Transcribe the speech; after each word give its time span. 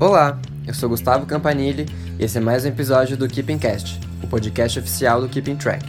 Olá, 0.00 0.40
eu 0.66 0.72
sou 0.72 0.88
Gustavo 0.88 1.26
Campanile 1.26 1.84
e 2.18 2.24
esse 2.24 2.38
é 2.38 2.40
mais 2.40 2.64
um 2.64 2.68
episódio 2.68 3.18
do 3.18 3.28
Keeping 3.28 3.58
Cast, 3.58 4.00
o 4.24 4.26
podcast 4.26 4.78
oficial 4.78 5.20
do 5.20 5.28
Keeping 5.28 5.56
Track. 5.56 5.84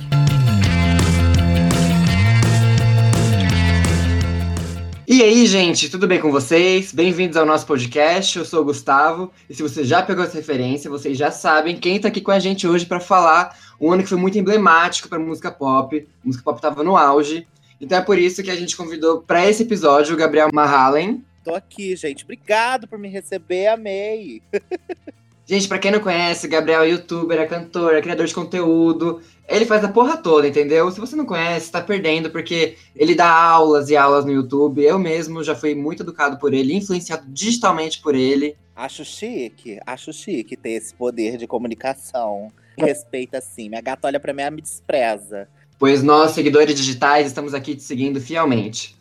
E 5.08 5.24
aí, 5.24 5.46
gente, 5.46 5.88
tudo 5.88 6.10
bem 6.10 6.20
com 6.20 6.30
vocês? 6.30 6.92
Bem-vindos 6.92 7.38
ao 7.38 7.46
nosso 7.46 7.66
podcast. 7.66 8.38
Eu 8.38 8.44
sou 8.44 8.64
o 8.64 8.66
Gustavo 8.66 9.32
e 9.50 9.56
se 9.56 9.64
você 9.64 9.86
já 9.86 10.04
pegou 10.04 10.26
essa 10.26 10.36
referência, 10.36 10.90
vocês 10.90 11.18
já 11.18 11.32
sabem 11.32 11.78
quem 11.78 11.96
está 11.96 12.10
aqui 12.10 12.20
com 12.20 12.32
a 12.32 12.40
gente 12.40 12.68
hoje 12.68 12.86
para 12.86 13.00
falar 13.00 13.58
um 13.80 13.94
ano 13.94 14.04
que 14.04 14.10
foi 14.10 14.18
muito 14.18 14.38
emblemático 14.38 15.08
para 15.08 15.20
música 15.20 15.50
pop. 15.50 16.06
A 16.22 16.28
música 16.28 16.44
pop 16.44 16.58
estava 16.58 16.84
no 16.84 16.98
auge. 16.98 17.48
Então 17.80 17.98
é 17.98 18.02
por 18.02 18.20
isso 18.20 18.44
que 18.44 18.52
a 18.52 18.58
gente 18.58 18.76
convidou 18.76 19.22
para 19.22 19.50
esse 19.50 19.64
episódio 19.64 20.14
o 20.14 20.18
Gabriel 20.18 20.50
Mahalen, 20.54 21.24
Tô 21.44 21.56
aqui, 21.56 21.96
gente. 21.96 22.24
Obrigado 22.24 22.88
por 22.88 23.00
me 23.00 23.10
receber, 23.10 23.68
amei. 23.68 24.42
Gente, 25.52 25.68
pra 25.68 25.80
quem 25.80 25.92
não 25.92 26.00
conhece, 26.00 26.48
Gabriel 26.48 26.84
é 26.84 26.92
youtuber, 26.92 27.38
é 27.38 27.46
cantor, 27.46 27.94
é 27.94 28.02
criador 28.02 28.26
de 28.26 28.34
conteúdo. 28.34 29.22
Ele 29.50 29.66
faz 29.66 29.84
a 29.84 29.90
porra 29.90 30.16
toda, 30.16 30.48
entendeu? 30.48 30.90
Se 30.92 30.98
você 30.98 31.14
não 31.14 31.26
conhece, 31.26 31.70
tá 31.70 31.82
perdendo, 31.82 32.30
porque 32.30 32.78
ele 32.96 33.14
dá 33.14 33.30
aulas 33.30 33.90
e 33.90 33.98
aulas 33.98 34.24
no 34.24 34.32
YouTube. 34.32 34.82
Eu 34.82 34.98
mesmo 34.98 35.44
já 35.44 35.54
fui 35.54 35.76
muito 35.76 36.04
educado 36.04 36.40
por 36.40 36.54
ele, 36.54 36.74
influenciado 36.74 37.26
digitalmente 37.28 38.00
por 38.00 38.16
ele. 38.16 38.56
Acho 38.74 39.04
chique, 39.04 39.78
acho 39.86 40.14
chique 40.14 40.56
ter 40.56 40.72
esse 40.72 40.94
poder 40.96 41.36
de 41.36 41.46
comunicação. 41.46 42.50
Respeita 42.78 43.42
sim. 43.42 43.68
Minha 43.68 43.82
gata 43.82 44.08
olha 44.08 44.22
pra 44.22 44.34
mim 44.34 44.44
e 44.44 44.52
me 44.52 44.62
despreza. 44.62 45.50
Pois 45.78 46.02
nós, 46.02 46.32
seguidores 46.32 46.76
digitais, 46.76 47.28
estamos 47.28 47.54
aqui 47.54 47.76
te 47.76 47.84
seguindo 47.84 48.22
fielmente. 48.22 48.96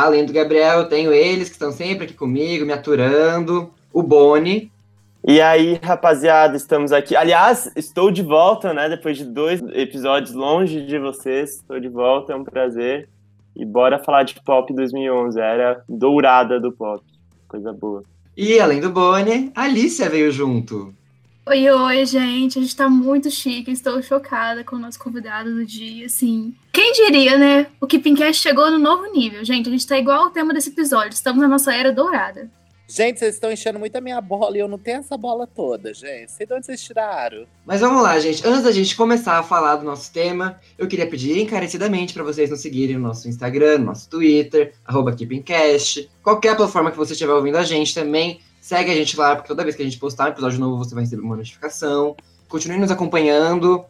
Além 0.00 0.24
do 0.24 0.32
Gabriel, 0.32 0.78
eu 0.78 0.88
tenho 0.88 1.12
eles 1.12 1.48
que 1.48 1.56
estão 1.56 1.70
sempre 1.70 2.04
aqui 2.04 2.14
comigo, 2.14 2.64
me 2.64 2.72
aturando. 2.72 3.70
O 3.92 4.02
Boni. 4.02 4.72
E 5.22 5.42
aí, 5.42 5.78
rapaziada, 5.82 6.56
estamos 6.56 6.90
aqui. 6.90 7.14
Aliás, 7.14 7.70
estou 7.76 8.10
de 8.10 8.22
volta, 8.22 8.72
né? 8.72 8.88
Depois 8.88 9.18
de 9.18 9.26
dois 9.26 9.60
episódios 9.74 10.32
longe 10.32 10.86
de 10.86 10.98
vocês. 10.98 11.56
Estou 11.56 11.78
de 11.78 11.88
volta, 11.88 12.32
é 12.32 12.36
um 12.36 12.44
prazer. 12.44 13.10
E 13.54 13.62
bora 13.66 13.98
falar 13.98 14.22
de 14.22 14.40
pop 14.40 14.72
2011, 14.72 15.38
era 15.38 15.84
dourada 15.86 16.58
do 16.58 16.72
pop. 16.72 17.04
Coisa 17.46 17.70
boa. 17.70 18.02
E 18.34 18.58
além 18.58 18.80
do 18.80 18.88
Boni, 18.88 19.52
a 19.54 19.64
Alicia 19.64 20.08
veio 20.08 20.32
junto. 20.32 20.94
Oi, 21.50 21.68
oi, 21.68 22.06
gente. 22.06 22.60
A 22.60 22.62
gente 22.62 22.76
tá 22.76 22.88
muito 22.88 23.28
chique. 23.28 23.72
Estou 23.72 24.00
chocada 24.00 24.62
com 24.62 24.76
o 24.76 24.78
nosso 24.78 25.00
convidado 25.00 25.52
do 25.52 25.66
dia, 25.66 26.06
assim. 26.06 26.54
Quem 26.72 26.92
diria, 26.92 27.36
né? 27.36 27.66
O 27.80 27.88
Keepingcast 27.88 28.40
chegou 28.40 28.70
no 28.70 28.78
novo 28.78 29.10
nível. 29.12 29.44
Gente, 29.44 29.68
a 29.68 29.72
gente 29.72 29.84
tá 29.84 29.98
igual 29.98 30.26
ao 30.26 30.30
tema 30.30 30.54
desse 30.54 30.68
episódio. 30.68 31.12
Estamos 31.12 31.42
na 31.42 31.48
nossa 31.48 31.74
era 31.74 31.92
dourada. 31.92 32.48
Gente, 32.86 33.18
vocês 33.18 33.34
estão 33.34 33.50
enchendo 33.50 33.80
muito 33.80 33.96
a 33.96 34.00
minha 34.00 34.20
bola 34.20 34.56
e 34.56 34.60
eu 34.60 34.68
não 34.68 34.78
tenho 34.78 34.98
essa 34.98 35.16
bola 35.16 35.44
toda, 35.44 35.92
gente. 35.92 36.30
Sei 36.30 36.46
de 36.46 36.54
onde 36.54 36.66
vocês 36.66 36.80
tiraram. 36.84 37.44
Mas 37.66 37.80
vamos 37.80 38.00
lá, 38.00 38.16
gente. 38.20 38.46
Antes 38.46 38.62
da 38.62 38.70
gente 38.70 38.94
começar 38.94 39.36
a 39.36 39.42
falar 39.42 39.74
do 39.74 39.84
nosso 39.84 40.12
tema, 40.12 40.56
eu 40.78 40.86
queria 40.86 41.06
pedir 41.08 41.36
encarecidamente 41.36 42.14
para 42.14 42.22
vocês 42.22 42.48
nos 42.48 42.60
seguirem 42.60 42.96
no 42.96 43.08
nosso 43.08 43.28
Instagram, 43.28 43.78
no 43.78 43.86
nosso 43.86 44.08
Twitter, 44.08 44.72
arroba 44.84 45.12
KeepingCast. 45.12 46.08
Qualquer 46.22 46.54
plataforma 46.54 46.92
que 46.92 46.96
você 46.96 47.12
estiver 47.12 47.32
ouvindo 47.32 47.58
a 47.58 47.64
gente 47.64 47.92
também, 47.92 48.40
Segue 48.70 48.92
a 48.92 48.94
gente 48.94 49.16
lá, 49.16 49.34
porque 49.34 49.48
toda 49.48 49.64
vez 49.64 49.74
que 49.74 49.82
a 49.82 49.84
gente 49.84 49.98
postar 49.98 50.26
um 50.26 50.28
episódio 50.28 50.60
novo, 50.60 50.76
você 50.76 50.94
vai 50.94 51.02
receber 51.02 51.22
uma 51.22 51.34
notificação. 51.34 52.14
Continue 52.48 52.78
nos 52.78 52.92
acompanhando. 52.92 53.84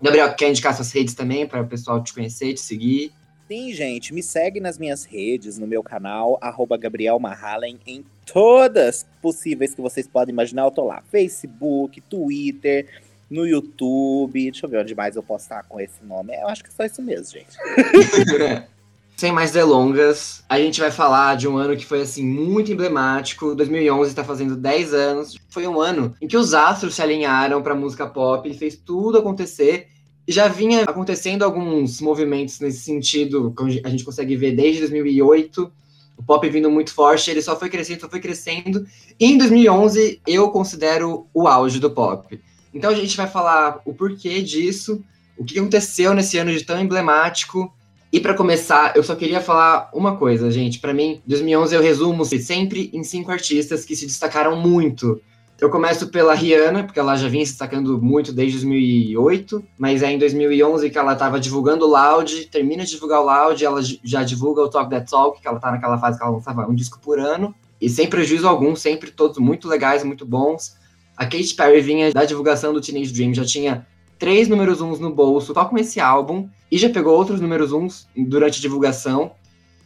Gabriel, 0.00 0.34
quer 0.34 0.48
indicar 0.48 0.74
suas 0.74 0.90
redes 0.90 1.12
também 1.12 1.46
para 1.46 1.60
o 1.60 1.66
pessoal 1.66 2.02
te 2.02 2.14
conhecer, 2.14 2.54
te 2.54 2.60
seguir? 2.60 3.12
Sim, 3.46 3.74
gente, 3.74 4.14
me 4.14 4.22
segue 4.22 4.58
nas 4.58 4.78
minhas 4.78 5.04
redes, 5.04 5.58
no 5.58 5.66
meu 5.66 5.82
canal, 5.82 6.38
arroba 6.40 6.78
Gabriel 6.78 7.18
Mahalen, 7.18 7.78
em 7.86 8.06
todas 8.24 9.04
possíveis 9.20 9.74
que 9.74 9.82
vocês 9.82 10.08
podem 10.08 10.32
imaginar, 10.32 10.62
eu 10.62 10.70
tô 10.70 10.86
lá. 10.86 11.02
Facebook, 11.10 12.00
Twitter, 12.00 12.86
no 13.30 13.46
YouTube. 13.46 14.50
Deixa 14.50 14.64
eu 14.64 14.70
ver 14.70 14.78
onde 14.78 14.94
mais 14.94 15.14
eu 15.14 15.22
posso 15.22 15.44
estar 15.44 15.62
com 15.64 15.78
esse 15.78 16.02
nome. 16.02 16.34
Eu 16.34 16.48
acho 16.48 16.64
que 16.64 16.70
é 16.70 16.72
só 16.72 16.86
isso 16.86 17.02
mesmo, 17.02 17.26
gente. 17.32 17.54
Sem 19.16 19.32
mais 19.32 19.50
delongas, 19.50 20.44
a 20.46 20.58
gente 20.58 20.78
vai 20.78 20.90
falar 20.90 21.38
de 21.38 21.48
um 21.48 21.56
ano 21.56 21.74
que 21.74 21.86
foi 21.86 22.02
assim 22.02 22.22
muito 22.22 22.70
emblemático. 22.70 23.54
2011 23.54 24.10
está 24.10 24.22
fazendo 24.22 24.54
10 24.54 24.92
anos. 24.92 25.38
Foi 25.48 25.66
um 25.66 25.80
ano 25.80 26.14
em 26.20 26.28
que 26.28 26.36
os 26.36 26.52
astros 26.52 26.94
se 26.94 27.00
alinharam 27.00 27.62
para 27.62 27.74
música 27.74 28.06
pop, 28.06 28.46
ele 28.46 28.58
fez 28.58 28.76
tudo 28.76 29.16
acontecer. 29.16 29.88
E 30.28 30.32
já 30.32 30.48
vinha 30.48 30.82
acontecendo 30.82 31.44
alguns 31.44 31.98
movimentos 31.98 32.60
nesse 32.60 32.80
sentido, 32.80 33.54
que 33.56 33.80
a 33.82 33.88
gente 33.88 34.04
consegue 34.04 34.36
ver 34.36 34.54
desde 34.54 34.80
2008. 34.80 35.72
O 36.18 36.22
pop 36.22 36.46
vindo 36.50 36.70
muito 36.70 36.92
forte, 36.92 37.30
ele 37.30 37.40
só 37.40 37.58
foi 37.58 37.70
crescendo, 37.70 38.02
só 38.02 38.10
foi 38.10 38.20
crescendo. 38.20 38.86
E 39.18 39.32
em 39.32 39.38
2011, 39.38 40.20
eu 40.26 40.50
considero 40.50 41.26
o 41.32 41.48
auge 41.48 41.80
do 41.80 41.90
pop. 41.90 42.38
Então 42.74 42.90
a 42.90 42.94
gente 42.94 43.16
vai 43.16 43.26
falar 43.26 43.80
o 43.86 43.94
porquê 43.94 44.42
disso, 44.42 45.02
o 45.38 45.44
que 45.44 45.58
aconteceu 45.58 46.12
nesse 46.12 46.36
ano 46.36 46.52
de 46.52 46.62
tão 46.62 46.78
emblemático 46.78 47.72
e 48.12 48.20
para 48.20 48.34
começar, 48.34 48.96
eu 48.96 49.02
só 49.02 49.14
queria 49.14 49.40
falar 49.40 49.90
uma 49.92 50.16
coisa, 50.16 50.50
gente. 50.50 50.78
Para 50.78 50.94
mim, 50.94 51.20
2011 51.26 51.74
eu 51.74 51.82
resumo 51.82 52.24
sempre 52.24 52.90
em 52.92 53.02
cinco 53.02 53.30
artistas 53.30 53.84
que 53.84 53.96
se 53.96 54.06
destacaram 54.06 54.56
muito. 54.56 55.20
Eu 55.58 55.70
começo 55.70 56.08
pela 56.08 56.34
Rihanna, 56.34 56.84
porque 56.84 57.00
ela 57.00 57.16
já 57.16 57.28
vinha 57.28 57.44
se 57.44 57.52
destacando 57.52 58.00
muito 58.00 58.30
desde 58.30 58.58
2008, 58.58 59.64
mas 59.78 60.02
é 60.02 60.12
em 60.12 60.18
2011 60.18 60.90
que 60.90 60.98
ela 60.98 61.14
estava 61.14 61.40
divulgando 61.40 61.86
o 61.86 61.88
Loud, 61.88 62.46
termina 62.46 62.84
de 62.84 62.90
divulgar 62.90 63.22
o 63.22 63.24
Loud, 63.24 63.64
ela 63.64 63.80
já 64.04 64.22
divulga 64.22 64.62
o 64.62 64.68
Talk 64.68 64.90
That 64.90 65.10
Talk, 65.10 65.40
que 65.40 65.48
ela 65.48 65.58
tá 65.58 65.70
naquela 65.70 65.98
fase 65.98 66.18
que 66.18 66.24
ela 66.24 66.34
lançava 66.34 66.68
um 66.68 66.74
disco 66.74 67.00
por 67.00 67.18
ano, 67.18 67.54
e 67.80 67.88
sem 67.88 68.06
prejuízo 68.06 68.46
algum, 68.46 68.76
sempre 68.76 69.10
todos 69.10 69.38
muito 69.38 69.66
legais, 69.66 70.04
muito 70.04 70.26
bons. 70.26 70.76
A 71.16 71.24
Katy 71.24 71.54
Perry 71.54 71.80
vinha 71.80 72.12
da 72.12 72.26
divulgação 72.26 72.74
do 72.74 72.80
Teenage 72.80 73.12
Dream, 73.14 73.32
já 73.32 73.44
tinha 73.44 73.86
três 74.18 74.48
números 74.48 74.80
uns 74.80 74.98
no 74.98 75.14
bolso, 75.14 75.52
só 75.52 75.64
com 75.64 75.78
esse 75.78 76.00
álbum, 76.00 76.48
e 76.70 76.78
já 76.78 76.88
pegou 76.88 77.16
outros 77.16 77.40
números 77.40 77.72
uns 77.72 78.08
durante 78.16 78.58
a 78.58 78.62
divulgação. 78.62 79.32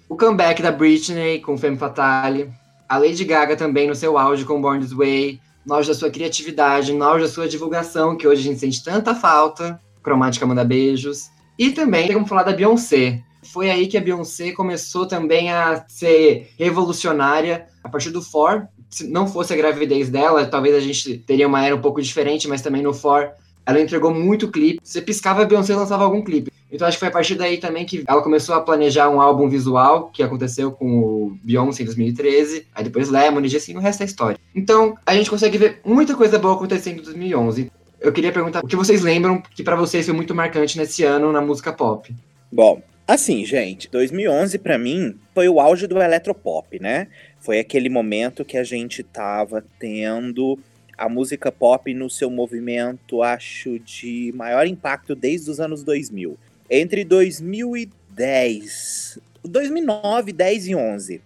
O 0.08 0.16
comeback 0.16 0.62
da 0.62 0.72
Britney 0.72 1.40
com 1.40 1.56
Femme 1.56 1.76
Fatale, 1.76 2.50
a 2.88 2.98
Lady 2.98 3.24
Gaga 3.24 3.56
também 3.56 3.86
no 3.86 3.94
seu 3.94 4.18
auge 4.18 4.44
com 4.44 4.60
Born 4.60 4.80
This 4.80 4.92
Way, 4.92 5.40
auge 5.68 5.88
da 5.88 5.94
sua 5.94 6.10
criatividade, 6.10 6.96
auge 7.00 7.24
da 7.24 7.30
sua 7.30 7.48
divulgação, 7.48 8.16
que 8.16 8.26
hoje 8.26 8.40
a 8.40 8.44
gente 8.44 8.60
sente 8.60 8.82
tanta 8.82 9.14
falta, 9.14 9.80
Cromática 10.02 10.46
manda 10.46 10.64
beijos. 10.64 11.30
E 11.58 11.70
também 11.70 12.06
tem 12.06 12.14
como 12.14 12.26
falar 12.26 12.42
da 12.42 12.52
Beyoncé. 12.52 13.22
Foi 13.42 13.70
aí 13.70 13.86
que 13.86 13.96
a 13.96 14.00
Beyoncé 14.00 14.52
começou 14.52 15.06
também 15.06 15.52
a 15.52 15.84
ser 15.88 16.50
revolucionária 16.58 17.66
a 17.84 17.88
partir 17.88 18.10
do 18.10 18.22
For. 18.22 18.66
Se 18.88 19.06
não 19.06 19.26
fosse 19.26 19.52
a 19.52 19.56
gravidez 19.56 20.08
dela, 20.08 20.46
talvez 20.46 20.74
a 20.74 20.80
gente 20.80 21.18
teria 21.18 21.46
uma 21.46 21.64
era 21.64 21.76
um 21.76 21.80
pouco 21.80 22.02
diferente, 22.02 22.48
mas 22.48 22.62
também 22.62 22.82
no 22.82 22.92
For 22.92 23.30
ela 23.64 23.80
entregou 23.80 24.12
muito 24.12 24.50
clipe. 24.50 24.80
Você 24.82 25.00
piscava, 25.00 25.42
a 25.42 25.44
Beyoncé 25.44 25.74
lançava 25.74 26.04
algum 26.04 26.22
clipe. 26.22 26.50
Então 26.72 26.86
acho 26.86 26.96
que 26.96 27.00
foi 27.00 27.08
a 27.08 27.12
partir 27.12 27.34
daí 27.34 27.58
também 27.58 27.84
que 27.84 28.04
ela 28.06 28.22
começou 28.22 28.54
a 28.54 28.60
planejar 28.60 29.10
um 29.10 29.20
álbum 29.20 29.48
visual, 29.48 30.08
que 30.12 30.22
aconteceu 30.22 30.70
com 30.70 30.86
o 30.86 31.38
Beyoncé 31.42 31.82
em 31.82 31.86
2013, 31.86 32.66
aí 32.74 32.84
depois 32.84 33.08
Lemonade, 33.08 33.56
assim, 33.56 33.76
o 33.76 33.80
resto 33.80 34.02
é 34.02 34.06
história. 34.06 34.38
Então 34.54 34.96
a 35.04 35.14
gente 35.14 35.28
consegue 35.28 35.58
ver 35.58 35.80
muita 35.84 36.14
coisa 36.14 36.38
boa 36.38 36.54
acontecendo 36.54 37.00
em 37.00 37.02
2011. 37.02 37.72
Eu 38.00 38.12
queria 38.12 38.32
perguntar 38.32 38.64
o 38.64 38.66
que 38.66 38.76
vocês 38.76 39.02
lembram 39.02 39.42
que 39.54 39.62
para 39.62 39.76
vocês 39.76 40.06
foi 40.06 40.14
muito 40.14 40.34
marcante 40.34 40.78
nesse 40.78 41.04
ano 41.04 41.32
na 41.32 41.40
música 41.40 41.72
pop. 41.72 42.14
Bom, 42.50 42.80
assim, 43.06 43.44
gente, 43.44 43.90
2011 43.90 44.58
para 44.58 44.78
mim 44.78 45.16
foi 45.34 45.48
o 45.48 45.60
auge 45.60 45.86
do 45.86 46.00
eletropop, 46.00 46.80
né? 46.80 47.08
Foi 47.40 47.58
aquele 47.58 47.88
momento 47.88 48.44
que 48.44 48.56
a 48.56 48.64
gente 48.64 49.02
tava 49.02 49.64
tendo 49.78 50.58
a 51.00 51.08
música 51.08 51.50
pop 51.50 51.92
no 51.94 52.10
seu 52.10 52.30
movimento, 52.30 53.22
acho, 53.22 53.78
de 53.78 54.30
maior 54.36 54.66
impacto 54.66 55.14
desde 55.14 55.50
os 55.50 55.58
anos 55.58 55.82
2000. 55.82 56.38
Entre 56.68 57.04
2010, 57.04 59.18
2009, 59.42 60.30
10 60.30 60.68
e 60.68 60.74
11, 60.74 61.22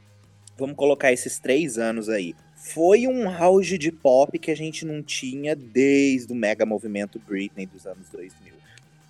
vamos 0.57 0.77
colocar 0.77 1.13
esses 1.13 1.41
três 1.41 1.77
anos 1.77 2.09
aí. 2.09 2.37
Foi 2.57 3.09
um 3.09 3.29
auge 3.29 3.77
de 3.77 3.91
pop 3.91 4.39
que 4.39 4.53
a 4.53 4.57
gente 4.57 4.87
não 4.87 5.03
tinha 5.03 5.57
desde 5.57 6.33
o 6.33 6.37
mega 6.37 6.65
movimento 6.65 7.19
Britney 7.19 7.67
dos 7.67 7.85
anos 7.85 8.09
2000. 8.13 8.55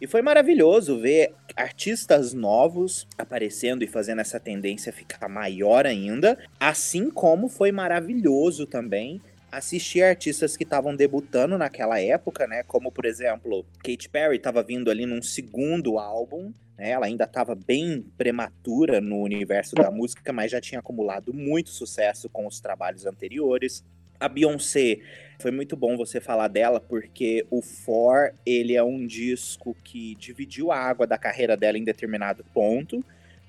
E 0.00 0.06
foi 0.06 0.22
maravilhoso 0.22 0.98
ver 0.98 1.34
artistas 1.54 2.32
novos 2.32 3.06
aparecendo 3.18 3.84
e 3.84 3.86
fazendo 3.86 4.22
essa 4.22 4.40
tendência 4.40 4.90
ficar 4.90 5.28
maior 5.28 5.84
ainda, 5.84 6.38
assim 6.58 7.10
como 7.10 7.50
foi 7.50 7.70
maravilhoso 7.70 8.66
também 8.66 9.20
assistir 9.56 10.02
artistas 10.02 10.56
que 10.56 10.64
estavam 10.64 10.94
debutando 10.94 11.56
naquela 11.56 12.00
época, 12.00 12.46
né? 12.46 12.62
Como, 12.64 12.90
por 12.90 13.04
exemplo, 13.04 13.64
Katy 13.82 14.08
Perry 14.08 14.36
estava 14.36 14.62
vindo 14.62 14.90
ali 14.90 15.06
num 15.06 15.22
segundo 15.22 15.98
álbum, 15.98 16.52
né? 16.76 16.90
Ela 16.90 17.06
ainda 17.06 17.24
estava 17.24 17.54
bem 17.54 18.04
prematura 18.16 19.00
no 19.00 19.20
universo 19.20 19.74
da 19.74 19.90
música, 19.90 20.32
mas 20.32 20.50
já 20.50 20.60
tinha 20.60 20.80
acumulado 20.80 21.32
muito 21.32 21.70
sucesso 21.70 22.28
com 22.28 22.46
os 22.46 22.60
trabalhos 22.60 23.06
anteriores. 23.06 23.84
A 24.18 24.28
Beyoncé, 24.28 24.98
foi 25.38 25.50
muito 25.50 25.76
bom 25.76 25.96
você 25.96 26.20
falar 26.20 26.48
dela, 26.48 26.80
porque 26.80 27.46
o 27.50 27.60
For, 27.60 28.32
ele 28.46 28.74
é 28.74 28.82
um 28.82 29.06
disco 29.06 29.76
que 29.84 30.14
dividiu 30.16 30.72
a 30.72 30.78
água 30.78 31.06
da 31.06 31.18
carreira 31.18 31.56
dela 31.56 31.78
em 31.78 31.84
determinado 31.84 32.44
ponto, 32.52 33.04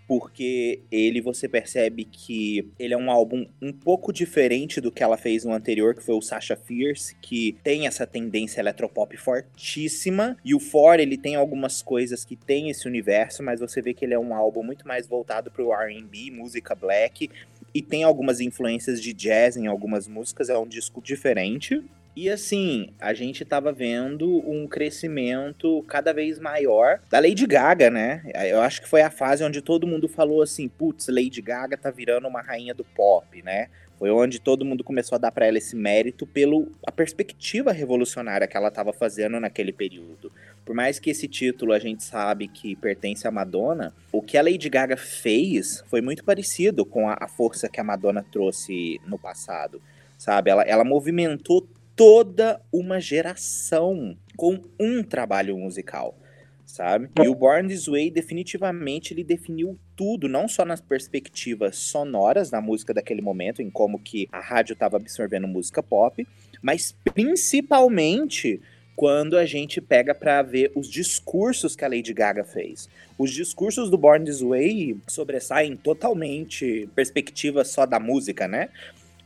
porque 0.07 0.81
ele 0.91 1.21
você 1.21 1.47
percebe 1.47 2.05
que 2.05 2.71
ele 2.77 2.93
é 2.93 2.97
um 2.97 3.09
álbum 3.09 3.47
um 3.61 3.73
pouco 3.73 4.13
diferente 4.13 4.79
do 4.79 4.91
que 4.91 5.03
ela 5.03 5.17
fez 5.17 5.43
no 5.43 5.53
anterior, 5.53 5.95
que 5.95 6.03
foi 6.03 6.15
o 6.15 6.21
Sasha 6.21 6.55
Fierce, 6.55 7.15
que 7.21 7.57
tem 7.63 7.87
essa 7.87 8.05
tendência 8.05 8.59
eletropop 8.61 9.15
fortíssima, 9.17 10.37
e 10.45 10.53
o 10.53 10.59
For 10.59 10.99
ele 10.99 11.17
tem 11.17 11.35
algumas 11.35 11.81
coisas 11.81 12.23
que 12.23 12.35
tem 12.35 12.69
esse 12.69 12.87
universo, 12.87 13.41
mas 13.41 13.59
você 13.59 13.81
vê 13.81 13.93
que 13.93 14.05
ele 14.05 14.13
é 14.13 14.19
um 14.19 14.33
álbum 14.33 14.63
muito 14.63 14.87
mais 14.87 15.07
voltado 15.07 15.49
pro 15.49 15.73
R&B, 15.73 16.31
música 16.31 16.75
black, 16.75 17.29
e 17.73 17.81
tem 17.81 18.03
algumas 18.03 18.39
influências 18.39 19.01
de 19.01 19.11
jazz 19.11 19.57
em 19.57 19.67
algumas 19.67 20.07
músicas, 20.07 20.49
é 20.49 20.57
um 20.57 20.67
disco 20.67 21.01
diferente. 21.01 21.83
E 22.15 22.29
assim, 22.29 22.91
a 22.97 23.13
gente 23.13 23.43
tava 23.43 23.73
vendo 23.73 24.39
um 24.49 24.67
crescimento 24.67 25.83
cada 25.85 26.13
vez 26.13 26.39
maior 26.39 27.01
da 27.09 27.19
Lady 27.19 27.45
Gaga, 27.45 27.89
né? 27.89 28.23
Eu 28.49 28.61
acho 28.61 28.81
que 28.81 28.87
foi 28.87 29.01
a 29.01 29.09
fase 29.09 29.43
onde 29.43 29.61
todo 29.61 29.85
mundo 29.85 30.07
falou 30.07 30.41
assim: 30.41 30.69
putz, 30.69 31.09
Lady 31.09 31.41
Gaga 31.41 31.75
tá 31.75 31.91
virando 31.91 32.25
uma 32.27 32.41
rainha 32.41 32.73
do 32.73 32.85
pop, 32.85 33.41
né? 33.43 33.67
Foi 33.99 34.09
onde 34.11 34.39
todo 34.39 34.63
mundo 34.63 34.83
começou 34.83 35.17
a 35.17 35.19
dar 35.19 35.31
para 35.31 35.45
ela 35.45 35.57
esse 35.57 35.75
mérito 35.75 36.25
pela 36.25 36.65
a 36.87 36.91
perspectiva 36.91 37.73
revolucionária 37.73 38.47
que 38.47 38.55
ela 38.55 38.69
estava 38.69 38.93
fazendo 38.93 39.37
naquele 39.37 39.73
período. 39.73 40.31
Por 40.65 40.73
mais 40.73 40.99
que 40.99 41.09
esse 41.09 41.27
título 41.27 41.73
a 41.73 41.79
gente 41.79 42.03
sabe 42.03 42.47
que 42.47 42.77
pertence 42.77 43.27
à 43.27 43.31
Madonna, 43.31 43.93
o 44.11 44.21
que 44.21 44.37
a 44.37 44.41
Lady 44.41 44.69
Gaga 44.69 44.95
fez 44.95 45.83
foi 45.87 46.01
muito 46.01 46.23
parecido 46.23 46.85
com 46.85 47.09
a, 47.09 47.17
a 47.19 47.27
força 47.27 47.67
que 47.67 47.79
a 47.79 47.83
Madonna 47.83 48.25
trouxe 48.31 48.99
no 49.05 49.19
passado, 49.19 49.81
sabe? 50.17 50.49
Ela, 50.49 50.63
ela 50.63 50.83
movimentou 50.83 51.67
toda 51.95 52.61
uma 52.71 52.99
geração 52.99 54.17
com 54.35 54.59
um 54.79 55.01
trabalho 55.01 55.57
musical, 55.57 56.17
sabe? 56.65 57.09
E 57.23 57.27
o 57.27 57.35
Born 57.35 57.69
This 57.69 57.87
Way 57.87 58.11
definitivamente 58.11 59.13
ele 59.13 59.23
definiu 59.23 59.79
tudo, 59.95 60.27
não 60.27 60.47
só 60.47 60.65
nas 60.65 60.81
perspectivas 60.81 61.77
sonoras 61.77 62.49
da 62.49 62.59
música 62.59 62.93
daquele 62.93 63.21
momento, 63.21 63.61
em 63.61 63.69
como 63.69 63.97
que 63.97 64.27
a 64.31 64.41
rádio 64.41 64.73
estava 64.73 64.97
absorvendo 64.97 65.47
música 65.47 65.81
pop, 65.81 66.27
mas 66.61 66.93
principalmente 67.13 68.61
quando 68.95 69.37
a 69.37 69.45
gente 69.45 69.81
pega 69.81 70.15
para 70.15 70.41
ver 70.41 70.71
os 70.73 70.89
discursos 70.89 71.75
que 71.75 71.83
a 71.83 71.87
Lady 71.87 72.13
Gaga 72.13 72.43
fez. 72.43 72.89
Os 73.17 73.31
discursos 73.31 73.89
do 73.89 73.97
Born 73.97 74.25
This 74.25 74.41
Way 74.41 74.97
sobressaem 75.07 75.75
totalmente 75.75 76.89
perspectiva 76.95 77.65
só 77.65 77.85
da 77.85 77.99
música, 77.99 78.47
né? 78.47 78.69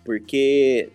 Porque 0.03 0.89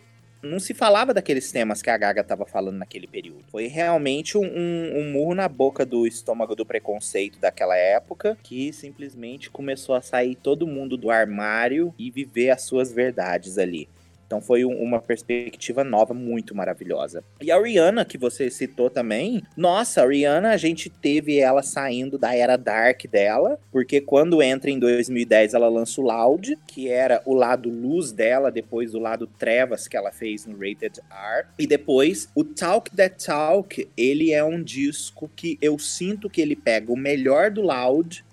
não 0.44 0.60
se 0.60 0.74
falava 0.74 1.14
daqueles 1.14 1.50
temas 1.50 1.82
que 1.82 1.90
a 1.90 1.96
Gaga 1.96 2.20
estava 2.20 2.44
falando 2.44 2.76
naquele 2.76 3.06
período. 3.06 3.44
Foi 3.50 3.66
realmente 3.66 4.36
um, 4.36 4.44
um, 4.44 4.98
um, 4.98 5.12
murro 5.12 5.34
na 5.34 5.48
boca 5.48 5.84
do 5.84 6.06
estômago 6.06 6.54
do 6.54 6.66
preconceito 6.66 7.38
daquela 7.38 7.76
época, 7.76 8.36
que 8.42 8.72
simplesmente 8.72 9.50
começou 9.50 9.94
a 9.94 10.02
sair 10.02 10.36
todo 10.36 10.66
mundo 10.66 10.96
do 10.96 11.10
armário 11.10 11.94
e 11.98 12.10
viver 12.10 12.50
as 12.50 12.62
suas 12.62 12.92
verdades 12.92 13.58
ali. 13.58 13.88
Então 14.34 14.42
foi 14.42 14.64
um, 14.64 14.82
uma 14.82 15.00
perspectiva 15.00 15.84
nova 15.84 16.12
muito 16.12 16.56
maravilhosa. 16.56 17.22
E 17.40 17.52
a 17.52 17.62
Rihanna, 17.62 18.04
que 18.04 18.18
você 18.18 18.50
citou 18.50 18.90
também, 18.90 19.44
nossa, 19.56 20.02
a 20.02 20.08
Rihanna, 20.08 20.50
a 20.50 20.56
gente 20.56 20.90
teve 20.90 21.38
ela 21.38 21.62
saindo 21.62 22.18
da 22.18 22.34
era 22.34 22.56
dark 22.56 23.04
dela, 23.06 23.60
porque 23.70 24.00
quando 24.00 24.42
entra 24.42 24.72
em 24.72 24.78
2010 24.80 25.54
ela 25.54 25.68
lança 25.68 26.00
o 26.00 26.04
Loud, 26.04 26.58
que 26.66 26.88
era 26.88 27.22
o 27.24 27.32
lado 27.32 27.70
luz 27.70 28.10
dela, 28.10 28.50
depois 28.50 28.92
o 28.92 28.98
lado 28.98 29.28
trevas 29.38 29.86
que 29.86 29.96
ela 29.96 30.10
fez 30.10 30.44
no 30.46 30.58
Rated 30.58 31.00
R, 31.08 31.46
e 31.56 31.64
depois 31.64 32.28
o 32.34 32.42
Talk 32.42 32.90
That 32.90 33.24
Talk, 33.24 33.88
ele 33.96 34.32
é 34.32 34.42
um 34.42 34.60
disco 34.60 35.30
que 35.36 35.56
eu 35.62 35.78
sinto 35.78 36.28
que 36.28 36.40
ele 36.40 36.56
pega 36.56 36.92
o 36.92 36.96
melhor 36.96 37.52
do 37.52 37.62
Loud 37.62 38.24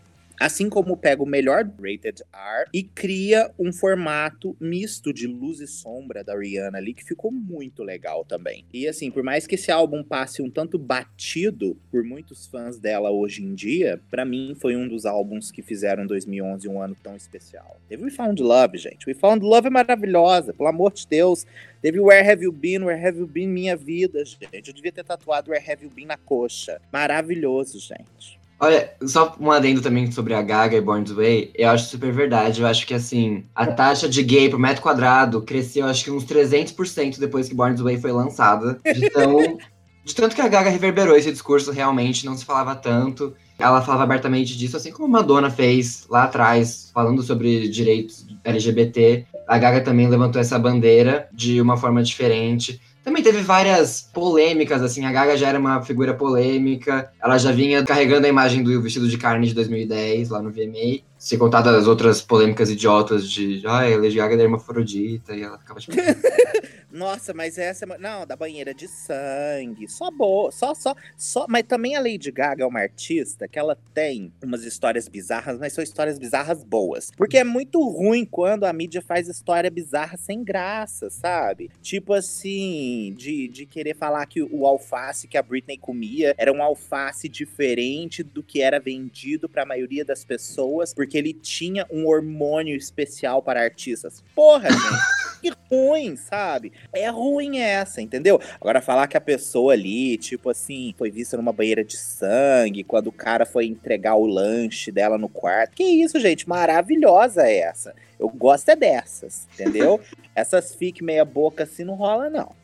Assim 0.42 0.70
como 0.70 0.98
pega 0.98 1.22
o 1.22 1.26
melhor 1.26 1.70
Rated 1.80 2.24
R 2.34 2.66
e 2.74 2.82
cria 2.82 3.52
um 3.60 3.72
formato 3.72 4.58
misto 4.60 5.14
de 5.14 5.28
luz 5.28 5.60
e 5.60 5.68
sombra 5.68 6.24
da 6.24 6.36
Rihanna 6.36 6.80
ali, 6.80 6.96
que 6.96 7.04
ficou 7.04 7.32
muito 7.32 7.84
legal 7.84 8.26
também. 8.26 8.66
E 8.74 8.88
assim, 8.88 9.12
por 9.12 9.22
mais 9.22 9.46
que 9.46 9.54
esse 9.54 9.72
álbum 9.72 10.04
passe 10.04 10.42
um 10.42 10.50
tanto 10.50 10.80
batido 10.80 11.78
por 11.92 12.04
muitos 12.04 12.48
fãs 12.48 12.80
dela 12.80 13.12
hoje 13.12 13.44
em 13.44 13.54
dia, 13.54 14.02
para 14.10 14.26
mim 14.26 14.56
foi 14.60 14.76
um 14.76 14.88
dos 14.88 15.06
álbuns 15.06 15.52
que 15.52 15.62
fizeram 15.62 16.08
2011 16.08 16.68
um 16.68 16.82
ano 16.82 16.98
tão 17.04 17.16
especial. 17.16 17.80
Teve 17.88 18.06
We 18.06 18.10
Found 18.10 18.42
Love, 18.42 18.80
gente. 18.80 19.08
We 19.08 19.14
Found 19.14 19.46
Love 19.46 19.68
é 19.68 19.70
maravilhosa, 19.70 20.54
pelo 20.54 20.70
amor 20.70 20.92
de 20.94 21.06
Deus. 21.06 21.46
Teve 21.84 22.00
Where 22.00 22.28
Have 22.28 22.44
You 22.44 22.52
Been, 22.52 22.86
Where 22.86 23.08
Have 23.08 23.20
You 23.20 23.28
Been 23.28 23.48
Minha 23.48 23.76
Vida, 23.76 24.26
gente. 24.26 24.70
Eu 24.70 24.74
devia 24.74 24.92
ter 24.92 25.04
tatuado 25.04 25.52
Where 25.52 25.72
Have 25.72 25.84
You 25.84 25.92
Been 25.92 26.06
na 26.06 26.18
coxa. 26.18 26.82
Maravilhoso, 26.92 27.80
gente. 27.80 28.41
Olha, 28.64 28.92
só 29.08 29.36
um 29.40 29.50
adendo 29.50 29.82
também 29.82 30.12
sobre 30.12 30.36
a 30.36 30.42
Gaga 30.44 30.78
e 30.78 30.82
Born 30.82 31.04
This 31.04 31.16
Way, 31.16 31.52
eu 31.56 31.72
acho 31.72 31.90
super 31.90 32.14
verdade. 32.14 32.62
Eu 32.62 32.68
acho 32.68 32.86
que, 32.86 32.94
assim, 32.94 33.44
a 33.56 33.66
taxa 33.66 34.08
de 34.08 34.22
gay 34.22 34.52
por 34.52 34.60
metro 34.60 34.84
quadrado 34.84 35.42
cresceu, 35.42 35.88
acho 35.88 36.04
que 36.04 36.12
uns 36.12 36.24
300% 36.26 37.18
depois 37.18 37.50
que 37.50 37.56
Born 37.56 37.74
This 37.74 37.84
Way 37.84 37.98
foi 37.98 38.12
lançada. 38.12 38.80
De, 38.86 39.10
tão, 39.10 39.58
de 40.06 40.14
tanto 40.14 40.36
que 40.36 40.42
a 40.42 40.48
Gaga 40.48 40.70
reverberou 40.70 41.18
esse 41.18 41.32
discurso, 41.32 41.72
realmente, 41.72 42.24
não 42.24 42.38
se 42.38 42.46
falava 42.46 42.76
tanto. 42.76 43.34
Ela 43.58 43.82
falava 43.82 44.04
abertamente 44.04 44.56
disso, 44.56 44.78
assim 44.78 44.92
como 44.92 45.08
Madonna 45.08 45.50
fez 45.50 46.06
lá 46.08 46.26
atrás, 46.26 46.92
falando 46.94 47.24
sobre 47.24 47.68
direitos 47.68 48.28
LGBT. 48.44 49.26
A 49.48 49.58
Gaga 49.58 49.82
também 49.82 50.08
levantou 50.08 50.40
essa 50.40 50.60
bandeira 50.60 51.28
de 51.34 51.60
uma 51.60 51.78
forma 51.78 52.04
diferente. 52.04 52.80
Também 53.04 53.24
teve 53.24 53.42
várias 53.42 54.02
polêmicas, 54.14 54.82
assim, 54.82 55.06
a 55.06 55.12
Gaga 55.12 55.36
já 55.36 55.48
era 55.48 55.60
uma 55.60 55.82
figura 55.82 56.14
polêmica, 56.14 57.12
ela 57.22 57.38
já 57.38 57.52
vinha 57.52 57.84
carregando 57.84 58.28
a 58.28 58.30
imagem 58.30 58.64
do 58.64 58.82
vestido 58.82 59.08
de 59.08 59.18
carne 59.18 59.48
de 59.48 59.56
2010 59.56 60.30
lá 60.30 60.42
no 60.42 60.52
VMA, 60.52 61.02
se 61.18 61.38
contar 61.38 61.62
das 61.62 61.88
outras 61.88 62.22
polêmicas 62.22 62.70
idiotas 62.70 63.30
de, 63.30 63.64
ah, 63.66 63.80
a 63.80 63.98
Lady 63.98 64.16
Gaga 64.16 64.36
era 64.36 64.44
hermafrodita 64.44 65.36
e 65.36 65.42
ela 65.42 65.58
ficava 65.58 65.80
tipo... 65.80 65.98
Nossa, 66.92 67.34
mas 67.34 67.58
essa 67.58 67.86
é 67.86 67.98
não, 67.98 68.26
da 68.26 68.36
banheira 68.36 68.74
de 68.74 68.88
sangue, 68.88 69.88
só 69.88 70.12
boa, 70.12 70.52
só 70.52 70.74
só 70.74 70.96
só, 71.18 71.46
mas 71.48 71.64
também 71.64 71.96
a 71.96 72.00
Lady 72.00 72.32
Gaga 72.32 72.64
é 72.64 72.66
uma 72.66 72.80
artista 72.80 73.48
que 73.48 73.58
ela 73.58 73.78
tem 73.94 74.32
umas 74.44 74.64
histórias 74.64 75.08
bizarras, 75.08 75.58
mas 75.60 75.74
são 75.74 75.84
histórias 75.84 76.18
bizarras 76.18 76.64
boas. 76.64 77.12
Porque 77.16 77.38
é 77.38 77.44
muito 77.44 77.82
ruim 77.88 78.26
quando 78.26 78.66
a 78.66 78.74
mídia 78.74 79.02
faz 79.02 79.28
história 79.28 79.70
bizarra 79.70 80.18
sem 80.18 80.44
graça, 80.44 81.10
sabe? 81.10 81.70
Tipo 81.82 82.14
assim, 82.14 83.14
de, 83.18 83.48
de 83.48 83.66
querer 83.66 83.96
falar 83.96 84.26
que 84.26 84.42
o 84.42 84.66
alface 84.66 85.28
que 85.28 85.38
a 85.38 85.44
Britney 85.44 85.78
comia 85.78 86.36
era 86.38 86.52
um 86.52 86.62
alface 86.62 87.30
diferente 87.30 88.24
do 88.24 88.44
que 88.44 88.62
era 88.62 88.80
vendido 88.80 89.48
para 89.48 89.64
a 89.64 89.66
maioria 89.66 90.04
das 90.04 90.26
pessoas, 90.26 90.94
porque 90.94 91.18
ele 91.18 91.34
tinha 91.34 91.86
um 91.90 92.08
hormônio 92.08 92.76
especial 92.76 93.42
para 93.42 93.64
artistas. 93.64 94.24
Porra, 94.36 94.70
gente, 94.70 95.21
que 95.42 95.52
ruim, 95.70 96.16
sabe? 96.16 96.72
É 96.94 97.10
ruim 97.10 97.60
essa, 97.60 98.02
entendeu? 98.02 98.40
Agora, 98.60 98.82
falar 98.82 99.08
que 99.08 99.18
a 99.18 99.22
pessoa 99.22 99.74
ali, 99.74 100.18
tipo 100.18 100.50
assim, 100.50 100.94
foi 100.98 101.10
vista 101.10 101.36
numa 101.36 101.52
banheira 101.52 101.84
de 101.84 101.98
sangue, 101.98 102.84
quando 102.84 103.08
o 103.08 103.12
cara 103.12 103.46
foi 103.46 103.66
entregar 103.66 104.16
o 104.16 104.26
lanche 104.26 104.92
dela 104.92 105.18
no 105.18 105.28
quarto. 105.28 105.76
Que 105.76 105.84
isso, 105.84 106.20
gente, 106.20 106.48
maravilhosa 106.48 107.50
essa. 107.50 107.96
Eu 108.20 108.30
gosto 108.30 108.70
é 108.70 108.76
dessas, 108.76 109.48
entendeu? 109.54 110.00
Essas 110.36 110.74
fique 110.76 111.04
meia 111.04 111.26
boca 111.26 111.64
assim 111.64 111.84
não 111.84 111.96
rola, 111.96 112.30
não. 112.30 112.56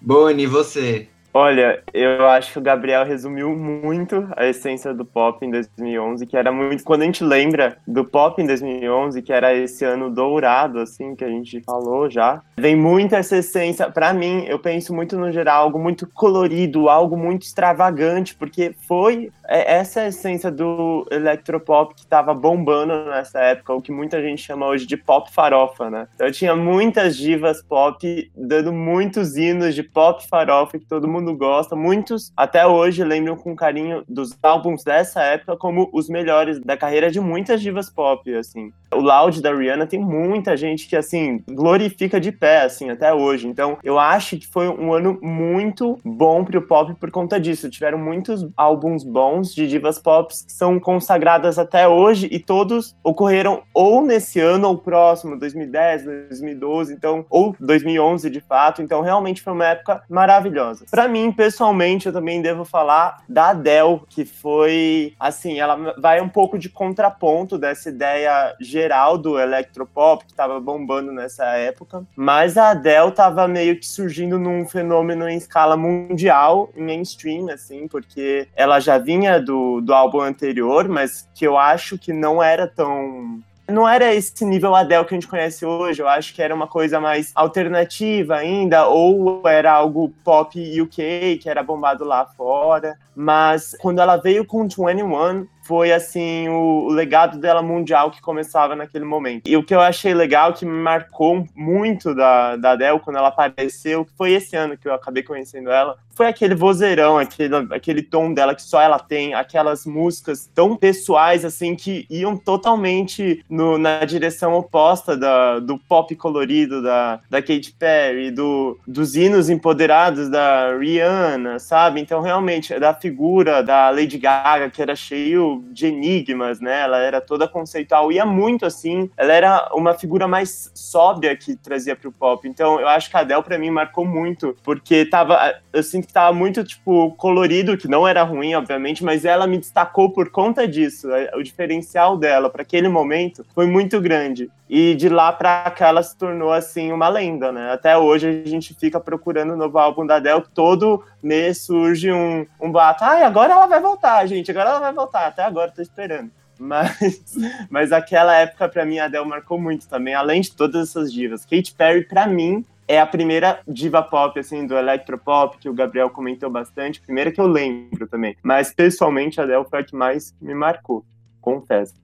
Boni, 0.00 0.46
você? 0.46 1.08
Olha, 1.32 1.80
eu 1.94 2.26
acho 2.26 2.52
que 2.52 2.58
o 2.58 2.62
Gabriel 2.62 3.04
resumiu 3.04 3.56
muito 3.56 4.28
a 4.36 4.46
essência 4.46 4.92
do 4.92 5.04
pop 5.04 5.44
em 5.46 5.50
2011, 5.50 6.26
que 6.26 6.36
era 6.36 6.50
muito. 6.50 6.82
Quando 6.82 7.02
a 7.02 7.04
gente 7.04 7.22
lembra 7.22 7.76
do 7.86 8.04
pop 8.04 8.42
em 8.42 8.46
2011, 8.46 9.22
que 9.22 9.32
era 9.32 9.54
esse 9.54 9.84
ano 9.84 10.10
dourado, 10.10 10.80
assim, 10.80 11.14
que 11.14 11.24
a 11.24 11.28
gente 11.28 11.60
falou 11.62 12.10
já, 12.10 12.42
vem 12.58 12.74
muito 12.74 13.14
essa 13.14 13.36
essência. 13.36 13.88
Para 13.90 14.12
mim, 14.12 14.44
eu 14.46 14.58
penso 14.58 14.92
muito 14.92 15.16
no 15.16 15.30
geral, 15.30 15.64
algo 15.64 15.78
muito 15.78 16.04
colorido, 16.06 16.88
algo 16.88 17.16
muito 17.16 17.42
extravagante, 17.42 18.34
porque 18.34 18.74
foi 18.88 19.30
é, 19.50 19.78
essa 19.78 20.06
essência 20.06 20.48
do 20.48 21.04
electropop 21.10 21.92
que 21.96 22.06
tava 22.06 22.32
bombando 22.32 23.04
nessa 23.06 23.40
época, 23.40 23.74
o 23.74 23.82
que 23.82 23.90
muita 23.90 24.22
gente 24.22 24.40
chama 24.40 24.66
hoje 24.66 24.86
de 24.86 24.96
pop 24.96 25.28
farofa, 25.32 25.90
né? 25.90 26.06
Então, 26.14 26.28
eu 26.28 26.32
tinha 26.32 26.54
muitas 26.54 27.16
divas 27.16 27.60
pop 27.60 28.30
dando 28.36 28.72
muitos 28.72 29.36
hinos 29.36 29.74
de 29.74 29.82
pop 29.82 30.24
farofa 30.28 30.78
que 30.78 30.86
todo 30.86 31.08
mundo 31.08 31.36
gosta. 31.36 31.74
Muitos, 31.74 32.32
até 32.36 32.64
hoje, 32.64 33.02
lembram 33.02 33.36
com 33.36 33.56
carinho 33.56 34.04
dos 34.08 34.38
álbuns 34.40 34.84
dessa 34.84 35.20
época 35.22 35.56
como 35.56 35.90
os 35.92 36.08
melhores 36.08 36.60
da 36.60 36.76
carreira 36.76 37.10
de 37.10 37.18
muitas 37.18 37.60
divas 37.60 37.90
pop, 37.90 38.32
assim. 38.32 38.72
O 38.92 39.00
Loud 39.00 39.40
da 39.40 39.54
Rihanna 39.54 39.86
tem 39.86 40.00
muita 40.00 40.56
gente 40.56 40.88
que, 40.88 40.96
assim, 40.96 41.42
glorifica 41.48 42.20
de 42.20 42.32
pé, 42.32 42.62
assim, 42.62 42.90
até 42.90 43.14
hoje. 43.14 43.46
Então, 43.46 43.78
eu 43.84 43.98
acho 43.98 44.36
que 44.36 44.46
foi 44.46 44.68
um 44.68 44.92
ano 44.92 45.16
muito 45.22 45.98
bom 46.04 46.44
pro 46.44 46.60
pop 46.62 46.92
por 46.94 47.10
conta 47.10 47.38
disso. 47.38 47.70
Tiveram 47.70 47.98
muitos 47.98 48.48
álbuns 48.56 49.04
bons 49.04 49.54
de 49.54 49.68
divas 49.68 49.98
pop 49.98 50.34
que 50.34 50.52
são 50.52 50.80
consagradas 50.80 51.56
até 51.56 51.86
hoje 51.86 52.28
e 52.32 52.40
todos 52.40 52.96
ocorreram 53.04 53.62
ou 53.72 54.04
nesse 54.04 54.40
ano 54.40 54.68
ou 54.68 54.76
próximo, 54.76 55.38
2010, 55.38 56.04
2012, 56.28 56.92
então, 56.92 57.24
ou 57.30 57.54
2011 57.60 58.28
de 58.28 58.40
fato. 58.40 58.82
Então, 58.82 59.02
realmente 59.02 59.40
foi 59.40 59.52
uma 59.52 59.66
época 59.66 60.02
maravilhosa. 60.10 60.84
Para 60.90 61.06
mim, 61.06 61.30
pessoalmente, 61.30 62.06
eu 62.06 62.12
também 62.12 62.42
devo 62.42 62.64
falar 62.64 63.22
da 63.28 63.50
Adele, 63.50 64.00
que 64.08 64.24
foi, 64.24 65.14
assim, 65.18 65.60
ela 65.60 65.94
vai 65.96 66.20
um 66.20 66.28
pouco 66.28 66.58
de 66.58 66.68
contraponto 66.68 67.56
dessa 67.56 67.88
ideia 67.88 68.54
geral 68.60 68.79
do 69.18 69.38
electropop 69.38 70.24
que 70.26 70.34
tava 70.34 70.60
bombando 70.60 71.12
nessa 71.12 71.44
época, 71.56 72.04
mas 72.16 72.56
a 72.56 72.70
Adele 72.70 73.12
tava 73.12 73.46
meio 73.46 73.78
que 73.78 73.86
surgindo 73.86 74.38
num 74.38 74.66
fenômeno 74.66 75.28
em 75.28 75.36
escala 75.36 75.76
mundial, 75.76 76.70
mainstream, 76.76 77.50
assim, 77.50 77.86
porque 77.88 78.48
ela 78.54 78.80
já 78.80 78.98
vinha 78.98 79.40
do, 79.40 79.80
do 79.80 79.92
álbum 79.92 80.20
anterior, 80.20 80.88
mas 80.88 81.28
que 81.34 81.46
eu 81.46 81.58
acho 81.58 81.98
que 81.98 82.12
não 82.12 82.42
era 82.42 82.66
tão 82.66 83.40
não 83.70 83.88
era 83.88 84.12
esse 84.12 84.44
nível 84.44 84.74
Adele 84.74 85.04
que 85.04 85.14
a 85.14 85.16
gente 85.16 85.28
conhece 85.28 85.64
hoje, 85.64 86.02
eu 86.02 86.08
acho 86.08 86.34
que 86.34 86.42
era 86.42 86.54
uma 86.54 86.66
coisa 86.66 87.00
mais 87.00 87.30
alternativa 87.34 88.36
ainda, 88.36 88.86
ou 88.86 89.46
era 89.46 89.72
algo 89.72 90.12
pop 90.24 90.58
UK, 90.80 91.38
que 91.40 91.48
era 91.48 91.62
bombado 91.62 92.04
lá 92.04 92.26
fora. 92.26 92.98
Mas 93.14 93.76
quando 93.80 94.00
ela 94.00 94.16
veio 94.16 94.44
com 94.44 94.62
21, 94.62 95.46
foi 95.70 95.92
assim 95.92 96.48
o, 96.48 96.86
o, 96.86 96.88
legado 96.88 97.38
dela 97.38 97.62
mundial 97.62 98.10
que 98.10 98.20
começava 98.20 98.74
naquele 98.74 99.04
momento. 99.04 99.46
E 99.46 99.56
o 99.56 99.62
que 99.62 99.72
eu 99.72 99.80
achei 99.80 100.12
legal, 100.12 100.52
que 100.52 100.66
me 100.66 100.72
marcou 100.72 101.46
muito 101.54 102.12
da, 102.12 102.56
da 102.56 102.72
Adele 102.72 102.98
quando 102.98 103.18
ela 103.18 103.28
apareceu, 103.28 104.04
que 104.04 104.10
foi 104.16 104.32
esse 104.32 104.56
ano 104.56 104.76
que 104.76 104.88
eu 104.88 104.92
acabei 104.92 105.22
conhecendo 105.22 105.70
ela, 105.70 105.96
foi 106.20 106.26
aquele 106.26 106.54
vozeirão, 106.54 107.16
aquele, 107.16 107.54
aquele 107.70 108.02
tom 108.02 108.34
dela 108.34 108.54
que 108.54 108.62
só 108.62 108.80
ela 108.80 108.98
tem, 108.98 109.32
aquelas 109.32 109.86
músicas 109.86 110.50
tão 110.54 110.76
pessoais 110.76 111.44
assim 111.44 111.74
que 111.74 112.04
iam 112.10 112.36
totalmente 112.36 113.42
no, 113.48 113.78
na 113.78 114.04
direção 114.04 114.52
oposta 114.54 115.16
da, 115.16 115.60
do 115.60 115.78
pop 115.78 116.14
colorido 116.16 116.82
da, 116.82 117.20
da 117.30 117.40
Katy 117.40 117.74
Perry, 117.78 118.30
do, 118.30 118.78
dos 118.86 119.16
hinos 119.16 119.48
empoderados 119.48 120.28
da 120.28 120.76
Rihanna, 120.76 121.58
sabe? 121.58 122.00
Então 122.00 122.20
realmente 122.20 122.78
da 122.78 122.92
figura 122.92 123.62
da 123.62 123.88
Lady 123.88 124.18
Gaga 124.18 124.68
que 124.68 124.82
era 124.82 124.94
cheio 124.94 125.59
de 125.70 125.86
enigmas, 125.86 126.60
né? 126.60 126.80
Ela 126.80 126.98
era 126.98 127.20
toda 127.20 127.48
conceitual, 127.48 128.10
ia 128.10 128.24
muito 128.24 128.66
assim. 128.66 129.10
Ela 129.16 129.32
era 129.32 129.70
uma 129.74 129.94
figura 129.94 130.26
mais 130.26 130.70
sóbria 130.74 131.36
que 131.36 131.56
trazia 131.56 131.96
pro 131.96 132.12
pop. 132.12 132.48
Então, 132.48 132.80
eu 132.80 132.88
acho 132.88 133.10
que 133.10 133.16
a 133.16 133.20
Adele, 133.20 133.42
pra 133.42 133.58
mim, 133.58 133.70
marcou 133.70 134.04
muito, 134.04 134.56
porque 134.62 135.04
tava. 135.04 135.54
Eu 135.72 135.82
sinto 135.82 136.06
que 136.06 136.12
tava 136.12 136.32
muito, 136.36 136.64
tipo, 136.64 137.12
colorido, 137.12 137.76
que 137.76 137.88
não 137.88 138.06
era 138.06 138.22
ruim, 138.22 138.54
obviamente, 138.54 139.04
mas 139.04 139.24
ela 139.24 139.46
me 139.46 139.58
destacou 139.58 140.10
por 140.10 140.30
conta 140.30 140.66
disso. 140.66 141.08
O 141.34 141.42
diferencial 141.42 142.16
dela 142.16 142.50
para 142.50 142.62
aquele 142.62 142.88
momento 142.88 143.44
foi 143.54 143.66
muito 143.66 144.00
grande. 144.00 144.50
E 144.72 144.94
de 144.94 145.08
lá 145.08 145.32
pra 145.32 145.68
cá 145.70 145.88
ela 145.88 146.00
se 146.00 146.16
tornou, 146.16 146.52
assim, 146.52 146.92
uma 146.92 147.08
lenda, 147.08 147.50
né? 147.50 147.72
Até 147.72 147.98
hoje 147.98 148.42
a 148.44 148.48
gente 148.48 148.72
fica 148.72 149.00
procurando 149.00 149.52
o 149.52 149.56
novo 149.56 149.76
álbum 149.78 150.06
da 150.06 150.16
Adele, 150.16 150.44
todo 150.54 151.02
mês 151.20 151.62
surge 151.62 152.12
um, 152.12 152.46
um 152.60 152.70
bato. 152.70 153.02
Ai, 153.02 153.24
agora 153.24 153.52
ela 153.52 153.66
vai 153.66 153.80
voltar, 153.80 154.24
gente, 154.26 154.48
agora 154.50 154.70
ela 154.70 154.78
vai 154.78 154.92
voltar. 154.92 155.26
Até 155.26 155.42
agora 155.50 155.70
tô 155.70 155.82
esperando. 155.82 156.30
Mas, 156.58 157.34
mas 157.70 157.92
aquela 157.92 158.34
época, 158.36 158.68
para 158.68 158.84
mim, 158.84 158.98
a 158.98 159.06
Adele 159.06 159.24
marcou 159.24 159.60
muito 159.60 159.88
também, 159.88 160.14
além 160.14 160.40
de 160.40 160.52
todas 160.52 160.88
essas 160.88 161.12
divas. 161.12 161.44
Katy 161.44 161.74
Perry, 161.74 162.04
para 162.04 162.26
mim, 162.26 162.64
é 162.86 163.00
a 163.00 163.06
primeira 163.06 163.60
diva 163.66 164.02
pop, 164.02 164.38
assim, 164.38 164.66
do 164.66 164.76
electropop, 164.76 165.58
que 165.58 165.68
o 165.68 165.74
Gabriel 165.74 166.10
comentou 166.10 166.50
bastante. 166.50 167.00
Primeira 167.00 167.30
que 167.30 167.40
eu 167.40 167.46
lembro 167.46 168.06
também. 168.08 168.36
Mas, 168.42 168.72
pessoalmente, 168.72 169.40
a 169.40 169.44
Adele 169.44 169.64
foi 169.64 169.80
a 169.80 169.84
que 169.84 169.94
mais 169.94 170.34
me 170.40 170.54
marcou, 170.54 171.04
confesso. 171.40 171.94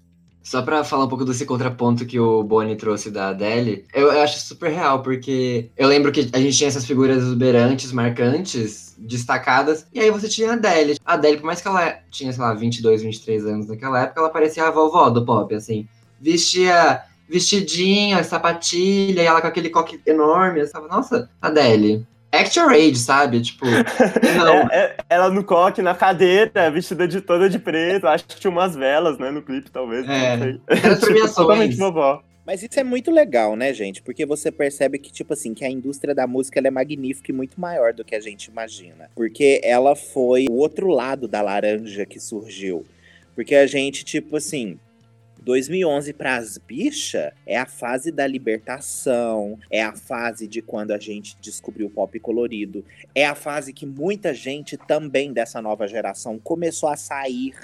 Só 0.47 0.63
pra 0.63 0.85
falar 0.85 1.07
um 1.07 1.09
pouco 1.09 1.25
desse 1.25 1.45
contraponto 1.45 2.07
que 2.07 2.21
o 2.21 2.41
Boni 2.45 2.77
trouxe 2.77 3.11
da 3.11 3.31
Adele, 3.31 3.85
eu, 3.93 4.13
eu, 4.13 4.23
acho 4.23 4.39
super 4.39 4.71
real, 4.71 5.03
porque 5.03 5.73
eu 5.77 5.89
lembro 5.89 6.13
que 6.13 6.31
a 6.33 6.39
gente 6.39 6.57
tinha 6.57 6.69
essas 6.69 6.85
figuras 6.87 7.17
exuberantes, 7.17 7.91
marcantes, 7.91 8.95
destacadas, 8.97 9.89
e 9.93 9.99
aí 9.99 10.09
você 10.09 10.29
tinha 10.29 10.51
a 10.51 10.53
Adele. 10.53 11.01
A 11.05 11.15
Adele, 11.15 11.39
por 11.39 11.47
mais 11.47 11.61
que 11.61 11.67
ela 11.67 11.99
tinha, 12.13 12.33
sei 12.33 12.41
lá, 12.41 12.55
22, 12.55 13.03
23 13.03 13.45
anos 13.45 13.67
naquela 13.67 14.01
época, 14.01 14.21
ela 14.21 14.31
parecia 14.31 14.69
a 14.69 14.71
vovó 14.71 15.11
do 15.11 15.25
pop, 15.27 15.53
assim. 15.53 15.89
Vestia 16.21 17.03
vestidinha, 17.29 18.23
sapatilha, 18.23 19.23
e 19.23 19.27
ela 19.27 19.41
com 19.41 19.49
aquele 19.49 19.69
coque 19.69 20.01
enorme, 20.07 20.61
eu 20.61 20.71
tava, 20.71 20.87
nossa, 20.87 21.29
Adele. 21.43 22.07
Action 22.41 22.67
Rage, 22.67 22.97
sabe? 22.97 23.41
Tipo, 23.41 23.67
não. 24.37 24.69
É, 24.71 24.77
é, 24.77 24.97
ela 25.09 25.31
no 25.31 25.45
coque, 25.45 25.83
na 25.83 25.95
cadeira, 25.95 26.71
vestida 26.71 27.07
de 27.07 27.21
toda 27.21 27.49
de 27.49 27.59
preto. 27.59 28.07
Acho 28.07 28.25
que 28.25 28.37
tinha 28.37 28.51
umas 28.51 28.75
velas, 28.75 29.19
né, 29.19 29.31
no 29.31 29.43
clipe, 29.43 29.71
talvez. 29.71 30.09
É. 30.09 30.37
Não 30.37 30.45
sei. 30.45 30.61
Era 30.69 30.97
tipo, 31.01 31.35
totalmente 31.35 31.77
vovó. 31.77 32.23
Mas 32.47 32.63
isso 32.63 32.79
é 32.79 32.85
muito 32.85 33.11
legal, 33.11 33.57
né, 33.57 33.75
gente? 33.75 34.01
Porque 34.01 34.25
você 34.25 34.53
percebe 34.53 35.01
que, 35.01 35.13
tipo 35.13 35.33
assim, 35.33 35.53
que 35.53 35.65
a 35.65 35.71
indústria 35.71 36.15
da 36.15 36.29
música 36.29 36.61
é 36.61 36.71
magnífica 36.71 37.33
e 37.33 37.35
muito 37.35 37.61
maior 37.61 37.93
do 37.93 38.05
que 38.05 38.15
a 38.15 38.21
gente 38.21 38.45
imagina. 38.45 39.11
Porque 39.17 39.61
ela 39.65 39.97
foi 39.97 40.47
o 40.49 40.55
outro 40.55 40.87
lado 40.87 41.27
da 41.27 41.43
laranja 41.43 42.07
que 42.07 42.21
surgiu. 42.21 42.87
Porque 43.35 43.57
a 43.57 43.67
gente, 43.67 44.05
tipo 44.05 44.37
assim, 44.37 44.79
2011 45.47 46.13
para 46.13 46.35
as 46.35 46.59
bichas 46.59 47.31
é 47.47 47.57
a 47.57 47.67
fase 47.67 48.11
da 48.11 48.27
libertação, 48.27 49.57
é 49.71 49.81
a 49.81 49.95
fase 49.95 50.49
de 50.49 50.61
quando 50.61 50.91
a 50.91 50.99
gente 50.99 51.37
descobriu 51.41 51.87
o 51.87 51.91
pop 51.91 52.19
colorido, 52.19 52.85
é 53.15 53.25
a 53.25 53.37
fase 53.37 53.73
que 53.73 53.87
muita 53.87 54.35
gente 54.35 54.77
também 54.77 55.33
dessa 55.33 55.63
nova 55.63 55.87
geração 55.87 56.37
começou 56.37 56.89
a 56.89 56.97
sair 56.97 57.55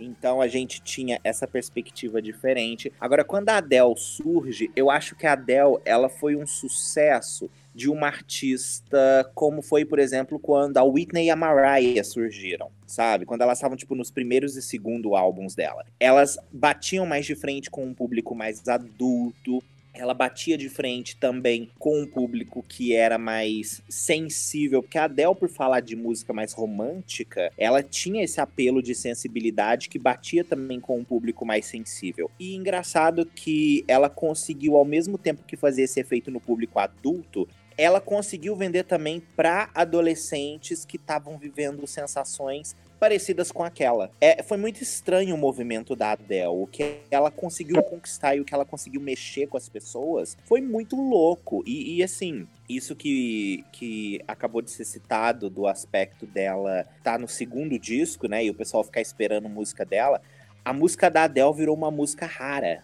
então 0.00 0.40
a 0.40 0.48
gente 0.48 0.82
tinha 0.82 1.20
essa 1.22 1.46
perspectiva 1.46 2.20
diferente. 2.20 2.92
Agora, 3.00 3.24
quando 3.24 3.48
a 3.50 3.58
Adele 3.58 3.94
surge, 3.96 4.70
eu 4.74 4.90
acho 4.90 5.14
que 5.14 5.24
a 5.24 5.32
Adele 5.32 5.78
ela 5.84 6.08
foi 6.08 6.34
um 6.34 6.46
sucesso 6.46 7.48
de 7.74 7.90
uma 7.90 8.06
artista 8.06 9.30
como 9.34 9.60
foi, 9.60 9.84
por 9.84 9.98
exemplo, 9.98 10.38
quando 10.38 10.78
a 10.78 10.84
Whitney 10.84 11.26
e 11.26 11.30
a 11.30 11.36
Mariah 11.36 12.04
surgiram, 12.04 12.70
sabe? 12.86 13.26
Quando 13.26 13.42
elas 13.42 13.58
estavam, 13.58 13.76
tipo, 13.76 13.94
nos 13.94 14.10
primeiros 14.10 14.56
e 14.56 14.62
segundo 14.62 15.16
álbuns 15.16 15.54
dela. 15.54 15.84
Elas 15.98 16.38
batiam 16.52 17.04
mais 17.04 17.26
de 17.26 17.34
frente 17.34 17.70
com 17.70 17.84
um 17.84 17.94
público 17.94 18.34
mais 18.34 18.66
adulto, 18.68 19.62
ela 19.94 20.12
batia 20.12 20.58
de 20.58 20.68
frente 20.68 21.16
também 21.16 21.70
com 21.78 22.02
um 22.02 22.06
público 22.06 22.64
que 22.68 22.94
era 22.94 23.16
mais 23.16 23.80
sensível, 23.88 24.82
porque 24.82 24.98
a 24.98 25.04
Adele, 25.04 25.34
por 25.36 25.48
falar 25.48 25.80
de 25.80 25.94
música 25.94 26.32
mais 26.32 26.52
romântica, 26.52 27.52
ela 27.56 27.82
tinha 27.82 28.24
esse 28.24 28.40
apelo 28.40 28.82
de 28.82 28.94
sensibilidade 28.94 29.88
que 29.88 29.98
batia 29.98 30.42
também 30.42 30.80
com 30.80 30.98
um 30.98 31.04
público 31.04 31.46
mais 31.46 31.66
sensível. 31.66 32.28
E 32.40 32.56
engraçado 32.56 33.24
que 33.24 33.84
ela 33.86 34.10
conseguiu, 34.10 34.76
ao 34.76 34.84
mesmo 34.84 35.16
tempo 35.16 35.44
que 35.46 35.56
fazer 35.56 35.82
esse 35.82 36.00
efeito 36.00 36.30
no 36.30 36.40
público 36.40 36.80
adulto, 36.80 37.48
ela 37.76 38.00
conseguiu 38.00 38.54
vender 38.56 38.84
também 38.84 39.20
para 39.36 39.70
adolescentes 39.74 40.84
que 40.84 40.96
estavam 40.96 41.36
vivendo 41.38 41.86
sensações 41.86 42.76
parecidas 42.98 43.52
com 43.52 43.62
aquela. 43.62 44.10
É, 44.20 44.42
foi 44.42 44.56
muito 44.56 44.82
estranho 44.82 45.34
o 45.34 45.38
movimento 45.38 45.94
da 45.94 46.12
Adele. 46.12 46.46
O 46.46 46.66
que 46.66 47.00
ela 47.10 47.30
conseguiu 47.30 47.82
conquistar 47.82 48.34
e 48.34 48.40
o 48.40 48.44
que 48.44 48.54
ela 48.54 48.64
conseguiu 48.64 49.00
mexer 49.00 49.46
com 49.46 49.58
as 49.58 49.68
pessoas 49.68 50.38
foi 50.44 50.62
muito 50.62 50.96
louco. 50.96 51.62
E, 51.66 51.96
e 51.96 52.02
assim, 52.02 52.46
isso 52.68 52.96
que, 52.96 53.62
que 53.72 54.22
acabou 54.26 54.62
de 54.62 54.70
ser 54.70 54.86
citado 54.86 55.50
do 55.50 55.66
aspecto 55.66 56.24
dela 56.24 56.86
tá 57.02 57.18
no 57.18 57.28
segundo 57.28 57.78
disco, 57.78 58.26
né? 58.26 58.44
E 58.44 58.50
o 58.50 58.54
pessoal 58.54 58.82
ficar 58.82 59.02
esperando 59.02 59.48
música 59.48 59.84
dela. 59.84 60.22
A 60.64 60.72
música 60.72 61.10
da 61.10 61.24
Adele 61.24 61.52
virou 61.52 61.76
uma 61.76 61.90
música 61.90 62.24
rara. 62.24 62.82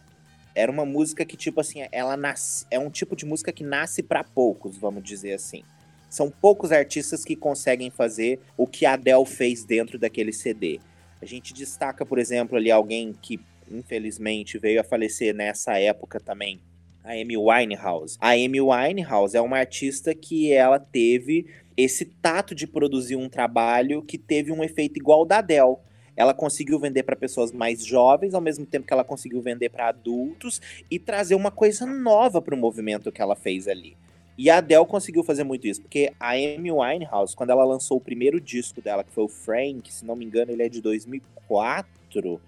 Era 0.61 0.71
uma 0.71 0.85
música 0.85 1.25
que, 1.25 1.37
tipo 1.37 1.61
assim, 1.61 1.87
ela 1.91 2.17
nasce. 2.17 2.67
É 2.71 2.79
um 2.79 2.91
tipo 2.91 3.17
de 3.17 3.25
música 3.25 3.51
que 3.53 3.65
nasce 3.65 4.03
para 4.03 4.23
poucos, 4.23 4.77
vamos 4.77 5.03
dizer 5.03 5.33
assim. 5.33 5.63
São 6.09 6.31
poucos 6.31 6.73
artistas 6.73 7.25
que 7.25 7.37
conseguem 7.37 7.91
fazer 7.91 8.41
o 8.57 8.67
que 8.67 8.85
a 8.85 8.95
Adele 8.95 9.25
fez 9.25 9.65
dentro 9.65 9.99
daquele 9.99 10.33
CD. 10.33 10.81
A 11.23 11.25
gente 11.25 11.55
destaca, 11.55 12.05
por 12.05 12.19
exemplo, 12.19 12.57
ali 12.57 12.71
alguém 12.71 13.15
que 13.23 13.41
infelizmente 13.71 14.59
veio 14.59 14.81
a 14.81 14.85
falecer 14.85 15.35
nessa 15.35 15.79
época 15.79 16.19
também, 16.19 16.61
a 17.05 17.13
Amy 17.13 17.37
Winehouse. 17.37 18.17
A 18.21 18.31
Amy 18.31 18.61
Winehouse 18.61 19.37
é 19.37 19.41
uma 19.41 19.59
artista 19.59 20.15
que 20.15 20.53
ela 20.53 20.79
teve 20.79 21.47
esse 21.77 22.05
tato 22.05 22.55
de 22.55 22.67
produzir 22.67 23.17
um 23.17 23.29
trabalho 23.29 24.03
que 24.03 24.19
teve 24.19 24.53
um 24.53 24.63
efeito 24.63 24.99
igual 24.99 25.25
da 25.25 25.39
Adele. 25.39 25.77
Ela 26.21 26.35
conseguiu 26.35 26.79
vender 26.79 27.03
para 27.03 27.17
pessoas 27.17 27.51
mais 27.51 27.83
jovens, 27.83 28.35
ao 28.35 28.43
mesmo 28.43 28.67
tempo 28.67 28.87
que 28.87 28.93
ela 28.93 29.03
conseguiu 29.03 29.41
vender 29.41 29.71
para 29.71 29.89
adultos 29.89 30.61
e 30.91 30.99
trazer 30.99 31.35
uma 31.35 31.51
coisa 31.51 31.87
nova 31.87 32.43
para 32.43 32.55
o 32.55 32.59
movimento 32.59 33.11
que 33.11 33.23
ela 33.23 33.35
fez 33.35 33.67
ali. 33.67 33.97
E 34.37 34.51
a 34.51 34.59
Adele 34.59 34.85
conseguiu 34.85 35.25
fazer 35.25 35.45
muito 35.45 35.67
isso, 35.67 35.81
porque 35.81 36.13
a 36.21 36.33
Amy 36.33 36.71
Winehouse, 36.71 37.35
quando 37.35 37.49
ela 37.49 37.65
lançou 37.65 37.97
o 37.97 38.01
primeiro 38.03 38.39
disco 38.39 38.83
dela, 38.83 39.03
que 39.03 39.11
foi 39.11 39.25
o 39.25 39.29
Frank, 39.29 39.91
se 39.91 40.05
não 40.05 40.15
me 40.15 40.27
engano, 40.27 40.53
ele 40.53 40.63
é 40.63 40.69
de 40.69 40.83
2004, 40.83 42.39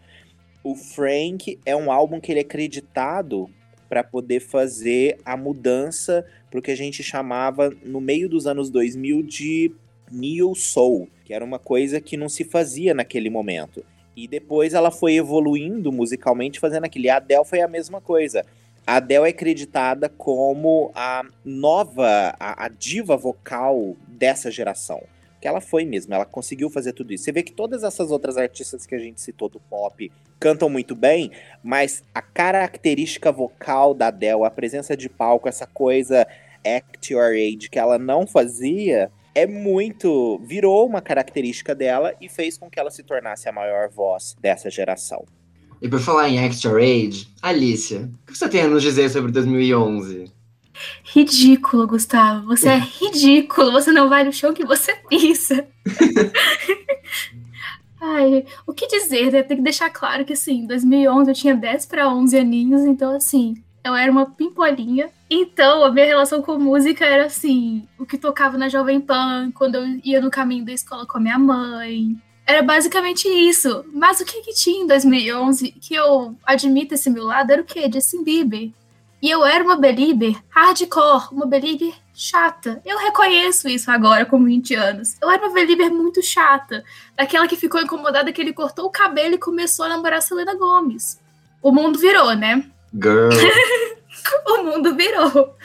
O 0.63 0.77
Frank 0.77 1.59
é 1.65 1.75
um 1.75 1.91
álbum 1.91 2.21
que 2.21 2.31
ele 2.31 2.41
é 2.41 2.43
acreditado 2.43 3.49
para 3.89 4.05
poder 4.05 4.41
fazer 4.41 5.19
a 5.25 5.35
mudança 5.35 6.27
para 6.51 6.59
o 6.59 6.63
que 6.63 6.71
a 6.71 6.77
gente 6.77 7.03
chamava 7.03 7.71
no 7.83 8.03
meio 8.03 8.29
dos 8.29 8.47
anos 8.47 8.69
2000 8.69 9.23
de 9.23 9.73
Neo 10.13 10.55
Soul, 10.55 11.09
que 11.25 11.33
era 11.33 11.45
uma 11.45 11.59
coisa 11.59 12.01
que 12.01 12.17
não 12.17 12.29
se 12.29 12.45
fazia 12.45 12.93
naquele 12.93 13.31
momento. 13.31 13.85
E 14.15 14.29
depois 14.29 14.75
ela 14.75 14.91
foi 14.91 15.15
evoluindo 15.15 15.91
musicalmente, 15.91 16.61
fazendo 16.61 16.85
aquilo. 16.85 17.07
E 17.07 17.11
a 17.11 17.17
Adele 17.17 17.45
foi 17.45 17.61
a 17.61 17.69
mesma 17.69 18.01
coisa. 18.01 18.45
A 18.87 18.97
Adele 18.97 19.27
é 19.27 19.31
acreditada 19.31 20.09
como 20.09 20.91
a 20.95 21.25
nova, 21.45 22.35
a, 22.39 22.67
a 22.67 22.69
diva 22.69 23.17
vocal 23.17 23.97
dessa 24.07 24.51
geração. 24.51 25.03
Que 25.41 25.49
ela 25.49 25.61
foi 25.61 25.85
mesmo, 25.85 26.15
ela 26.15 26.25
conseguiu 26.25 26.69
fazer 26.69 26.93
tudo 26.93 27.13
isso. 27.13 27.25
Você 27.25 27.33
vê 27.33 27.43
que 27.43 27.53
todas 27.53 27.83
essas 27.83 28.11
outras 28.11 28.37
artistas 28.37 28.87
que 28.87 28.95
a 28.95 28.99
gente 28.99 29.21
citou 29.21 29.49
do 29.49 29.59
pop 29.59 30.13
cantam 30.39 30.69
muito 30.69 30.95
bem, 30.95 31.31
mas 31.63 32.03
a 32.15 32.21
característica 32.21 33.33
vocal 33.33 33.95
da 33.95 34.09
Adele, 34.09 34.45
a 34.45 34.51
presença 34.51 34.97
de 34.97 35.09
palco, 35.09 35.49
essa 35.49 35.67
coisa 35.67 36.27
act 36.65 37.13
your 37.13 37.33
age 37.33 37.69
que 37.71 37.79
ela 37.79 37.99
não 37.99 38.27
fazia, 38.27 39.11
é 39.35 39.47
muito. 39.47 40.39
virou 40.45 40.87
uma 40.87 41.01
característica 41.01 41.75
dela 41.75 42.15
e 42.21 42.29
fez 42.29 42.59
com 42.59 42.71
que 42.71 42.79
ela 42.79 42.91
se 42.91 43.03
tornasse 43.03 43.49
a 43.49 43.53
maior 43.53 43.89
voz 43.89 44.37
dessa 44.41 44.71
geração. 44.71 45.25
E 45.81 45.89
por 45.89 46.01
falar 46.01 46.29
em 46.29 46.39
Extra 46.39 46.77
Age, 46.77 47.27
Alicia, 47.41 48.09
o 48.23 48.33
que 48.33 48.39
você 48.39 48.49
tem 48.49 48.63
a 48.63 48.69
nos 48.69 48.83
dizer 48.83 49.09
sobre 49.11 49.33
2011? 49.33 50.33
Ridículo, 51.05 51.87
Gustavo. 51.87 52.47
Você 52.47 52.69
é 52.69 52.79
ridículo. 53.01 53.73
Você 53.73 53.91
não 53.91 54.09
vai 54.09 54.25
no 54.25 54.33
chão 54.33 54.55
que 54.55 54.65
você 54.65 54.95
pisa. 55.09 55.67
Ai, 58.01 58.45
o 58.67 58.73
que 58.73 58.87
dizer? 58.87 59.31
Né? 59.31 59.43
Tem 59.43 59.57
que 59.57 59.63
deixar 59.63 59.89
claro 59.91 60.25
que, 60.25 60.33
assim, 60.33 60.63
em 60.63 60.67
2011 60.67 61.31
eu 61.31 61.35
tinha 61.35 61.55
10 61.55 61.87
para 61.87 62.13
11 62.13 62.37
aninhos, 62.37 62.83
então, 62.83 63.15
assim, 63.15 63.55
eu 63.85 63.95
era 63.95 64.11
uma 64.11 64.27
pimpolinha. 64.27 65.11
Então, 65.29 65.85
a 65.85 65.91
minha 65.91 66.07
relação 66.07 66.43
com 66.43 66.59
música 66.59 67.05
era 67.05 67.27
assim: 67.27 67.87
o 67.99 68.07
que 68.07 68.19
tocava 68.19 68.57
na 68.57 68.69
Jovem 68.69 69.01
Pan, 69.01 69.51
quando 69.55 69.77
eu 69.77 70.01
ia 70.05 70.21
no 70.21 70.31
caminho 70.31 70.65
da 70.65 70.73
escola 70.73 71.07
com 71.07 71.19
a 71.19 71.21
minha 71.21 71.39
mãe. 71.39 72.17
Era 72.47 72.63
basicamente 72.63 73.29
isso. 73.29 73.85
Mas 73.93 74.21
o 74.21 74.25
que, 74.25 74.43
que 74.43 74.55
tinha 74.55 74.83
em 74.83 74.87
2011 74.87 75.73
que 75.73 75.95
eu 75.95 76.37
admito 76.45 76.95
esse 76.95 77.09
meu 77.09 77.25
lado 77.25 77.51
era 77.51 77.63
o 77.63 77.65
quê? 77.65 77.89
Justin 77.93 78.25
Bieber. 78.25 78.71
E 79.23 79.31
eu 79.31 79.45
era 79.45 79.63
uma 79.63 79.77
belieber 79.77 80.37
hardcore, 80.49 81.29
uma 81.31 81.47
belieber 81.47 81.95
chata. 82.13 82.83
Eu 82.85 82.99
reconheço 82.99 83.69
isso 83.69 83.89
agora 83.89 84.27
com 84.27 84.43
20 84.43 84.75
anos. 84.75 85.17
Eu 85.23 85.31
era 85.31 85.47
uma 85.47 85.55
belieber 85.55 85.93
muito 85.93 86.21
chata. 86.21 86.85
Daquela 87.17 87.47
que 87.47 87.57
ficou 87.57 87.81
incomodada 87.81 88.33
que 88.33 88.41
ele 88.41 88.53
cortou 88.53 88.87
o 88.87 88.91
cabelo 88.91 89.37
e 89.37 89.39
começou 89.39 89.85
a 89.85 89.91
namorar 89.91 90.19
a 90.19 90.21
Selena 90.21 90.57
Gomes. 90.57 91.21
O 91.63 91.71
mundo 91.71 92.01
virou, 92.01 92.35
né? 92.35 92.65
Girl. 92.95 93.31
o 94.47 94.65
mundo 94.65 94.95
virou. 94.95 95.57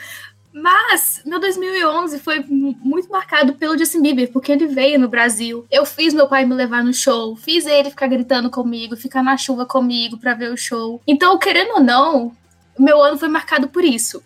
Mas 0.52 1.22
meu 1.24 1.38
2011 1.38 2.18
foi 2.18 2.44
muito 2.48 3.08
marcado 3.10 3.54
pelo 3.54 3.78
Justin 3.78 4.02
Bieber, 4.02 4.32
porque 4.32 4.50
ele 4.50 4.66
veio 4.66 4.98
no 4.98 5.08
Brasil. 5.08 5.66
Eu 5.70 5.84
fiz 5.84 6.12
meu 6.12 6.26
pai 6.26 6.44
me 6.44 6.54
levar 6.54 6.82
no 6.82 6.92
show, 6.92 7.36
fiz 7.36 7.66
ele 7.66 7.90
ficar 7.90 8.08
gritando 8.08 8.50
comigo, 8.50 8.96
ficar 8.96 9.22
na 9.22 9.36
chuva 9.36 9.64
comigo 9.64 10.18
para 10.18 10.34
ver 10.34 10.52
o 10.52 10.56
show. 10.56 11.00
Então, 11.06 11.38
querendo 11.38 11.74
ou 11.74 11.80
não, 11.80 12.32
meu 12.78 13.00
ano 13.00 13.18
foi 13.18 13.28
marcado 13.28 13.68
por 13.68 13.84
isso. 13.84 14.22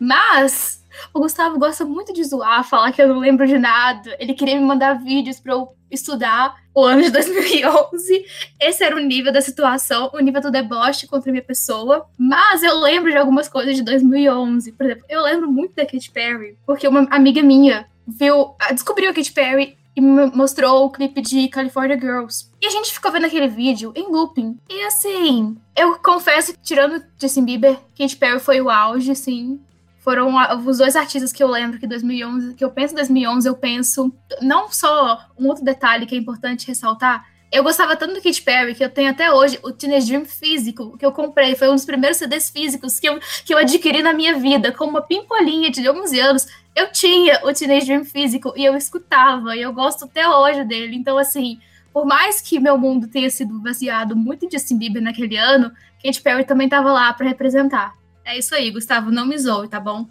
Mas 0.00 0.82
o 1.12 1.20
Gustavo 1.20 1.58
gosta 1.58 1.84
muito 1.84 2.12
de 2.12 2.24
zoar, 2.24 2.64
falar 2.64 2.92
que 2.92 3.00
eu 3.00 3.08
não 3.08 3.18
lembro 3.18 3.46
de 3.46 3.58
nada. 3.58 4.16
Ele 4.18 4.34
queria 4.34 4.56
me 4.56 4.66
mandar 4.66 4.94
vídeos 4.94 5.38
para 5.38 5.52
eu 5.52 5.72
estudar 5.90 6.56
o 6.74 6.84
ano 6.84 7.02
de 7.02 7.10
2011. 7.10 8.24
Esse 8.60 8.84
era 8.84 8.96
o 8.96 9.00
nível 9.00 9.32
da 9.32 9.40
situação, 9.40 10.10
o 10.12 10.20
nível 10.20 10.40
do 10.40 10.50
deboche 10.50 11.06
contra 11.06 11.30
a 11.30 11.32
minha 11.32 11.44
pessoa. 11.44 12.06
Mas 12.18 12.62
eu 12.62 12.78
lembro 12.78 13.10
de 13.10 13.16
algumas 13.16 13.48
coisas 13.48 13.76
de 13.76 13.82
2011. 13.82 14.72
Por 14.72 14.86
exemplo, 14.86 15.04
eu 15.08 15.22
lembro 15.22 15.50
muito 15.50 15.74
da 15.74 15.84
Katy 15.86 16.10
Perry, 16.10 16.56
porque 16.66 16.86
uma 16.86 17.06
amiga 17.10 17.42
minha 17.42 17.86
viu, 18.06 18.54
descobriu 18.72 19.10
a 19.10 19.14
Katy 19.14 19.32
Perry 19.32 19.78
e 19.96 20.00
mostrou 20.00 20.84
o 20.84 20.90
clipe 20.90 21.20
de 21.20 21.48
California 21.48 21.98
Girls. 21.98 22.48
E 22.62 22.66
a 22.66 22.70
gente 22.70 22.92
ficou 22.92 23.10
vendo 23.10 23.26
aquele 23.26 23.48
vídeo 23.48 23.92
em 23.96 24.08
looping. 24.08 24.56
E 24.70 24.82
assim, 24.84 25.56
eu 25.76 25.98
confesso 25.98 26.54
tirando 26.62 27.02
Justin 27.20 27.44
Bieber, 27.44 27.76
Katy 27.98 28.16
Perry 28.16 28.38
foi 28.38 28.60
o 28.60 28.70
auge, 28.70 29.10
assim 29.10 29.60
foram 30.08 30.34
os 30.64 30.78
dois 30.78 30.96
artistas 30.96 31.34
que 31.34 31.42
eu 31.42 31.48
lembro 31.48 31.78
que 31.78 31.86
2011, 31.86 32.54
que 32.54 32.64
eu 32.64 32.70
penso 32.70 32.94
em 32.94 32.96
2011, 32.96 33.46
eu 33.46 33.54
penso 33.54 34.10
não 34.40 34.72
só 34.72 35.20
um 35.38 35.46
outro 35.48 35.62
detalhe 35.62 36.06
que 36.06 36.14
é 36.14 36.18
importante 36.18 36.66
ressaltar. 36.66 37.26
Eu 37.52 37.62
gostava 37.62 37.94
tanto 37.94 38.14
do 38.14 38.22
Katy 38.22 38.40
Perry 38.40 38.74
que 38.74 38.82
eu 38.82 38.88
tenho 38.88 39.10
até 39.10 39.30
hoje 39.30 39.58
o 39.62 39.70
Teenage 39.70 40.06
Dream 40.06 40.24
físico 40.24 40.96
que 40.96 41.04
eu 41.04 41.12
comprei. 41.12 41.54
Foi 41.56 41.68
um 41.68 41.74
dos 41.74 41.84
primeiros 41.84 42.16
CDs 42.16 42.48
físicos 42.48 42.98
que 42.98 43.06
eu, 43.06 43.20
que 43.44 43.52
eu 43.52 43.58
adquiri 43.58 44.02
na 44.02 44.14
minha 44.14 44.38
vida. 44.38 44.72
Com 44.72 44.86
uma 44.86 45.02
pimpolinha 45.02 45.70
de 45.70 45.86
11 45.86 46.20
anos, 46.20 46.46
eu 46.74 46.90
tinha 46.90 47.42
o 47.44 47.52
Teenage 47.52 47.84
Dream 47.84 48.06
físico 48.06 48.54
e 48.56 48.64
eu 48.64 48.74
escutava. 48.74 49.54
E 49.54 49.60
eu 49.60 49.74
gosto 49.74 50.06
até 50.06 50.26
hoje 50.26 50.64
dele. 50.64 50.96
Então, 50.96 51.18
assim, 51.18 51.60
por 51.92 52.06
mais 52.06 52.40
que 52.40 52.58
meu 52.58 52.78
mundo 52.78 53.08
tenha 53.08 53.28
sido 53.28 53.60
baseado 53.60 54.16
muito 54.16 54.46
em 54.46 54.50
Justin 54.50 54.78
Bieber 54.78 55.02
naquele 55.02 55.36
ano, 55.36 55.70
Katy 56.02 56.22
Perry 56.22 56.44
também 56.46 56.66
estava 56.66 56.90
lá 56.90 57.12
para 57.12 57.28
representar. 57.28 57.92
É 58.28 58.36
isso 58.36 58.54
aí, 58.54 58.70
Gustavo, 58.70 59.10
não 59.10 59.24
me 59.24 59.38
zoe, 59.38 59.68
tá 59.68 59.80
bom? 59.80 60.06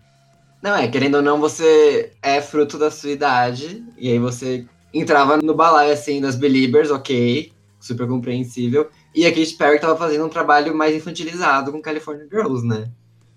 Não, 0.60 0.76
é, 0.76 0.88
querendo 0.88 1.18
ou 1.18 1.22
não, 1.22 1.40
você 1.40 2.14
é 2.20 2.42
fruto 2.42 2.76
da 2.76 2.90
sua 2.90 3.12
idade, 3.12 3.86
e 3.96 4.10
aí 4.10 4.18
você 4.18 4.66
entrava 4.92 5.38
no 5.38 5.54
balaio, 5.54 5.94
assim, 5.94 6.20
das 6.20 6.36
Beliebers, 6.36 6.90
ok, 6.90 7.54
super 7.80 8.08
compreensível, 8.08 8.90
e 9.14 9.24
a 9.24 9.30
Katy 9.30 9.54
Perry 9.54 9.80
tava 9.80 9.96
fazendo 9.96 10.26
um 10.26 10.30
trabalho 10.30 10.76
mais 10.76 10.96
infantilizado 10.96 11.72
com 11.72 11.80
California 11.80 12.28
Girls, 12.28 12.66
né? 12.66 12.90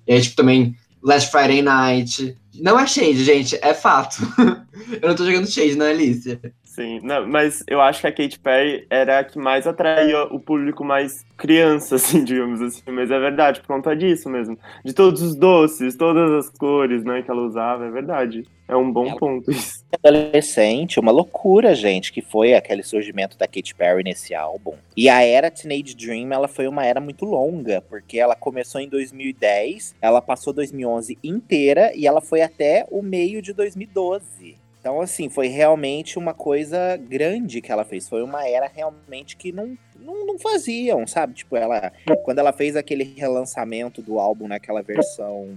E 0.07 0.15
aí, 0.15 0.23
tipo, 0.23 0.37
também 0.37 0.75
Last 1.03 1.31
Friday 1.31 1.61
Night. 1.61 2.35
Não 2.55 2.81
é 2.81 2.87
shade, 2.87 3.23
gente, 3.23 3.59
é 3.61 3.75
fato. 3.75 4.17
Eu 5.03 5.11
não 5.11 5.15
tô 5.15 5.27
jogando 5.27 5.47
shade 5.47 5.77
na 5.77 5.91
Alicia. 5.91 6.41
Sim, 6.71 7.01
não, 7.03 7.27
mas 7.27 7.65
eu 7.67 7.81
acho 7.81 8.01
que 8.01 8.07
a 8.07 8.13
Katy 8.13 8.39
Perry 8.39 8.87
era 8.89 9.19
a 9.19 9.25
que 9.25 9.37
mais 9.37 9.67
atraía 9.67 10.23
o 10.33 10.39
público 10.39 10.85
mais 10.85 11.25
criança, 11.37 11.97
assim, 11.97 12.23
digamos 12.23 12.63
assim. 12.63 12.83
Mas 12.87 13.11
é 13.11 13.19
verdade, 13.19 13.59
por 13.61 13.67
conta 13.67 13.97
disso 13.97 14.31
mesmo. 14.31 14.57
De 14.85 14.93
todos 14.93 15.21
os 15.21 15.35
doces, 15.35 15.97
todas 15.97 16.31
as 16.31 16.49
cores, 16.49 17.03
né, 17.03 17.23
que 17.23 17.31
ela 17.31 17.43
usava, 17.43 17.87
é 17.87 17.91
verdade. 17.91 18.45
É 18.69 18.77
um 18.77 18.89
bom 18.89 19.09
ela... 19.09 19.17
ponto 19.17 19.51
isso. 19.51 19.85
Adolescente, 20.01 21.01
uma 21.01 21.11
loucura, 21.11 21.75
gente, 21.75 22.13
que 22.13 22.23
foi 22.23 22.55
aquele 22.55 22.85
surgimento 22.85 23.37
da 23.37 23.49
Katy 23.49 23.75
Perry 23.75 24.05
nesse 24.05 24.33
álbum. 24.33 24.77
E 24.97 25.09
a 25.09 25.25
era 25.25 25.51
Teenage 25.51 25.97
Dream, 25.97 26.33
ela 26.33 26.47
foi 26.47 26.69
uma 26.69 26.87
era 26.87 27.01
muito 27.01 27.25
longa, 27.25 27.81
porque 27.81 28.17
ela 28.17 28.37
começou 28.37 28.81
em 28.81 28.89
2010, 28.89 29.97
ela 30.01 30.23
passou 30.23 30.53
2011 30.53 31.19
inteira 31.25 31.91
e 31.97 32.07
ela 32.07 32.21
foi 32.21 32.43
até 32.43 32.87
o 32.93 33.03
meio 33.03 33.43
de 33.43 33.53
2012. 33.53 34.60
Então, 34.81 35.01
assim, 35.01 35.29
foi 35.29 35.49
realmente 35.49 36.19
uma 36.19 36.33
coisa 36.33 36.97
grande 36.97 37.61
que 37.61 37.71
ela 37.71 37.85
fez. 37.85 38.09
Foi 38.09 38.23
uma 38.23 38.49
era 38.49 38.67
realmente 38.67 39.37
que 39.37 39.53
não, 39.53 39.77
não, 39.95 40.27
não 40.27 40.39
faziam, 40.39 41.07
sabe? 41.07 41.35
Tipo, 41.35 41.55
ela. 41.57 41.93
Quando 42.25 42.39
ela 42.39 42.53
fez 42.53 42.77
aquele 42.77 43.05
relançamento 43.05 44.01
do 44.01 44.19
álbum 44.19 44.49
naquela 44.49 44.83
versão. 44.83 45.55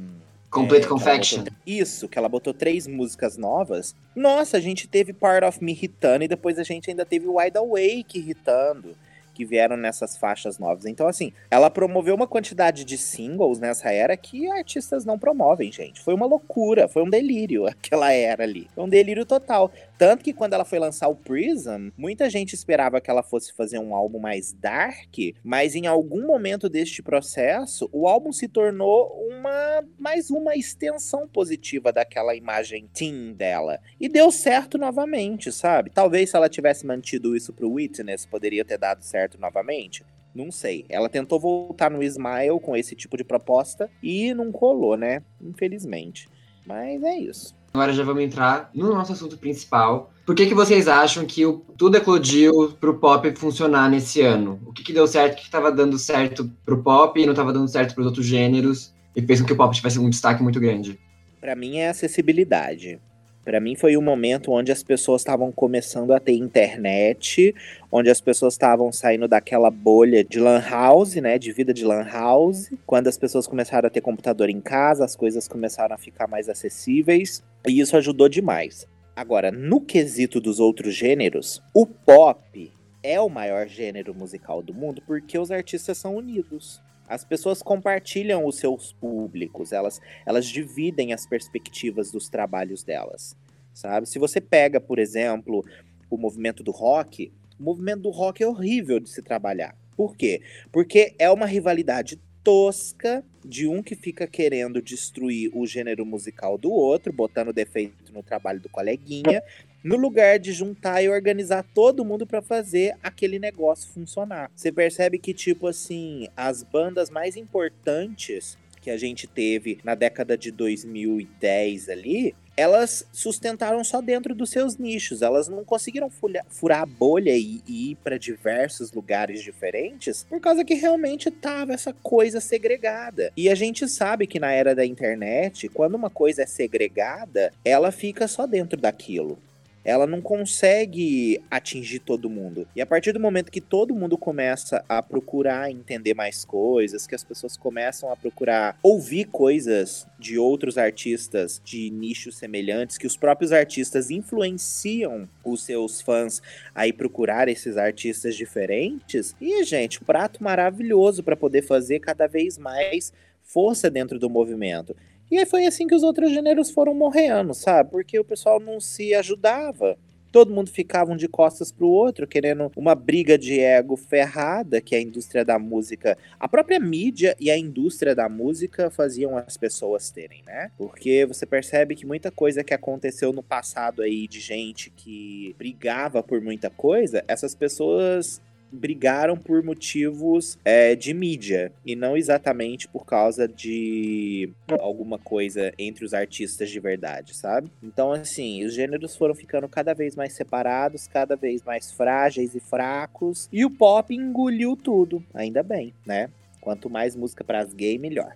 Complete 0.49 0.85
é, 0.85 0.89
Confection. 0.89 1.39
Botou, 1.39 1.57
isso, 1.65 2.07
que 2.07 2.17
ela 2.19 2.29
botou 2.29 2.53
três 2.53 2.85
músicas 2.85 3.37
novas. 3.37 3.95
Nossa, 4.13 4.57
a 4.57 4.59
gente 4.59 4.87
teve 4.87 5.13
Part 5.13 5.45
of 5.45 5.63
Me 5.63 5.73
hitando 5.73 6.25
e 6.25 6.27
depois 6.27 6.59
a 6.59 6.63
gente 6.63 6.89
ainda 6.89 7.05
teve 7.05 7.25
Wide 7.27 7.57
Awake 7.57 8.19
hitando 8.19 8.95
que 9.33 9.43
vieram 9.45 9.75
nessas 9.75 10.15
faixas 10.15 10.59
novas. 10.59 10.85
Então, 10.85 11.07
assim, 11.07 11.33
ela 11.49 11.69
promoveu 11.69 12.15
uma 12.15 12.27
quantidade 12.27 12.85
de 12.85 12.97
singles 12.97 13.59
nessa 13.59 13.91
era 13.91 14.15
que 14.15 14.49
artistas 14.51 15.05
não 15.05 15.17
promovem, 15.17 15.71
gente. 15.71 16.01
Foi 16.01 16.13
uma 16.13 16.25
loucura, 16.25 16.87
foi 16.87 17.03
um 17.03 17.09
delírio 17.09 17.65
aquela 17.67 18.11
era 18.11 18.43
ali. 18.43 18.67
Um 18.77 18.87
delírio 18.87 19.25
total. 19.25 19.71
Tanto 19.97 20.23
que 20.23 20.33
quando 20.33 20.53
ela 20.53 20.65
foi 20.65 20.79
lançar 20.79 21.07
o 21.07 21.15
Prism, 21.15 21.89
muita 21.95 22.29
gente 22.29 22.53
esperava 22.53 22.99
que 22.99 23.09
ela 23.09 23.23
fosse 23.23 23.53
fazer 23.53 23.79
um 23.79 23.95
álbum 23.95 24.19
mais 24.19 24.51
dark, 24.53 25.15
mas 25.43 25.75
em 25.75 25.87
algum 25.87 26.25
momento 26.25 26.67
deste 26.67 27.01
processo, 27.01 27.89
o 27.91 28.07
álbum 28.07 28.31
se 28.31 28.47
tornou 28.47 29.11
uma 29.29 29.83
mais 29.97 30.29
uma 30.29 30.55
extensão 30.55 31.27
positiva 31.27 31.91
daquela 31.91 32.35
imagem 32.35 32.89
teen 32.93 33.33
dela. 33.33 33.79
E 33.99 34.09
deu 34.09 34.31
certo 34.31 34.77
novamente, 34.77 35.51
sabe? 35.51 35.91
Talvez 35.91 36.31
se 36.31 36.35
ela 36.35 36.49
tivesse 36.49 36.85
mantido 36.85 37.35
isso 37.35 37.53
pro 37.53 37.71
Witness, 37.71 38.25
poderia 38.25 38.65
ter 38.65 38.77
dado 38.77 39.03
certo 39.03 39.39
novamente. 39.39 40.03
Não 40.33 40.51
sei. 40.51 40.85
Ela 40.89 41.07
tentou 41.07 41.39
voltar 41.39 41.91
no 41.91 42.03
Smile 42.03 42.59
com 42.59 42.75
esse 42.75 42.95
tipo 42.95 43.15
de 43.15 43.23
proposta 43.23 43.89
e 44.01 44.33
não 44.33 44.51
colou, 44.51 44.97
né? 44.97 45.21
Infelizmente. 45.39 46.27
Mas 46.65 47.03
é 47.03 47.15
isso. 47.17 47.55
Agora 47.73 47.91
já 47.91 48.03
vamos 48.03 48.21
entrar 48.21 48.69
no 48.71 48.93
nosso 48.93 49.13
assunto 49.13 49.35
principal. 49.35 50.13
Por 50.27 50.35
que, 50.35 50.45
que 50.45 50.53
vocês 50.53 50.87
acham 50.87 51.25
que 51.25 51.43
o, 51.43 51.65
tudo 51.75 51.97
eclodiu 51.97 52.71
pro 52.79 52.99
pop 52.99 53.35
funcionar 53.35 53.89
nesse 53.89 54.21
ano? 54.21 54.61
O 54.63 54.71
que, 54.71 54.83
que 54.83 54.93
deu 54.93 55.07
certo, 55.07 55.33
o 55.33 55.37
que 55.37 55.43
estava 55.43 55.71
dando 55.71 55.97
certo 55.97 56.49
pro 56.63 56.83
pop 56.83 57.19
e 57.19 57.25
não 57.25 57.33
estava 57.33 57.51
dando 57.51 57.67
certo 57.67 57.95
pros 57.95 58.05
outros 58.05 58.27
gêneros? 58.27 58.93
E 59.15 59.23
fez 59.23 59.41
com 59.41 59.47
que 59.47 59.53
o 59.53 59.57
pop 59.57 59.75
tivesse 59.75 59.97
um 59.97 60.07
destaque 60.07 60.43
muito 60.43 60.59
grande? 60.59 60.99
Para 61.41 61.55
mim 61.55 61.77
é 61.77 61.89
acessibilidade. 61.89 63.01
Para 63.43 63.59
mim 63.59 63.75
foi 63.75 63.97
um 63.97 64.01
momento 64.01 64.53
onde 64.53 64.71
as 64.71 64.81
pessoas 64.81 65.21
estavam 65.21 65.51
começando 65.51 66.13
a 66.13 66.19
ter 66.19 66.31
internet, 66.33 67.53
onde 67.91 68.09
as 68.09 68.21
pessoas 68.21 68.53
estavam 68.53 68.89
saindo 68.89 69.27
daquela 69.27 69.69
bolha 69.69 70.23
de 70.23 70.39
lan 70.39 70.61
house, 70.61 71.15
né, 71.15 71.37
de 71.37 71.51
vida 71.51 71.73
de 71.73 71.83
lan 71.83 72.03
house, 72.03 72.71
quando 72.85 73.09
as 73.09 73.17
pessoas 73.17 73.45
começaram 73.45 73.87
a 73.87 73.89
ter 73.89 73.99
computador 73.99 74.49
em 74.49 74.61
casa, 74.61 75.03
as 75.03 75.15
coisas 75.15 75.45
começaram 75.45 75.93
a 75.93 75.97
ficar 75.97 76.25
mais 76.25 76.47
acessíveis, 76.47 77.43
e 77.67 77.81
isso 77.81 77.97
ajudou 77.97 78.29
demais. 78.29 78.87
Agora, 79.13 79.51
no 79.51 79.81
quesito 79.81 80.39
dos 80.39 80.59
outros 80.59 80.95
gêneros, 80.95 81.61
o 81.73 81.85
pop 81.85 82.71
é 83.03 83.19
o 83.19 83.29
maior 83.29 83.67
gênero 83.67 84.15
musical 84.15 84.63
do 84.63 84.73
mundo 84.73 85.03
porque 85.05 85.37
os 85.37 85.51
artistas 85.51 85.97
são 85.97 86.15
unidos. 86.15 86.81
As 87.07 87.23
pessoas 87.23 87.61
compartilham 87.61 88.45
os 88.45 88.57
seus 88.57 88.93
públicos, 88.93 89.71
elas, 89.71 90.01
elas 90.25 90.45
dividem 90.45 91.13
as 91.13 91.25
perspectivas 91.25 92.11
dos 92.11 92.29
trabalhos 92.29 92.83
delas, 92.83 93.35
sabe? 93.73 94.07
Se 94.07 94.17
você 94.17 94.39
pega, 94.39 94.79
por 94.79 94.99
exemplo, 94.99 95.65
o 96.09 96.17
movimento 96.17 96.63
do 96.63 96.71
rock, 96.71 97.31
o 97.59 97.63
movimento 97.63 98.01
do 98.01 98.09
rock 98.09 98.43
é 98.43 98.47
horrível 98.47 98.99
de 98.99 99.09
se 99.09 99.21
trabalhar. 99.21 99.75
Por 99.95 100.15
quê? 100.15 100.41
Porque 100.71 101.13
é 101.19 101.29
uma 101.29 101.45
rivalidade 101.45 102.19
tosca 102.43 103.23
de 103.43 103.67
um 103.67 103.81
que 103.81 103.95
fica 103.95 104.27
querendo 104.27 104.81
destruir 104.81 105.49
o 105.53 105.65
gênero 105.65 106.05
musical 106.05 106.57
do 106.57 106.71
outro, 106.71 107.13
botando 107.13 107.53
defeito 107.53 108.11
no 108.11 108.23
trabalho 108.23 108.59
do 108.59 108.69
coleguinha, 108.69 109.41
no 109.83 109.97
lugar 109.97 110.39
de 110.39 110.53
juntar 110.53 111.01
e 111.01 111.09
organizar 111.09 111.63
todo 111.73 112.05
mundo 112.05 112.25
para 112.25 112.41
fazer 112.41 112.95
aquele 113.03 113.37
negócio 113.37 113.91
funcionar. 113.91 114.49
Você 114.55 114.71
percebe 114.71 115.19
que, 115.19 115.33
tipo 115.33 115.67
assim, 115.67 116.27
as 116.35 116.63
bandas 116.63 117.09
mais 117.09 117.35
importantes 117.35 118.57
que 118.81 118.89
a 118.89 118.97
gente 118.97 119.25
teve 119.27 119.79
na 119.83 119.95
década 119.95 120.37
de 120.37 120.51
2010 120.51 121.87
ali, 121.87 122.35
elas 122.55 123.07
sustentaram 123.11 123.83
só 123.83 124.01
dentro 124.01 124.35
dos 124.35 124.49
seus 124.49 124.77
nichos. 124.77 125.21
Elas 125.21 125.47
não 125.47 125.63
conseguiram 125.63 126.09
furar 126.09 126.81
a 126.81 126.85
bolha 126.85 127.35
e, 127.35 127.61
e 127.65 127.91
ir 127.91 127.95
para 127.95 128.19
diversos 128.19 128.91
lugares 128.91 129.41
diferentes 129.41 130.25
por 130.29 130.39
causa 130.39 130.65
que 130.65 130.75
realmente 130.75 131.31
tava 131.31 131.73
essa 131.73 131.93
coisa 131.93 132.39
segregada. 132.39 133.31
E 133.35 133.49
a 133.49 133.55
gente 133.55 133.87
sabe 133.87 134.27
que 134.27 134.39
na 134.39 134.51
era 134.51 134.75
da 134.75 134.85
internet, 134.85 135.69
quando 135.69 135.95
uma 135.95 136.09
coisa 136.09 136.43
é 136.43 136.45
segregada, 136.45 137.53
ela 137.63 137.91
fica 137.91 138.27
só 138.27 138.45
dentro 138.45 138.79
daquilo 138.79 139.39
ela 139.83 140.07
não 140.07 140.21
consegue 140.21 141.41
atingir 141.49 141.99
todo 141.99 142.29
mundo. 142.29 142.67
E 142.75 142.81
a 142.81 142.85
partir 142.85 143.11
do 143.11 143.19
momento 143.19 143.51
que 143.51 143.61
todo 143.61 143.95
mundo 143.95 144.17
começa 144.17 144.83
a 144.87 145.01
procurar 145.01 145.69
entender 145.69 146.13
mais 146.13 146.45
coisas, 146.45 147.05
que 147.05 147.15
as 147.15 147.23
pessoas 147.23 147.57
começam 147.57 148.11
a 148.11 148.15
procurar 148.15 148.77
ouvir 148.81 149.25
coisas 149.25 150.07
de 150.17 150.37
outros 150.37 150.77
artistas 150.77 151.61
de 151.63 151.89
nichos 151.89 152.37
semelhantes, 152.37 152.97
que 152.97 153.07
os 153.07 153.17
próprios 153.17 153.51
artistas 153.51 154.09
influenciam 154.09 155.27
os 155.43 155.63
seus 155.63 156.01
fãs 156.01 156.41
a 156.73 156.87
ir 156.87 156.93
procurar 156.93 157.47
esses 157.47 157.77
artistas 157.77 158.35
diferentes. 158.35 159.35
E, 159.41 159.63
gente, 159.63 159.99
prato 159.99 160.43
maravilhoso 160.43 161.23
para 161.23 161.35
poder 161.35 161.61
fazer 161.61 161.99
cada 161.99 162.27
vez 162.27 162.57
mais 162.57 163.11
força 163.43 163.89
dentro 163.89 164.17
do 164.17 164.29
movimento. 164.29 164.95
E 165.33 165.39
aí 165.39 165.47
foi 165.47 165.65
assim 165.65 165.87
que 165.87 165.95
os 165.95 166.03
outros 166.03 166.31
gêneros 166.31 166.69
foram 166.69 166.93
morrendo, 166.93 167.55
sabe? 167.55 167.89
Porque 167.89 168.19
o 168.19 168.23
pessoal 168.23 168.59
não 168.59 168.79
se 168.79 169.15
ajudava. 169.15 169.97
Todo 170.31 170.53
mundo 170.53 170.69
ficava 170.69 171.11
um 171.11 171.17
de 171.17 171.27
costas 171.27 171.71
pro 171.71 171.87
outro, 171.87 172.27
querendo 172.27 172.71
uma 172.77 172.93
briga 172.93 173.35
de 173.35 173.59
ego 173.59 173.97
ferrada 173.97 174.79
que 174.79 174.95
a 174.95 175.01
indústria 175.01 175.43
da 175.43 175.57
música, 175.57 176.15
a 176.39 176.47
própria 176.47 176.79
mídia 176.79 177.35
e 177.39 177.49
a 177.49 177.57
indústria 177.57 178.13
da 178.13 178.29
música 178.29 178.91
faziam 178.91 179.35
as 179.35 179.57
pessoas 179.57 180.11
terem, 180.11 180.43
né? 180.45 180.69
Porque 180.77 181.25
você 181.25 181.47
percebe 181.47 181.95
que 181.95 182.05
muita 182.05 182.29
coisa 182.29 182.63
que 182.63 182.73
aconteceu 182.73 183.33
no 183.33 183.41
passado 183.41 184.03
aí 184.03 184.27
de 184.27 184.39
gente 184.39 184.91
que 184.91 185.55
brigava 185.57 186.21
por 186.21 186.39
muita 186.41 186.69
coisa, 186.69 187.23
essas 187.27 187.55
pessoas 187.55 188.39
brigaram 188.73 189.37
por 189.37 189.63
motivos 189.63 190.57
é, 190.65 190.95
de 190.95 191.13
mídia 191.13 191.71
e 191.85 191.95
não 191.95 192.17
exatamente 192.17 192.87
por 192.87 193.05
causa 193.05 193.47
de 193.47 194.49
alguma 194.79 195.19
coisa 195.19 195.71
entre 195.77 196.03
os 196.03 196.13
artistas 196.13 196.69
de 196.69 196.79
verdade, 196.79 197.35
sabe? 197.35 197.71
Então, 197.81 198.11
assim, 198.11 198.65
os 198.65 198.73
gêneros 198.73 199.15
foram 199.15 199.35
ficando 199.35 199.69
cada 199.69 199.93
vez 199.93 200.15
mais 200.15 200.33
separados, 200.33 201.07
cada 201.07 201.35
vez 201.35 201.63
mais 201.63 201.91
frágeis 201.91 202.55
e 202.55 202.59
fracos, 202.59 203.47
e 203.51 203.63
o 203.63 203.69
pop 203.69 204.13
engoliu 204.13 204.75
tudo, 204.75 205.23
ainda 205.33 205.61
bem, 205.61 205.93
né? 206.05 206.29
Quanto 206.59 206.89
mais 206.89 207.15
música 207.15 207.43
para 207.43 207.59
as 207.59 207.73
gays, 207.73 208.01
melhor. 208.01 208.33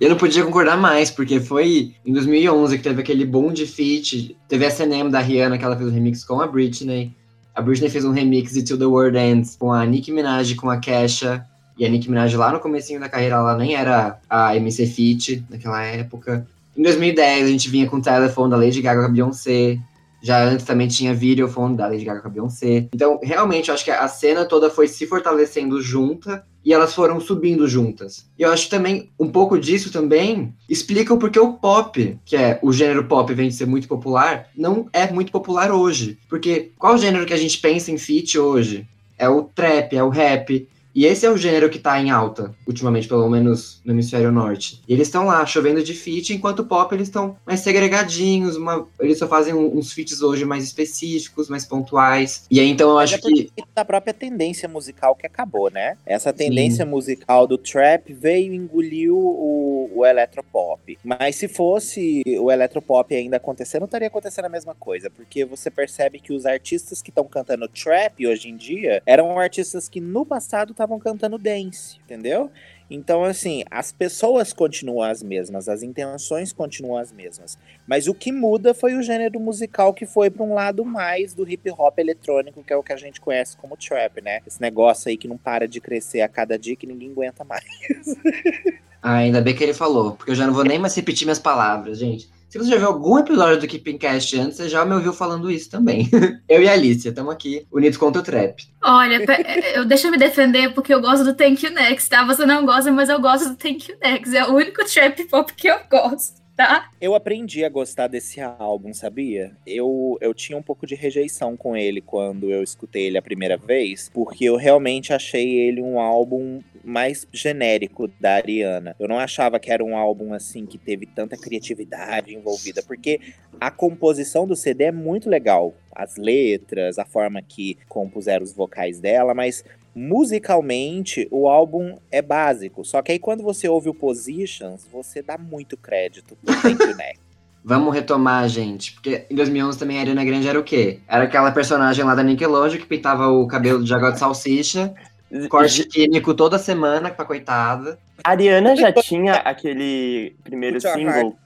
Eu 0.00 0.10
não 0.10 0.16
podia 0.16 0.44
concordar 0.44 0.76
mais, 0.76 1.10
porque 1.10 1.38
foi 1.38 1.94
em 2.04 2.12
2011 2.12 2.76
que 2.76 2.82
teve 2.82 3.00
aquele 3.00 3.24
boom 3.24 3.52
de 3.52 3.64
feat. 3.64 4.36
Teve 4.48 4.66
a 4.66 4.68
SNM 4.68 5.08
da 5.08 5.20
Rihanna, 5.20 5.56
que 5.56 5.64
ela 5.64 5.76
fez 5.76 5.88
o 5.88 5.92
remix 5.92 6.24
com 6.24 6.40
a 6.40 6.46
Britney. 6.48 7.14
A 7.54 7.62
Britney 7.62 7.88
fez 7.88 8.04
um 8.04 8.10
remix 8.10 8.52
de 8.52 8.62
Till 8.62 8.78
the 8.78 8.84
World 8.84 9.16
Ends 9.16 9.56
com 9.56 9.72
a 9.72 9.84
Nicki 9.86 10.10
Minaj 10.10 10.54
com 10.54 10.68
a 10.68 10.78
Kesha. 10.78 11.46
E 11.78 11.84
a 11.84 11.88
Nicki 11.88 12.08
Minaj 12.08 12.34
lá 12.36 12.52
no 12.52 12.60
comecinho 12.60 13.00
da 13.00 13.08
carreira, 13.08 13.36
ela 13.36 13.56
nem 13.56 13.74
era 13.74 14.18
a 14.28 14.56
MC 14.56 14.86
Fit 14.86 15.44
naquela 15.50 15.82
época. 15.82 16.46
Em 16.76 16.82
2010, 16.82 17.46
a 17.46 17.50
gente 17.50 17.68
vinha 17.68 17.88
com 17.88 17.96
o 17.96 18.02
Telephone 18.02 18.50
da 18.50 18.56
Lady 18.56 18.80
Gaga 18.80 19.00
com 19.00 19.06
a 19.06 19.10
Beyoncé. 19.10 19.78
Já 20.22 20.42
antes 20.42 20.64
também 20.64 20.88
tinha 20.88 21.14
Videophone 21.14 21.76
da 21.76 21.86
Lady 21.86 22.04
Gaga 22.04 22.20
com 22.20 22.28
a 22.28 22.30
Beyoncé. 22.30 22.88
Então, 22.92 23.20
realmente, 23.22 23.68
eu 23.68 23.74
acho 23.74 23.84
que 23.84 23.90
a 23.90 24.08
cena 24.08 24.44
toda 24.44 24.70
foi 24.70 24.88
se 24.88 25.06
fortalecendo 25.06 25.80
junta 25.80 26.44
e 26.64 26.72
elas 26.72 26.94
foram 26.94 27.20
subindo 27.20 27.68
juntas. 27.68 28.26
E 28.38 28.42
eu 28.42 28.50
acho 28.50 28.64
que 28.64 28.70
também 28.70 29.10
um 29.18 29.28
pouco 29.28 29.58
disso 29.58 29.92
também 29.92 30.54
explica 30.68 31.12
o 31.12 31.18
porquê 31.18 31.38
o 31.38 31.52
pop, 31.52 32.18
que 32.24 32.36
é 32.36 32.58
o 32.62 32.72
gênero 32.72 33.04
pop 33.04 33.32
vem 33.34 33.48
de 33.48 33.54
ser 33.54 33.66
muito 33.66 33.86
popular, 33.86 34.48
não 34.56 34.88
é 34.92 35.10
muito 35.12 35.30
popular 35.30 35.70
hoje. 35.70 36.18
Porque 36.28 36.70
qual 36.78 36.96
gênero 36.96 37.26
que 37.26 37.34
a 37.34 37.38
gente 37.38 37.58
pensa 37.58 37.90
em 37.90 37.98
feat 37.98 38.38
hoje? 38.38 38.86
É 39.18 39.28
o 39.28 39.42
trap, 39.42 39.94
é 39.94 40.02
o 40.02 40.08
rap, 40.08 40.68
e 40.94 41.06
esse 41.06 41.26
é 41.26 41.30
o 41.30 41.36
gênero 41.36 41.68
que 41.68 41.78
tá 41.78 42.00
em 42.00 42.10
alta, 42.10 42.54
ultimamente, 42.66 43.08
pelo 43.08 43.28
menos 43.28 43.80
no 43.84 43.92
hemisfério 43.92 44.30
norte. 44.30 44.82
E 44.86 44.92
eles 44.92 45.08
estão 45.08 45.26
lá, 45.26 45.44
chovendo 45.44 45.82
de 45.82 45.94
feat, 45.94 46.32
enquanto 46.32 46.60
o 46.60 46.64
pop 46.64 46.94
eles 46.94 47.08
estão 47.08 47.36
mais 47.46 47.60
segregadinhos, 47.60 48.56
uma... 48.56 48.86
eles 49.00 49.18
só 49.18 49.26
fazem 49.26 49.54
uns 49.54 49.92
feats 49.92 50.22
hoje 50.22 50.44
mais 50.44 50.64
específicos, 50.64 51.48
mais 51.48 51.64
pontuais. 51.64 52.46
E 52.50 52.60
aí, 52.60 52.68
então, 52.68 52.90
eu 52.90 52.96
Mas 52.96 53.12
acho 53.12 53.28
é 53.28 53.32
que... 53.32 53.50
da 53.74 53.84
própria 53.84 54.14
tendência 54.14 54.68
musical 54.68 55.14
que 55.14 55.26
acabou, 55.26 55.70
né? 55.70 55.96
Essa 56.06 56.32
tendência 56.32 56.84
Sim. 56.84 56.90
musical 56.90 57.46
do 57.46 57.58
trap 57.58 58.12
veio 58.12 58.52
e 58.52 58.56
engoliu 58.56 59.16
o, 59.16 59.90
o 59.94 60.06
eletropop. 60.06 60.98
Mas 61.02 61.36
se 61.36 61.48
fosse 61.48 62.22
o 62.38 62.50
eletropop 62.50 63.14
ainda 63.14 63.36
acontecendo, 63.36 63.80
não 63.80 63.86
estaria 63.86 64.08
acontecendo 64.08 64.44
a 64.44 64.48
mesma 64.48 64.74
coisa, 64.74 65.10
porque 65.10 65.44
você 65.44 65.70
percebe 65.70 66.20
que 66.20 66.32
os 66.32 66.46
artistas 66.46 67.02
que 67.02 67.10
estão 67.10 67.24
cantando 67.24 67.68
trap 67.68 68.26
hoje 68.26 68.48
em 68.48 68.56
dia 68.56 69.02
eram 69.06 69.38
artistas 69.38 69.88
que 69.88 70.00
no 70.00 70.24
passado 70.24 70.72
estavam 70.72 70.83
cantando 71.00 71.38
dance, 71.38 71.98
entendeu? 72.04 72.50
Então, 72.90 73.24
assim, 73.24 73.64
as 73.70 73.90
pessoas 73.90 74.52
continuam 74.52 75.02
as 75.02 75.22
mesmas, 75.22 75.68
as 75.68 75.82
intenções 75.82 76.52
continuam 76.52 76.98
as 76.98 77.10
mesmas. 77.10 77.58
Mas 77.86 78.06
o 78.06 78.14
que 78.14 78.30
muda 78.30 78.74
foi 78.74 78.94
o 78.94 79.02
gênero 79.02 79.40
musical 79.40 79.94
que 79.94 80.04
foi 80.04 80.30
para 80.30 80.44
um 80.44 80.52
lado 80.52 80.84
mais 80.84 81.34
do 81.34 81.48
hip 81.48 81.70
hop 81.70 81.98
eletrônico, 81.98 82.62
que 82.62 82.72
é 82.72 82.76
o 82.76 82.82
que 82.82 82.92
a 82.92 82.96
gente 82.96 83.20
conhece 83.20 83.56
como 83.56 83.76
trap, 83.76 84.20
né? 84.20 84.40
Esse 84.46 84.60
negócio 84.60 85.08
aí 85.08 85.16
que 85.16 85.26
não 85.26 85.38
para 85.38 85.66
de 85.66 85.80
crescer 85.80 86.20
a 86.20 86.28
cada 86.28 86.58
dia 86.58 86.76
que 86.76 86.86
ninguém 86.86 87.10
aguenta 87.10 87.42
mais. 87.42 87.64
ah, 89.02 89.16
ainda 89.16 89.40
bem 89.40 89.54
que 89.54 89.64
ele 89.64 89.74
falou, 89.74 90.12
porque 90.12 90.32
eu 90.32 90.36
já 90.36 90.46
não 90.46 90.54
vou 90.54 90.64
nem 90.64 90.78
mais 90.78 90.94
repetir 90.94 91.24
minhas 91.26 91.38
palavras, 91.38 91.98
gente. 91.98 92.28
Se 92.54 92.58
você 92.58 92.70
já 92.70 92.76
viu 92.76 92.86
algum 92.86 93.18
episódio 93.18 93.58
do 93.58 93.66
Keeping 93.66 93.98
Cast 93.98 94.38
antes, 94.38 94.58
você 94.58 94.68
já 94.68 94.84
me 94.84 94.94
ouviu 94.94 95.12
falando 95.12 95.50
isso 95.50 95.68
também. 95.68 96.08
eu 96.48 96.62
e 96.62 96.68
a 96.68 96.72
Alicia 96.72 97.08
estamos 97.08 97.34
aqui, 97.34 97.66
unidos 97.68 97.98
contra 97.98 98.22
o 98.22 98.24
trap. 98.24 98.62
Olha, 98.80 99.26
eu, 99.74 99.84
deixa 99.84 100.06
eu 100.06 100.12
me 100.12 100.16
defender 100.16 100.72
porque 100.72 100.94
eu 100.94 101.00
gosto 101.00 101.24
do 101.24 101.34
Thank 101.34 101.66
You 101.66 101.72
Next, 101.72 102.08
tá? 102.08 102.24
Você 102.24 102.46
não 102.46 102.64
gosta, 102.64 102.92
mas 102.92 103.08
eu 103.08 103.20
gosto 103.20 103.48
do 103.48 103.56
Thank 103.56 103.90
You 103.90 103.98
Next. 104.00 104.36
É 104.36 104.44
o 104.46 104.54
único 104.54 104.84
trap 104.84 105.24
pop 105.24 105.52
que 105.52 105.66
eu 105.66 105.80
gosto 105.90 106.43
tá? 106.56 106.90
Eu 107.00 107.14
aprendi 107.14 107.64
a 107.64 107.68
gostar 107.68 108.08
desse 108.08 108.40
álbum, 108.40 108.92
sabia? 108.94 109.56
Eu, 109.66 110.16
eu 110.20 110.32
tinha 110.32 110.56
um 110.56 110.62
pouco 110.62 110.86
de 110.86 110.94
rejeição 110.94 111.56
com 111.56 111.76
ele 111.76 112.00
quando 112.00 112.50
eu 112.50 112.62
escutei 112.62 113.06
ele 113.06 113.18
a 113.18 113.22
primeira 113.22 113.56
vez, 113.56 114.10
porque 114.12 114.44
eu 114.44 114.56
realmente 114.56 115.12
achei 115.12 115.58
ele 115.58 115.82
um 115.82 115.98
álbum 115.98 116.60
mais 116.82 117.26
genérico 117.32 118.08
da 118.20 118.34
Ariana. 118.34 118.94
Eu 118.98 119.08
não 119.08 119.18
achava 119.18 119.58
que 119.58 119.72
era 119.72 119.84
um 119.84 119.96
álbum 119.96 120.32
assim 120.32 120.66
que 120.66 120.78
teve 120.78 121.06
tanta 121.06 121.36
criatividade 121.36 122.34
envolvida, 122.34 122.82
porque 122.82 123.20
a 123.60 123.70
composição 123.70 124.46
do 124.46 124.54
CD 124.54 124.84
é 124.84 124.92
muito 124.92 125.28
legal. 125.28 125.74
As 125.92 126.16
letras, 126.16 126.98
a 126.98 127.04
forma 127.04 127.40
que 127.40 127.78
compuseram 127.88 128.44
os 128.44 128.52
vocais 128.52 129.00
dela, 129.00 129.34
mas 129.34 129.64
musicalmente 129.94 131.28
o 131.30 131.48
álbum 131.48 131.96
é 132.10 132.20
básico. 132.20 132.84
Só 132.84 133.00
que 133.02 133.12
aí 133.12 133.18
quando 133.18 133.42
você 133.42 133.68
ouve 133.68 133.88
o 133.88 133.94
Positions, 133.94 134.86
você 134.92 135.22
dá 135.22 135.38
muito 135.38 135.76
crédito 135.76 136.36
pro 136.44 136.54
Next. 136.96 137.24
Vamos 137.64 137.94
retomar, 137.94 138.46
gente. 138.48 138.92
Porque 138.92 139.26
em 139.30 139.34
2011 139.34 139.78
também 139.78 139.96
a 139.96 140.00
Ariana 140.00 140.24
Grande 140.24 140.46
era 140.46 140.60
o 140.60 140.64
quê? 140.64 141.00
Era 141.08 141.24
aquela 141.24 141.50
personagem 141.50 142.04
lá 142.04 142.14
da 142.14 142.22
Nickelodeon 142.22 142.78
que 142.78 142.86
pintava 142.86 143.28
o 143.28 143.46
cabelo 143.46 143.82
de 143.82 143.88
jagó 143.88 144.10
de 144.10 144.18
salsicha, 144.18 144.94
corte 145.48 145.84
químico 145.86 146.34
toda 146.34 146.58
semana 146.58 147.10
pra 147.10 147.24
coitada. 147.24 147.98
A 148.22 148.30
Ariana 148.30 148.76
já 148.76 148.92
tinha 148.92 149.34
aquele 149.36 150.36
primeiro 150.44 150.78
single. 150.80 151.36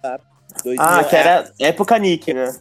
2000 0.64 0.82
Ah, 0.82 1.04
que 1.04 1.14
era 1.14 1.52
época 1.61 1.96
Nick, 1.98 2.34
né? 2.34 2.52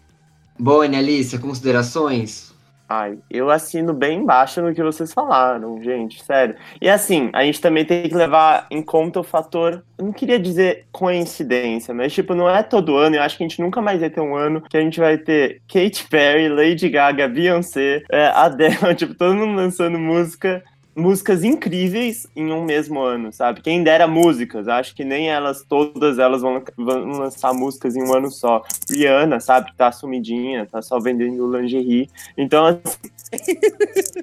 Boni, 0.59 0.95
Alicia, 0.95 1.39
considerações? 1.39 2.53
Ai, 2.89 3.17
eu 3.29 3.49
assino 3.49 3.93
bem 3.93 4.19
embaixo 4.19 4.61
no 4.61 4.73
que 4.73 4.81
vocês 4.81 5.13
falaram, 5.13 5.81
gente, 5.83 6.23
sério. 6.23 6.55
E 6.81 6.89
assim, 6.89 7.29
a 7.33 7.43
gente 7.43 7.59
também 7.59 7.83
tem 7.83 8.07
que 8.07 8.15
levar 8.15 8.65
em 8.71 8.81
conta 8.81 9.19
o 9.19 9.23
fator, 9.23 9.83
eu 9.97 10.05
não 10.05 10.13
queria 10.13 10.39
dizer 10.39 10.85
coincidência, 10.89 11.93
mas 11.93 12.13
tipo, 12.13 12.33
não 12.33 12.49
é 12.49 12.63
todo 12.63 12.95
ano, 12.95 13.17
eu 13.17 13.21
acho 13.21 13.37
que 13.37 13.43
a 13.43 13.47
gente 13.47 13.61
nunca 13.61 13.81
mais 13.81 13.99
vai 13.99 14.09
ter 14.09 14.21
um 14.21 14.35
ano 14.35 14.61
que 14.61 14.77
a 14.77 14.81
gente 14.81 14.99
vai 15.01 15.17
ter 15.17 15.61
Katy 15.67 16.07
Perry, 16.09 16.47
Lady 16.47 16.87
Gaga, 16.87 17.27
Beyoncé, 17.27 18.03
é, 18.09 18.27
Adele, 18.27 18.77
tipo, 18.95 19.13
todo 19.15 19.35
mundo 19.35 19.55
lançando 19.55 19.99
música 19.99 20.63
músicas 20.97 21.43
incríveis 21.43 22.25
em 22.35 22.51
um 22.51 22.65
mesmo 22.65 22.99
ano, 22.99 23.31
sabe? 23.31 23.61
Quem 23.61 23.83
dera 23.83 24.07
músicas, 24.07 24.67
acho 24.67 24.95
que 24.95 25.05
nem 25.05 25.29
elas, 25.29 25.63
todas 25.63 26.17
elas 26.17 26.41
vão, 26.41 26.63
vão 26.75 27.19
lançar 27.19 27.53
músicas 27.53 27.95
em 27.95 28.01
um 28.01 28.13
ano 28.15 28.31
só. 28.31 28.63
Rihanna, 28.89 29.39
sabe, 29.39 29.71
tá 29.77 29.91
sumidinha, 29.91 30.65
tá 30.65 30.81
só 30.81 30.99
vendendo 30.99 31.55
lingerie. 31.55 32.09
Então, 32.35 32.65
assim, 32.65 33.59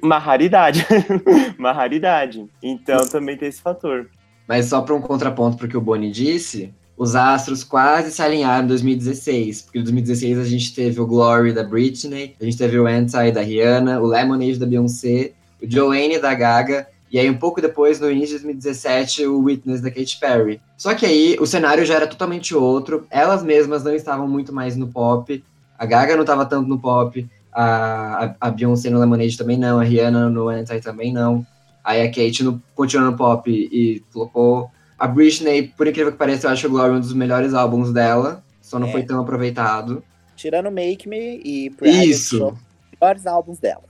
uma 0.02 0.18
raridade. 0.18 0.84
uma 1.56 1.70
raridade. 1.70 2.44
Então 2.60 3.06
também 3.06 3.36
tem 3.36 3.48
esse 3.48 3.62
fator. 3.62 4.10
Mas 4.48 4.66
só 4.66 4.82
para 4.82 4.94
um 4.94 5.00
contraponto 5.00 5.56
para 5.56 5.66
o 5.66 5.68
que 5.68 5.76
o 5.76 5.80
Boni 5.80 6.10
disse, 6.10 6.74
os 6.96 7.14
astros 7.14 7.62
quase 7.62 8.10
se 8.10 8.20
alinharam 8.20 8.64
em 8.64 8.68
2016, 8.68 9.62
porque 9.62 9.78
em 9.78 9.82
2016 9.82 10.38
a 10.38 10.44
gente 10.44 10.74
teve 10.74 11.00
o 11.00 11.06
Glory 11.06 11.52
da 11.52 11.62
Britney, 11.62 12.34
a 12.40 12.44
gente 12.44 12.58
teve 12.58 12.78
o 12.78 12.86
Anti 12.86 13.30
da 13.32 13.40
Rihanna, 13.40 14.00
o 14.00 14.06
Lemonade 14.06 14.58
da 14.58 14.66
Beyoncé, 14.66 15.32
o 15.64 15.70
Joanne 15.70 16.18
da 16.18 16.34
Gaga, 16.34 16.86
e 17.10 17.18
aí 17.18 17.30
um 17.30 17.36
pouco 17.36 17.60
depois, 17.60 18.00
no 18.00 18.10
início 18.10 18.38
de 18.38 18.44
2017, 18.44 19.26
o 19.26 19.40
Witness 19.44 19.80
da 19.80 19.90
Katy 19.90 20.18
Perry. 20.18 20.60
Só 20.76 20.94
que 20.94 21.06
aí 21.06 21.36
o 21.40 21.46
cenário 21.46 21.84
já 21.84 21.94
era 21.94 22.06
totalmente 22.06 22.54
outro, 22.54 23.06
elas 23.10 23.42
mesmas 23.42 23.84
não 23.84 23.94
estavam 23.94 24.26
muito 24.26 24.52
mais 24.52 24.76
no 24.76 24.88
pop, 24.88 25.42
a 25.78 25.86
Gaga 25.86 26.14
não 26.14 26.22
estava 26.22 26.44
tanto 26.44 26.68
no 26.68 26.78
pop, 26.78 27.26
a, 27.52 28.34
a, 28.40 28.50
Beyoncé 28.50 28.90
no 28.90 28.98
Lemonade 28.98 29.38
também 29.38 29.56
não, 29.56 29.78
a 29.78 29.84
Rihanna 29.84 30.28
no 30.28 30.48
Anti 30.48 30.80
também 30.80 31.12
não. 31.12 31.46
Aí 31.84 32.00
a 32.00 32.08
Kate 32.08 32.42
no, 32.42 32.60
continuou 32.74 33.10
no 33.10 33.16
pop 33.16 33.48
e 33.50 34.02
flopou. 34.10 34.70
A 34.98 35.06
Britney, 35.06 35.68
por 35.76 35.86
incrível 35.86 36.10
que 36.12 36.18
pareça, 36.18 36.46
eu 36.46 36.50
acho 36.50 36.66
o 36.66 36.70
Glory 36.70 36.94
um 36.94 37.00
dos 37.00 37.12
melhores 37.12 37.54
álbuns 37.54 37.92
dela, 37.92 38.42
só 38.60 38.78
não 38.78 38.88
É. 38.88 38.92
foi 38.92 39.02
tão 39.02 39.20
aproveitado. 39.20 40.02
Tirando 40.34 40.70
Make 40.70 41.08
Me 41.08 41.40
e 41.44 41.70
Private 41.70 42.10
Isso. 42.10 42.38
Show, 42.38 42.58
melhores 43.04 43.26
álbuns 43.26 43.58
dela. 43.58 43.84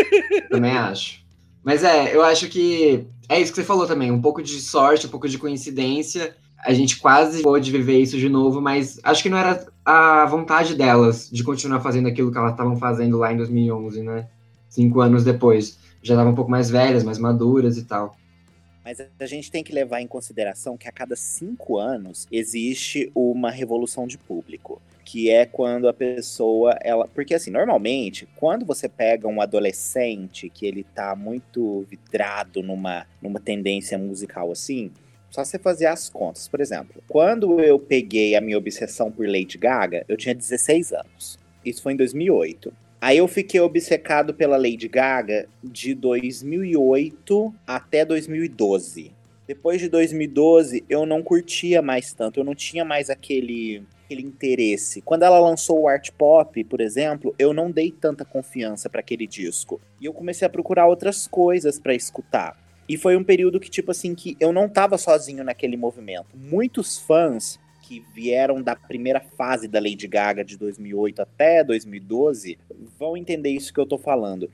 Também 0.50 0.76
acho. 0.76 1.24
Mas 1.64 1.82
é, 1.82 2.14
eu 2.14 2.22
acho 2.22 2.48
que 2.48 3.06
é 3.28 3.40
isso 3.40 3.52
que 3.52 3.56
você 3.56 3.64
falou 3.64 3.86
também, 3.86 4.10
um 4.10 4.22
pouco 4.22 4.42
de 4.42 4.60
sorte, 4.60 5.06
um 5.06 5.10
pouco 5.10 5.28
de 5.28 5.38
coincidência. 5.38 6.34
A 6.64 6.72
gente 6.72 6.98
quase 6.98 7.42
pôde 7.42 7.70
viver 7.70 8.00
isso 8.00 8.16
de 8.16 8.28
novo, 8.28 8.60
mas 8.60 8.98
acho 9.02 9.22
que 9.22 9.28
não 9.28 9.38
era 9.38 9.66
a 9.84 10.24
vontade 10.26 10.74
delas 10.74 11.28
de 11.30 11.44
continuar 11.44 11.80
fazendo 11.80 12.08
aquilo 12.08 12.32
que 12.32 12.38
elas 12.38 12.52
estavam 12.52 12.76
fazendo 12.76 13.18
lá 13.18 13.32
em 13.32 13.36
2011, 13.36 14.02
né? 14.02 14.28
Cinco 14.68 15.00
anos 15.00 15.24
depois. 15.24 15.78
Já 16.02 16.14
estavam 16.14 16.32
um 16.32 16.34
pouco 16.34 16.50
mais 16.50 16.70
velhas, 16.70 17.04
mais 17.04 17.18
maduras 17.18 17.76
e 17.76 17.84
tal. 17.84 18.16
Mas 18.88 19.06
a 19.20 19.26
gente 19.26 19.50
tem 19.50 19.62
que 19.62 19.70
levar 19.70 20.00
em 20.00 20.06
consideração 20.06 20.74
que 20.78 20.88
a 20.88 20.92
cada 20.92 21.14
cinco 21.14 21.76
anos 21.76 22.26
existe 22.32 23.12
uma 23.14 23.50
revolução 23.50 24.06
de 24.06 24.16
público. 24.16 24.80
Que 25.04 25.28
é 25.28 25.44
quando 25.44 25.86
a 25.86 25.92
pessoa, 25.92 26.74
ela. 26.80 27.06
Porque 27.06 27.34
assim, 27.34 27.50
normalmente, 27.50 28.26
quando 28.36 28.64
você 28.64 28.88
pega 28.88 29.28
um 29.28 29.42
adolescente 29.42 30.48
que 30.48 30.64
ele 30.64 30.84
tá 30.84 31.14
muito 31.14 31.82
vidrado 31.90 32.62
numa, 32.62 33.06
numa 33.20 33.38
tendência 33.38 33.98
musical 33.98 34.50
assim, 34.50 34.90
só 35.30 35.44
você 35.44 35.58
fazer 35.58 35.84
as 35.84 36.08
contas. 36.08 36.48
Por 36.48 36.58
exemplo, 36.58 37.02
quando 37.06 37.60
eu 37.60 37.78
peguei 37.78 38.36
a 38.36 38.40
minha 38.40 38.56
obsessão 38.56 39.12
por 39.12 39.28
Lady 39.28 39.58
Gaga, 39.58 40.06
eu 40.08 40.16
tinha 40.16 40.34
16 40.34 40.94
anos. 40.94 41.38
Isso 41.62 41.82
foi 41.82 41.92
em 41.92 41.96
2008. 41.96 42.72
Aí 43.00 43.18
eu 43.18 43.28
fiquei 43.28 43.60
obcecado 43.60 44.34
pela 44.34 44.56
Lady 44.56 44.88
Gaga 44.88 45.48
de 45.62 45.94
2008 45.94 47.54
até 47.64 48.04
2012. 48.04 49.12
Depois 49.46 49.80
de 49.80 49.88
2012, 49.88 50.84
eu 50.90 51.06
não 51.06 51.22
curtia 51.22 51.80
mais 51.80 52.12
tanto, 52.12 52.40
eu 52.40 52.44
não 52.44 52.56
tinha 52.56 52.84
mais 52.84 53.08
aquele, 53.08 53.84
aquele 54.04 54.22
interesse. 54.22 55.00
Quando 55.00 55.22
ela 55.22 55.38
lançou 55.38 55.80
o 55.80 55.88
Art 55.88 56.10
Pop, 56.10 56.62
por 56.64 56.80
exemplo, 56.80 57.32
eu 57.38 57.54
não 57.54 57.70
dei 57.70 57.92
tanta 57.92 58.24
confiança 58.24 58.90
para 58.90 59.00
aquele 59.00 59.28
disco. 59.28 59.80
E 60.00 60.04
eu 60.04 60.12
comecei 60.12 60.44
a 60.44 60.50
procurar 60.50 60.86
outras 60.86 61.28
coisas 61.28 61.78
para 61.78 61.94
escutar. 61.94 62.58
E 62.88 62.96
foi 62.96 63.16
um 63.16 63.22
período 63.22 63.60
que, 63.60 63.70
tipo 63.70 63.92
assim, 63.92 64.14
que 64.14 64.36
eu 64.40 64.52
não 64.52 64.68
tava 64.68 64.98
sozinho 64.98 65.44
naquele 65.44 65.76
movimento. 65.76 66.36
Muitos 66.36 66.98
fãs 66.98 67.60
que 67.88 68.04
vieram 68.14 68.62
da 68.62 68.76
primeira 68.76 69.18
fase 69.18 69.66
da 69.66 69.80
Lady 69.80 70.06
Gaga 70.06 70.44
de 70.44 70.58
2008 70.58 71.22
até 71.22 71.64
2012 71.64 72.58
vão 72.98 73.16
entender 73.16 73.48
isso 73.48 73.72
que 73.72 73.80
eu 73.80 73.86
tô 73.86 73.96
falando. 73.96 74.50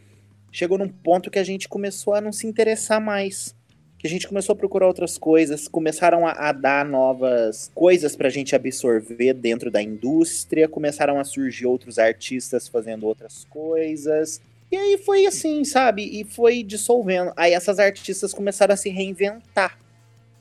Chegou 0.52 0.78
num 0.78 0.88
ponto 0.88 1.32
que 1.32 1.40
a 1.40 1.42
gente 1.42 1.68
começou 1.68 2.14
a 2.14 2.20
não 2.20 2.30
se 2.30 2.46
interessar 2.46 3.00
mais. 3.00 3.52
Que 3.98 4.06
a 4.06 4.10
gente 4.10 4.28
começou 4.28 4.52
a 4.52 4.56
procurar 4.56 4.86
outras 4.86 5.18
coisas, 5.18 5.66
começaram 5.66 6.24
a, 6.24 6.30
a 6.30 6.52
dar 6.52 6.84
novas 6.84 7.72
coisas 7.74 8.14
pra 8.14 8.28
gente 8.28 8.54
absorver 8.54 9.34
dentro 9.34 9.68
da 9.68 9.82
indústria, 9.82 10.68
começaram 10.68 11.18
a 11.18 11.24
surgir 11.24 11.66
outros 11.66 11.98
artistas 11.98 12.68
fazendo 12.68 13.04
outras 13.04 13.44
coisas. 13.46 14.40
E 14.70 14.76
aí 14.76 14.96
foi 14.98 15.26
assim, 15.26 15.64
sabe? 15.64 16.04
E 16.20 16.22
foi 16.22 16.62
dissolvendo. 16.62 17.32
Aí 17.36 17.52
essas 17.52 17.80
artistas 17.80 18.32
começaram 18.32 18.74
a 18.74 18.76
se 18.76 18.90
reinventar. 18.90 19.76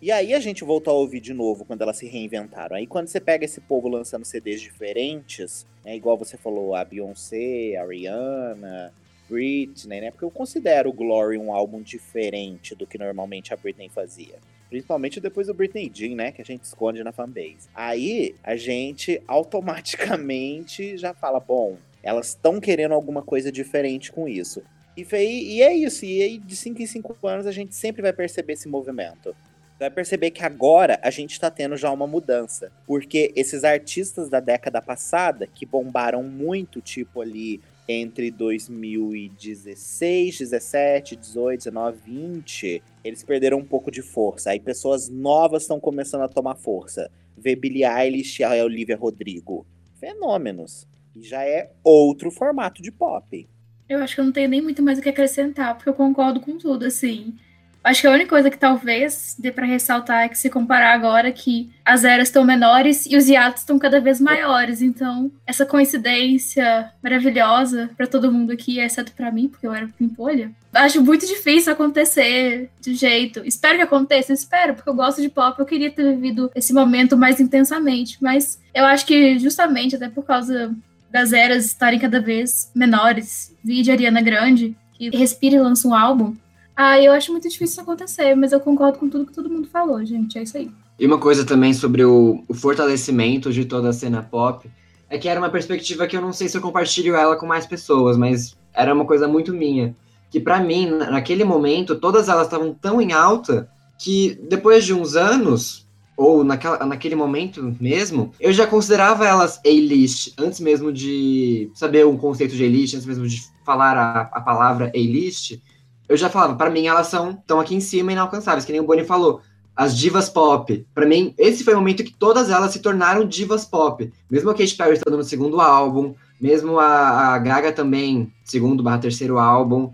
E 0.03 0.11
aí 0.11 0.33
a 0.33 0.39
gente 0.41 0.65
voltou 0.65 0.93
a 0.93 0.97
ouvir 0.97 1.21
de 1.21 1.33
novo 1.33 1.63
quando 1.63 1.81
elas 1.81 1.95
se 1.95 2.05
reinventaram. 2.05 2.75
Aí 2.75 2.85
quando 2.85 3.07
você 3.07 3.21
pega 3.21 3.45
esse 3.45 3.61
povo 3.61 3.87
lançando 3.87 4.25
CDs 4.25 4.59
diferentes, 4.59 5.65
né, 5.81 5.95
igual 5.95 6.17
você 6.17 6.35
falou, 6.35 6.75
a 6.75 6.83
Beyoncé, 6.83 7.77
a 7.77 7.85
Rihanna, 7.85 8.93
Britney, 9.29 10.01
né? 10.01 10.11
Porque 10.11 10.25
eu 10.25 10.29
considero 10.29 10.89
o 10.89 10.93
Glory 10.93 11.37
um 11.37 11.53
álbum 11.53 11.81
diferente 11.81 12.75
do 12.75 12.85
que 12.85 12.97
normalmente 12.97 13.53
a 13.53 13.55
Britney 13.55 13.87
fazia. 13.87 14.35
Principalmente 14.69 15.21
depois 15.21 15.47
do 15.47 15.53
Britney 15.53 15.89
Jean, 15.93 16.15
né? 16.15 16.33
Que 16.33 16.41
a 16.41 16.45
gente 16.45 16.65
esconde 16.65 17.01
na 17.01 17.13
fanbase. 17.13 17.69
Aí 17.73 18.35
a 18.43 18.57
gente 18.57 19.21
automaticamente 19.25 20.97
já 20.97 21.13
fala: 21.13 21.39
bom, 21.39 21.77
elas 22.03 22.27
estão 22.27 22.59
querendo 22.59 22.93
alguma 22.93 23.21
coisa 23.21 23.49
diferente 23.49 24.11
com 24.11 24.27
isso. 24.27 24.63
E, 24.97 25.05
foi, 25.05 25.23
e 25.25 25.61
é 25.61 25.73
isso. 25.73 26.03
E 26.03 26.21
aí, 26.21 26.37
de 26.37 26.57
5 26.57 26.81
em 26.81 26.85
5 26.85 27.25
anos, 27.25 27.47
a 27.47 27.53
gente 27.53 27.73
sempre 27.73 28.01
vai 28.01 28.11
perceber 28.11 28.51
esse 28.51 28.67
movimento 28.67 29.33
vai 29.79 29.89
perceber 29.89 30.31
que 30.31 30.43
agora 30.43 30.99
a 31.01 31.09
gente 31.09 31.39
tá 31.39 31.49
tendo 31.49 31.77
já 31.77 31.91
uma 31.91 32.07
mudança. 32.07 32.71
Porque 32.85 33.31
esses 33.35 33.63
artistas 33.63 34.29
da 34.29 34.39
década 34.39 34.81
passada, 34.81 35.47
que 35.47 35.65
bombaram 35.65 36.23
muito, 36.23 36.81
tipo 36.81 37.21
ali 37.21 37.61
entre 37.87 38.31
2016, 38.31 40.39
17, 40.39 41.15
18, 41.15 41.65
19, 41.65 41.97
20, 42.05 42.83
eles 43.03 43.23
perderam 43.23 43.57
um 43.57 43.65
pouco 43.65 43.91
de 43.91 44.01
força. 44.01 44.51
Aí 44.51 44.59
pessoas 44.59 45.09
novas 45.09 45.63
estão 45.63 45.79
começando 45.79 46.21
a 46.21 46.29
tomar 46.29 46.55
força. 46.55 47.11
Vê 47.37 47.55
Billie 47.55 47.85
Eilish 47.85 48.39
e 48.39 48.43
a 48.43 48.63
Olivia 48.63 48.95
Rodrigo. 48.95 49.65
Fenômenos. 49.99 50.87
E 51.15 51.21
já 51.21 51.43
é 51.43 51.71
outro 51.83 52.31
formato 52.31 52.81
de 52.81 52.91
pop. 52.91 53.47
Eu 53.87 53.99
acho 53.99 54.15
que 54.15 54.21
eu 54.21 54.25
não 54.25 54.31
tenho 54.31 54.49
nem 54.49 54.61
muito 54.61 54.81
mais 54.81 54.97
o 54.97 55.01
que 55.01 55.09
acrescentar, 55.09 55.75
porque 55.75 55.89
eu 55.89 55.93
concordo 55.93 56.39
com 56.39 56.57
tudo, 56.57 56.85
assim. 56.85 57.35
Acho 57.83 58.01
que 58.01 58.07
a 58.07 58.11
única 58.11 58.29
coisa 58.29 58.49
que 58.49 58.57
talvez 58.57 59.35
dê 59.37 59.51
para 59.51 59.65
ressaltar 59.65 60.23
é 60.23 60.29
que 60.29 60.37
se 60.37 60.49
comparar 60.49 60.93
agora 60.93 61.31
que 61.33 61.69
as 61.83 62.05
eras 62.05 62.29
estão 62.29 62.45
menores 62.45 63.05
e 63.05 63.17
os 63.17 63.27
hiatos 63.27 63.63
estão 63.63 63.77
cada 63.77 63.99
vez 63.99 64.21
maiores, 64.21 64.81
então 64.81 65.29
essa 65.45 65.65
coincidência 65.65 66.89
maravilhosa 67.03 67.89
para 67.97 68.07
todo 68.07 68.31
mundo 68.31 68.53
aqui, 68.53 68.79
exceto 68.79 69.11
para 69.11 69.31
mim, 69.31 69.49
porque 69.49 69.67
eu 69.67 69.73
era 69.73 69.87
pimpolha. 69.87 70.49
Acho 70.73 71.03
muito 71.03 71.27
difícil 71.27 71.73
acontecer 71.73 72.69
de 72.79 72.95
jeito. 72.95 73.41
Espero 73.45 73.75
que 73.75 73.83
aconteça, 73.83 74.31
espero, 74.31 74.75
porque 74.75 74.89
eu 74.89 74.95
gosto 74.95 75.21
de 75.21 75.27
pop, 75.27 75.59
eu 75.59 75.65
queria 75.65 75.91
ter 75.91 76.03
vivido 76.03 76.49
esse 76.55 76.73
momento 76.73 77.17
mais 77.17 77.41
intensamente, 77.41 78.17
mas 78.21 78.61
eu 78.73 78.85
acho 78.85 79.05
que 79.05 79.37
justamente 79.37 79.97
até 79.97 80.07
por 80.07 80.23
causa 80.23 80.73
das 81.11 81.33
eras 81.33 81.65
estarem 81.65 81.99
cada 81.99 82.21
vez 82.21 82.71
menores, 82.73 83.53
vídeo 83.63 83.93
Ariana 83.93 84.21
Grande, 84.21 84.75
que 84.93 85.09
respira 85.09 85.55
e 85.55 85.59
lança 85.59 85.87
um 85.87 85.93
álbum, 85.93 86.35
ah, 86.75 86.99
eu 86.99 87.11
acho 87.11 87.31
muito 87.31 87.43
difícil 87.43 87.65
isso 87.65 87.81
acontecer, 87.81 88.35
mas 88.35 88.51
eu 88.51 88.59
concordo 88.59 88.97
com 88.97 89.07
tudo 89.07 89.25
que 89.25 89.33
todo 89.33 89.49
mundo 89.49 89.67
falou, 89.67 90.03
gente. 90.03 90.37
É 90.37 90.43
isso 90.43 90.57
aí. 90.57 90.71
E 90.99 91.05
uma 91.05 91.19
coisa 91.19 91.45
também 91.45 91.73
sobre 91.73 92.03
o, 92.03 92.43
o, 92.47 92.53
fortalecimento 92.53 93.51
de 93.51 93.65
toda 93.65 93.89
a 93.89 93.93
cena 93.93 94.23
pop 94.23 94.69
é 95.09 95.17
que 95.17 95.27
era 95.27 95.39
uma 95.39 95.49
perspectiva 95.49 96.07
que 96.07 96.17
eu 96.17 96.21
não 96.21 96.33
sei 96.33 96.47
se 96.47 96.57
eu 96.57 96.61
compartilho 96.61 97.15
ela 97.15 97.35
com 97.35 97.45
mais 97.45 97.65
pessoas, 97.65 98.17
mas 98.17 98.55
era 98.73 98.93
uma 98.93 99.05
coisa 99.05 99.27
muito 99.27 99.53
minha. 99.53 99.95
Que 100.31 100.39
para 100.39 100.59
mim, 100.59 100.87
naquele 100.89 101.43
momento, 101.43 101.95
todas 101.95 102.27
elas 102.27 102.45
estavam 102.47 102.73
tão 102.73 102.99
em 102.99 103.13
alta 103.13 103.69
que 103.99 104.39
depois 104.49 104.83
de 104.83 104.93
uns 104.93 105.15
anos, 105.15 105.87
ou 106.17 106.43
naquela, 106.43 106.83
naquele 106.85 107.15
momento 107.15 107.75
mesmo, 107.79 108.31
eu 108.39 108.51
já 108.51 108.65
considerava 108.65 109.27
elas 109.27 109.59
A-list, 109.63 110.33
antes 110.39 110.59
mesmo 110.59 110.91
de 110.91 111.69
saber 111.75 112.05
o 112.05 112.17
conceito 112.17 112.55
de 112.55 112.63
A-list, 112.63 112.95
antes 112.95 113.05
mesmo 113.05 113.27
de 113.27 113.41
falar 113.63 113.95
a, 113.95 114.21
a 114.21 114.41
palavra 114.41 114.91
A-list 114.95 115.59
eu 116.07 116.17
já 116.17 116.29
falava, 116.29 116.55
para 116.55 116.69
mim 116.69 116.87
elas 116.87 117.07
são 117.07 117.31
estão 117.31 117.59
aqui 117.59 117.75
em 117.75 117.79
cima 117.79 118.11
inalcançáveis, 118.11 118.65
que 118.65 118.71
nem 118.71 118.81
o 118.81 118.85
Boni 118.85 119.03
falou. 119.03 119.41
as 119.75 119.97
divas 119.97 120.29
pop. 120.29 120.85
Para 120.93 121.07
mim, 121.07 121.33
esse 121.35 121.63
foi 121.63 121.73
o 121.73 121.77
momento 121.77 122.03
que 122.03 122.13
todas 122.13 122.51
elas 122.51 122.71
se 122.71 122.79
tornaram 122.79 123.25
divas 123.25 123.65
pop. 123.65 124.11
Mesmo 124.29 124.51
a 124.51 124.53
Katy 124.53 124.75
Perry 124.75 124.93
estando 124.93 125.17
no 125.17 125.23
segundo 125.23 125.59
álbum, 125.59 126.13
mesmo 126.39 126.77
a, 126.77 127.33
a 127.33 127.39
Gaga 127.39 127.71
também, 127.71 128.31
segundo 128.43 128.83
barra 128.83 128.99
terceiro 128.99 129.39
álbum, 129.39 129.91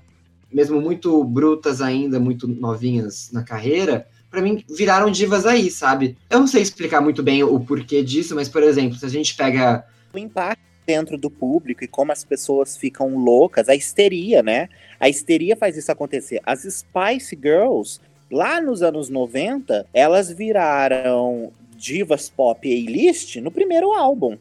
mesmo 0.51 0.81
muito 0.81 1.23
brutas 1.23 1.81
ainda, 1.81 2.19
muito 2.19 2.47
novinhas 2.47 3.29
na 3.31 3.43
carreira, 3.43 4.05
para 4.29 4.41
mim 4.41 4.63
viraram 4.69 5.09
divas 5.09 5.45
aí, 5.45 5.71
sabe? 5.71 6.17
Eu 6.29 6.39
não 6.39 6.47
sei 6.47 6.61
explicar 6.61 7.01
muito 7.01 7.23
bem 7.23 7.43
o 7.43 7.59
porquê 7.59 8.03
disso, 8.03 8.35
mas, 8.35 8.49
por 8.49 8.63
exemplo, 8.63 8.97
se 8.97 9.05
a 9.05 9.09
gente 9.09 9.35
pega. 9.35 9.85
O 10.13 10.17
impacto 10.17 10.58
dentro 10.89 11.19
do 11.19 11.29
público 11.29 11.83
e 11.83 11.87
como 11.87 12.11
as 12.11 12.23
pessoas 12.23 12.75
ficam 12.75 13.15
loucas, 13.15 13.69
a 13.69 13.75
histeria, 13.75 14.41
né? 14.41 14.67
A 14.99 15.07
histeria 15.07 15.55
faz 15.55 15.77
isso 15.77 15.91
acontecer. 15.91 16.41
As 16.43 16.61
Spice 16.61 17.37
Girls, 17.39 17.99
lá 18.31 18.59
nos 18.59 18.81
anos 18.81 19.07
90, 19.07 19.85
elas 19.93 20.31
viraram 20.31 21.51
divas 21.77 22.27
pop 22.27 22.67
A-list 22.67 23.35
no 23.35 23.51
primeiro 23.51 23.93
álbum. 23.93 24.35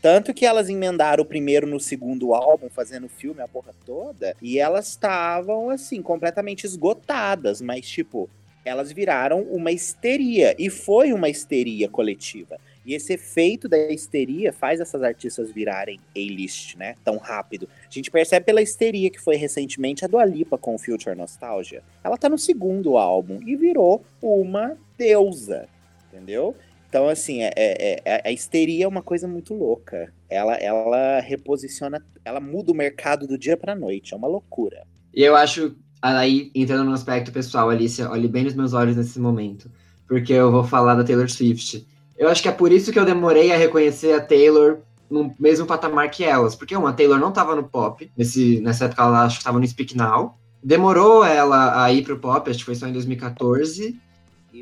Tanto 0.00 0.32
que 0.32 0.46
elas 0.46 0.70
emendaram 0.70 1.22
o 1.22 1.26
primeiro 1.26 1.66
no 1.66 1.78
segundo 1.78 2.32
álbum, 2.32 2.70
fazendo 2.70 3.06
filme, 3.06 3.42
a 3.42 3.48
porra 3.48 3.74
toda, 3.84 4.34
e 4.40 4.58
elas 4.58 4.88
estavam, 4.88 5.68
assim, 5.68 6.00
completamente 6.00 6.64
esgotadas, 6.64 7.60
mas, 7.60 7.86
tipo, 7.86 8.30
elas 8.64 8.90
viraram 8.90 9.42
uma 9.42 9.70
histeria, 9.70 10.56
e 10.58 10.70
foi 10.70 11.12
uma 11.12 11.28
histeria 11.28 11.90
coletiva. 11.90 12.58
E 12.84 12.94
esse 12.94 13.12
efeito 13.12 13.68
da 13.68 13.76
histeria 13.90 14.52
faz 14.52 14.80
essas 14.80 15.02
artistas 15.02 15.50
virarem 15.50 16.00
A-list, 16.16 16.76
né? 16.76 16.94
Tão 17.04 17.18
rápido. 17.18 17.68
A 17.88 17.92
gente 17.92 18.10
percebe 18.10 18.46
pela 18.46 18.62
histeria 18.62 19.10
que 19.10 19.20
foi 19.20 19.36
recentemente 19.36 20.04
a 20.04 20.08
Dua 20.08 20.24
Lipa 20.24 20.56
com 20.56 20.74
o 20.74 20.78
Future 20.78 21.14
Nostalgia. 21.14 21.82
Ela 22.02 22.16
tá 22.16 22.28
no 22.28 22.38
segundo 22.38 22.96
álbum 22.96 23.40
e 23.46 23.54
virou 23.54 24.02
uma 24.22 24.76
deusa, 24.96 25.68
entendeu? 26.08 26.56
Então, 26.90 27.08
assim, 27.08 27.42
é, 27.42 27.52
é, 27.56 28.02
é, 28.04 28.28
a 28.28 28.32
histeria 28.32 28.84
é 28.84 28.88
uma 28.88 29.02
coisa 29.02 29.28
muito 29.28 29.54
louca. 29.54 30.12
Ela, 30.28 30.54
ela 30.54 31.20
reposiciona, 31.20 32.04
ela 32.24 32.40
muda 32.40 32.72
o 32.72 32.74
mercado 32.74 33.28
do 33.28 33.38
dia 33.38 33.56
pra 33.56 33.76
noite. 33.76 34.12
É 34.12 34.16
uma 34.16 34.26
loucura. 34.26 34.82
E 35.14 35.22
eu 35.22 35.36
acho, 35.36 35.76
aí, 36.02 36.50
entrando 36.52 36.84
no 36.84 36.92
aspecto 36.92 37.30
pessoal, 37.30 37.70
Alice, 37.70 38.02
olhe 38.02 38.26
bem 38.26 38.42
nos 38.42 38.54
meus 38.54 38.72
olhos 38.72 38.96
nesse 38.96 39.20
momento. 39.20 39.70
Porque 40.08 40.32
eu 40.32 40.50
vou 40.50 40.64
falar 40.64 40.96
da 40.96 41.04
Taylor 41.04 41.30
Swift. 41.30 41.86
Eu 42.20 42.28
acho 42.28 42.42
que 42.42 42.50
é 42.50 42.52
por 42.52 42.70
isso 42.70 42.92
que 42.92 42.98
eu 42.98 43.04
demorei 43.06 43.50
a 43.50 43.56
reconhecer 43.56 44.12
a 44.12 44.20
Taylor 44.20 44.80
no 45.10 45.34
mesmo 45.40 45.64
patamar 45.64 46.10
que 46.10 46.22
elas. 46.22 46.54
Porque 46.54 46.76
uma, 46.76 46.90
a 46.90 46.92
Taylor 46.92 47.18
não 47.18 47.32
tava 47.32 47.56
no 47.56 47.64
pop. 47.64 48.12
Nesse, 48.14 48.60
nessa 48.60 48.84
época 48.84 49.02
ela 49.02 49.24
acho 49.24 49.38
que 49.38 49.44
tava 49.44 49.58
no 49.58 49.66
Speak 49.66 49.96
Now. 49.96 50.36
Demorou 50.62 51.24
ela 51.24 51.82
a 51.82 51.90
ir 51.90 52.02
pro 52.02 52.18
pop, 52.18 52.50
acho 52.50 52.58
que 52.58 52.66
foi 52.66 52.74
só 52.74 52.86
em 52.86 52.92
2014. 52.92 53.98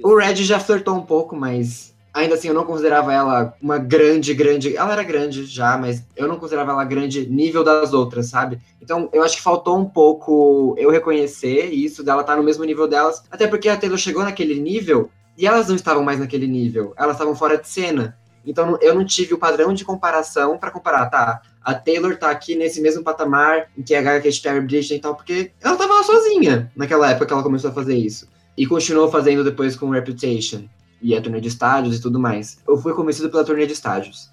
O 0.05 0.15
Red 0.15 0.37
já 0.37 0.61
flertou 0.61 0.95
um 0.95 1.03
pouco, 1.03 1.35
mas 1.35 1.93
ainda 2.15 2.37
assim 2.37 2.47
eu 2.47 2.55
não 2.55 2.65
considerava 2.65 3.13
ela 3.13 3.53
uma 3.61 3.77
grande, 3.77 4.33
grande. 4.35 4.77
Ela 4.77 4.93
era 4.93 5.03
grande 5.03 5.45
já, 5.45 5.77
mas 5.77 6.05
eu 6.15 6.29
não 6.29 6.37
considerava 6.37 6.71
ela 6.71 6.85
grande 6.85 7.29
nível 7.29 7.65
das 7.65 7.93
outras, 7.93 8.27
sabe? 8.27 8.61
Então 8.81 9.09
eu 9.13 9.25
acho 9.25 9.37
que 9.37 9.43
faltou 9.43 9.77
um 9.77 9.85
pouco 9.85 10.77
eu 10.79 10.93
reconhecer 10.93 11.73
isso, 11.73 12.05
dela 12.05 12.21
estar 12.21 12.35
tá 12.35 12.39
no 12.39 12.45
mesmo 12.45 12.63
nível 12.63 12.87
delas. 12.87 13.25
Até 13.29 13.49
porque 13.49 13.69
a 13.69 13.77
Taylor 13.77 13.99
chegou 13.99 14.23
naquele 14.23 14.61
nível 14.61 15.11
e 15.39 15.47
elas 15.47 15.69
não 15.69 15.77
estavam 15.77 16.03
mais 16.03 16.19
naquele 16.19 16.49
nível, 16.49 16.93
elas 16.97 17.15
estavam 17.15 17.35
fora 17.35 17.57
de 17.57 17.69
cena. 17.69 18.19
Então 18.45 18.77
eu 18.81 18.95
não 18.95 19.05
tive 19.05 19.35
o 19.35 19.39
padrão 19.39 19.73
de 19.73 19.85
comparação 19.85 20.59
para 20.59 20.71
comparar, 20.71 21.07
tá? 21.07 21.41
A 21.63 21.75
Taylor 21.75 22.17
tá 22.17 22.31
aqui 22.31 22.57
nesse 22.57 22.81
mesmo 22.81 23.05
patamar 23.05 23.69
em 23.77 23.83
que 23.83 23.95
a 23.95 24.03
Gaga 24.03 24.23
Katy 24.23 24.41
Perry 24.41 24.95
e 24.95 24.99
tal, 24.99 25.15
porque 25.15 25.53
ela 25.63 25.77
tava 25.77 25.95
lá 25.95 26.03
sozinha 26.03 26.73
naquela 26.75 27.11
época 27.11 27.27
que 27.27 27.33
ela 27.33 27.43
começou 27.43 27.71
a 27.71 27.75
fazer 27.75 27.95
isso. 27.95 28.27
E 28.57 28.67
continuou 28.67 29.11
fazendo 29.11 29.45
depois 29.45 29.77
com 29.77 29.91
Reputation 29.91 30.65
e 31.01 31.15
a 31.15 31.21
turnê 31.21 31.41
de 31.41 31.49
estádios 31.49 31.97
e 31.97 32.01
tudo 32.01 32.19
mais. 32.19 32.59
Eu 32.67 32.77
fui 32.77 32.93
convencido 32.93 33.31
pela 33.31 33.45
turnê 33.45 33.67
de 33.67 33.73
estádios. 33.73 34.31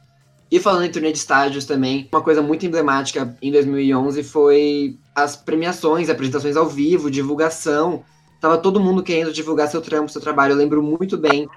E 0.49 0.59
falando 0.59 0.85
em 0.85 0.91
turnê 0.91 1.11
de 1.11 1.17
estádios 1.17 1.65
também, 1.65 2.07
uma 2.11 2.21
coisa 2.21 2.41
muito 2.41 2.65
emblemática 2.65 3.35
em 3.41 3.51
2011 3.51 4.23
foi 4.23 4.97
as 5.13 5.35
premiações, 5.35 6.09
apresentações 6.09 6.55
ao 6.55 6.67
vivo, 6.67 7.11
divulgação. 7.11 8.03
Tava 8.39 8.58
todo 8.58 8.80
mundo 8.80 9.04
querendo 9.04 9.34
divulgar 9.34 9.67
seu 9.67 9.82
trampo, 9.82 10.12
seu 10.12 10.21
trabalho. 10.21 10.54
Eu 10.54 10.58
lembro 10.58 10.82
muito 10.82 11.17
bem 11.17 11.48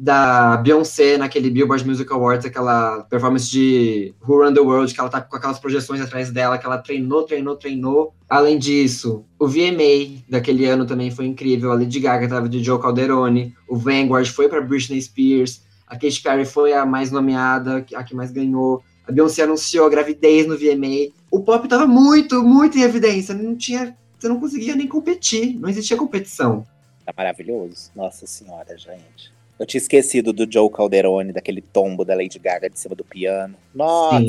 da 0.00 0.56
Beyoncé 0.56 1.18
naquele 1.18 1.50
Billboard 1.50 1.86
Music 1.86 2.10
Awards, 2.10 2.46
aquela 2.46 3.02
performance 3.02 3.50
de 3.50 4.14
Who 4.26 4.42
Run 4.42 4.54
the 4.54 4.60
World, 4.60 4.94
que 4.94 4.98
ela 4.98 5.10
tá 5.10 5.20
com 5.20 5.36
aquelas 5.36 5.58
projeções 5.58 6.00
atrás 6.00 6.30
dela, 6.30 6.56
que 6.56 6.64
ela 6.64 6.78
treinou, 6.78 7.24
treinou, 7.24 7.54
treinou. 7.54 8.14
Além 8.26 8.58
disso, 8.58 9.26
o 9.38 9.46
VMA 9.46 10.22
daquele 10.26 10.64
ano 10.64 10.86
também 10.86 11.10
foi 11.10 11.26
incrível. 11.26 11.70
A 11.70 11.74
Lady 11.74 12.00
Gaga 12.00 12.26
tava 12.26 12.48
de 12.48 12.64
Joe 12.64 12.80
Calderone, 12.80 13.54
o 13.68 13.76
Vanguard 13.76 14.26
foi 14.28 14.48
para 14.48 14.62
Britney 14.62 15.02
Spears, 15.02 15.62
a 15.86 15.96
Katy 15.96 16.22
Perry 16.22 16.46
foi 16.46 16.72
a 16.72 16.86
mais 16.86 17.10
nomeada, 17.10 17.84
a 17.94 18.02
que 18.02 18.14
mais 18.14 18.30
ganhou. 18.30 18.82
A 19.06 19.12
Beyoncé 19.12 19.42
anunciou 19.42 19.86
a 19.86 19.90
gravidez 19.90 20.46
no 20.46 20.56
VMA. 20.56 21.12
O 21.30 21.42
pop 21.42 21.68
tava 21.68 21.86
muito, 21.86 22.42
muito 22.42 22.78
em 22.78 22.82
evidência. 22.82 23.34
Não 23.34 23.54
tinha, 23.54 23.94
você 24.20 24.28
não 24.28 24.38
conseguia 24.38 24.76
nem 24.76 24.86
competir, 24.86 25.58
não 25.58 25.68
existia 25.68 25.96
competição. 25.96 26.66
Tá 27.04 27.12
maravilhoso. 27.16 27.90
Nossa 27.96 28.26
senhora, 28.26 28.76
gente. 28.76 29.32
Eu 29.58 29.66
tinha 29.66 29.78
esquecido 29.78 30.32
do 30.32 30.50
Joe 30.50 30.70
Calderone, 30.70 31.32
daquele 31.32 31.60
tombo 31.60 32.04
da 32.04 32.14
Lady 32.14 32.38
Gaga 32.38 32.70
de 32.70 32.78
cima 32.78 32.94
do 32.94 33.04
piano. 33.04 33.56
Nossa, 33.74 34.24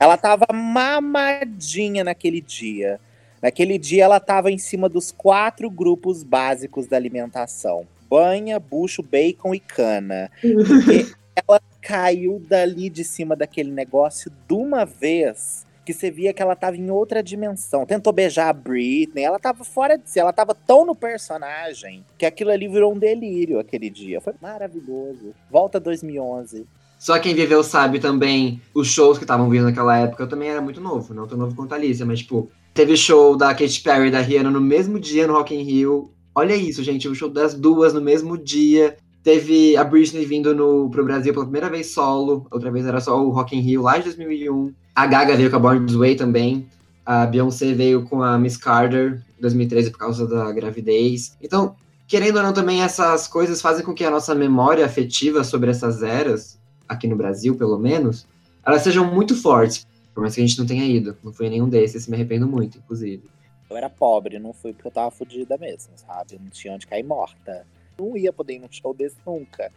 ela 0.00 0.16
tava 0.16 0.46
mamadinha 0.52 2.02
naquele 2.02 2.40
dia. 2.40 2.98
Naquele 3.42 3.76
dia 3.76 4.04
ela 4.04 4.18
tava 4.18 4.50
em 4.50 4.56
cima 4.56 4.88
dos 4.88 5.12
quatro 5.12 5.68
grupos 5.68 6.22
básicos 6.22 6.86
da 6.86 6.96
alimentação: 6.96 7.86
banha, 8.08 8.58
bucho, 8.58 9.02
bacon 9.02 9.54
e 9.54 9.60
cana. 9.60 10.30
Porque 10.40 11.12
ela 11.46 11.60
caiu 11.82 12.40
dali 12.48 12.88
de 12.88 13.04
cima 13.04 13.36
daquele 13.36 13.70
negócio 13.70 14.32
de 14.48 14.54
uma 14.54 14.86
vez 14.86 15.63
que 15.84 15.92
você 15.92 16.10
via 16.10 16.32
que 16.32 16.40
ela 16.40 16.56
tava 16.56 16.76
em 16.76 16.90
outra 16.90 17.22
dimensão. 17.22 17.84
Tentou 17.84 18.12
beijar 18.12 18.48
a 18.48 18.52
Britney, 18.52 19.22
ela 19.22 19.38
tava 19.38 19.64
fora 19.64 19.98
de 19.98 20.08
si, 20.08 20.18
ela 20.18 20.32
tava 20.32 20.54
tão 20.54 20.86
no 20.86 20.94
personagem 20.94 22.04
que 22.16 22.24
aquilo 22.24 22.50
ali 22.50 22.66
virou 22.66 22.92
um 22.92 22.98
delírio 22.98 23.58
aquele 23.58 23.90
dia. 23.90 24.20
Foi 24.20 24.32
maravilhoso. 24.40 25.34
Volta 25.50 25.78
2011. 25.78 26.66
Só 26.98 27.18
quem 27.18 27.34
viveu 27.34 27.62
sabe 27.62 27.98
também 27.98 28.62
os 28.72 28.88
shows 28.88 29.18
que 29.18 29.24
estavam 29.24 29.50
vindo 29.50 29.64
naquela 29.64 29.98
época. 29.98 30.22
Eu 30.22 30.28
também 30.28 30.48
era 30.48 30.62
muito 30.62 30.80
novo, 30.80 31.12
não 31.12 31.26
tão 31.26 31.36
novo 31.36 31.54
quanto 31.54 31.72
a 31.72 31.76
Alicia, 31.76 32.06
mas 32.06 32.20
tipo, 32.20 32.50
teve 32.72 32.96
show 32.96 33.36
da 33.36 33.54
Katy 33.54 33.82
Perry 33.82 34.08
e 34.08 34.10
da 34.10 34.20
Rihanna 34.20 34.50
no 34.50 34.60
mesmo 34.60 34.98
dia 34.98 35.26
no 35.26 35.34
Rock 35.34 35.54
in 35.54 35.62
Rio. 35.62 36.10
Olha 36.34 36.56
isso, 36.56 36.82
gente, 36.82 37.06
o 37.06 37.14
show 37.14 37.28
das 37.28 37.54
duas 37.54 37.92
no 37.92 38.00
mesmo 38.00 38.38
dia. 38.38 38.96
Teve 39.22 39.76
a 39.76 39.84
Britney 39.84 40.24
vindo 40.24 40.54
no, 40.54 40.90
pro 40.90 41.04
Brasil 41.04 41.32
pela 41.32 41.44
primeira 41.46 41.70
vez 41.70 41.92
solo, 41.92 42.46
outra 42.50 42.70
vez 42.70 42.86
era 42.86 43.00
só 43.00 43.18
o 43.22 43.30
Rock 43.30 43.56
in 43.56 43.60
Rio 43.60 43.82
lá 43.82 43.98
de 43.98 44.04
2001. 44.04 44.72
A 44.94 45.06
Gaga 45.06 45.36
veio 45.36 45.50
com 45.50 45.56
a 45.56 45.58
Born 45.58 45.86
This 45.86 45.96
Way 45.96 46.14
também. 46.14 46.68
A 47.04 47.26
Beyoncé 47.26 47.72
veio 47.72 48.06
com 48.06 48.22
a 48.22 48.38
Miss 48.38 48.56
Carter, 48.56 49.20
2013, 49.40 49.90
por 49.90 49.98
causa 49.98 50.26
da 50.26 50.52
gravidez. 50.52 51.36
Então, 51.42 51.74
querendo 52.06 52.36
ou 52.36 52.42
não, 52.42 52.52
também 52.52 52.80
essas 52.80 53.26
coisas 53.26 53.60
fazem 53.60 53.84
com 53.84 53.92
que 53.92 54.04
a 54.04 54.10
nossa 54.10 54.34
memória 54.34 54.86
afetiva 54.86 55.42
sobre 55.42 55.70
essas 55.70 56.02
eras, 56.02 56.60
aqui 56.88 57.08
no 57.08 57.16
Brasil, 57.16 57.56
pelo 57.56 57.76
menos, 57.76 58.24
elas 58.64 58.82
sejam 58.82 59.04
muito 59.12 59.34
fortes. 59.34 59.84
Por 60.14 60.20
mais 60.20 60.34
que 60.34 60.40
a 60.40 60.46
gente 60.46 60.58
não 60.58 60.64
tenha 60.64 60.84
ido. 60.84 61.16
Não 61.24 61.32
foi 61.32 61.50
nenhum 61.50 61.68
desses, 61.68 62.06
me 62.06 62.14
arrependo 62.14 62.46
muito, 62.46 62.78
inclusive. 62.78 63.24
Eu 63.68 63.76
era 63.76 63.90
pobre, 63.90 64.38
não 64.38 64.52
fui 64.52 64.72
porque 64.72 64.86
eu 64.86 64.92
tava 64.92 65.10
fodida 65.10 65.58
mesmo, 65.58 65.90
sabe? 65.96 66.34
Eu 66.34 66.40
não 66.40 66.50
tinha 66.50 66.72
onde 66.72 66.86
cair 66.86 67.02
morta. 67.02 67.66
Não 67.98 68.16
ia 68.16 68.32
poder 68.32 68.54
ir 68.54 68.58
num 68.60 68.68
show 68.70 68.94
desse 68.94 69.16
nunca. 69.26 69.72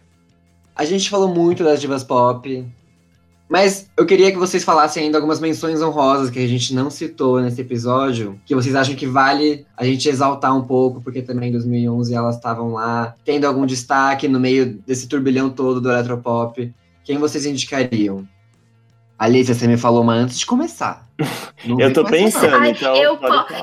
A 0.76 0.86
gente 0.86 1.10
falou 1.10 1.28
muito 1.28 1.64
das 1.64 1.82
divas 1.82 2.04
pop, 2.04 2.64
mas 3.50 3.90
eu 3.96 4.06
queria 4.06 4.32
que 4.32 4.38
vocês 4.38 4.64
falassem 4.64 5.04
ainda 5.04 5.18
algumas 5.18 5.40
menções 5.40 5.82
honrosas 5.82 6.30
que 6.30 6.40
a 6.40 6.48
gente 6.48 6.74
não 6.74 6.90
citou 6.90 7.40
nesse 7.42 7.62
episódio, 7.62 8.40
que 8.46 8.54
vocês 8.54 8.76
acham 8.76 8.96
que 8.96 9.08
vale 9.08 9.66
a 9.76 9.86
gente 9.86 10.10
exaltar 10.10 10.56
um 10.56 10.64
pouco, 10.64 11.02
porque 11.02 11.22
também 11.22 11.50
em 11.50 11.54
2011 11.54 12.14
elas 12.14 12.36
estavam 12.36 12.74
lá, 12.74 13.16
tendo 13.24 13.46
algum 13.46 13.66
destaque 13.66 14.28
no 14.28 14.40
meio 14.40 14.78
desse 14.86 15.08
turbilhão 15.08 15.50
todo 15.50 15.80
do 15.80 15.90
eletropop. 15.90 16.74
Quem 17.04 17.18
vocês 17.18 17.46
indicariam? 17.46 18.28
Alicia, 19.18 19.56
você 19.56 19.68
me 19.68 19.78
falou 19.78 20.04
uma 20.04 20.14
antes 20.14 20.38
de 20.38 20.46
começar. 20.46 21.08
Não 21.66 21.80
eu 21.80 21.92
tô 21.92 22.04
pensando, 22.04 22.56
Ai, 22.56 22.72
então. 22.72 22.96
Eu, 22.96 23.18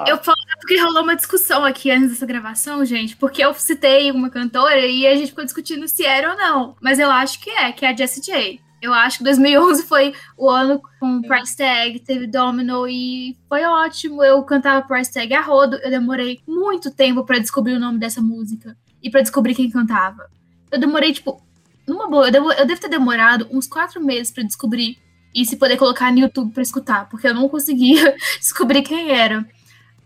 eu 0.06 0.18
falo 0.18 0.36
porque 0.58 0.80
rolou 0.80 1.02
uma 1.02 1.14
discussão 1.14 1.62
aqui 1.62 1.90
antes 1.90 2.10
dessa 2.10 2.26
gravação, 2.26 2.84
gente, 2.84 3.16
porque 3.16 3.44
eu 3.44 3.52
citei 3.54 4.10
uma 4.10 4.30
cantora 4.30 4.78
e 4.78 5.06
a 5.06 5.14
gente 5.14 5.28
ficou 5.28 5.44
discutindo 5.44 5.86
se 5.86 6.04
era 6.04 6.30
ou 6.30 6.36
não. 6.36 6.74
Mas 6.80 6.98
eu 6.98 7.10
acho 7.10 7.38
que 7.38 7.50
é, 7.50 7.70
que 7.70 7.84
é 7.84 7.90
a 7.90 7.96
Jessie 7.96 8.22
J. 8.22 8.63
Eu 8.84 8.92
acho 8.92 9.18
que 9.18 9.24
2011 9.24 9.84
foi 9.84 10.12
o 10.36 10.50
ano 10.50 10.78
com 11.00 11.22
Price 11.22 11.56
Tag, 11.56 11.98
teve 12.00 12.26
Domino 12.26 12.86
e 12.86 13.34
foi 13.48 13.64
ótimo. 13.64 14.22
Eu 14.22 14.42
cantava 14.42 14.86
Price 14.86 15.10
Tag 15.10 15.32
a 15.32 15.40
rodo. 15.40 15.76
Eu 15.76 15.90
demorei 15.90 16.42
muito 16.46 16.90
tempo 16.90 17.24
para 17.24 17.38
descobrir 17.38 17.72
o 17.72 17.80
nome 17.80 17.98
dessa 17.98 18.20
música 18.20 18.76
e 19.02 19.08
para 19.08 19.22
descobrir 19.22 19.54
quem 19.54 19.70
cantava. 19.70 20.28
Eu 20.70 20.78
demorei, 20.78 21.14
tipo, 21.14 21.42
numa 21.88 22.10
boa, 22.10 22.26
eu 22.26 22.32
devo, 22.32 22.52
eu 22.52 22.66
devo 22.66 22.78
ter 22.78 22.88
demorado 22.88 23.48
uns 23.50 23.66
quatro 23.66 24.04
meses 24.04 24.30
para 24.30 24.42
descobrir 24.42 24.98
e 25.34 25.46
se 25.46 25.56
poder 25.56 25.78
colocar 25.78 26.12
no 26.12 26.18
YouTube 26.18 26.52
para 26.52 26.62
escutar, 26.62 27.08
porque 27.08 27.26
eu 27.26 27.34
não 27.34 27.48
conseguia 27.48 28.14
descobrir 28.38 28.82
quem 28.82 29.12
era. 29.12 29.48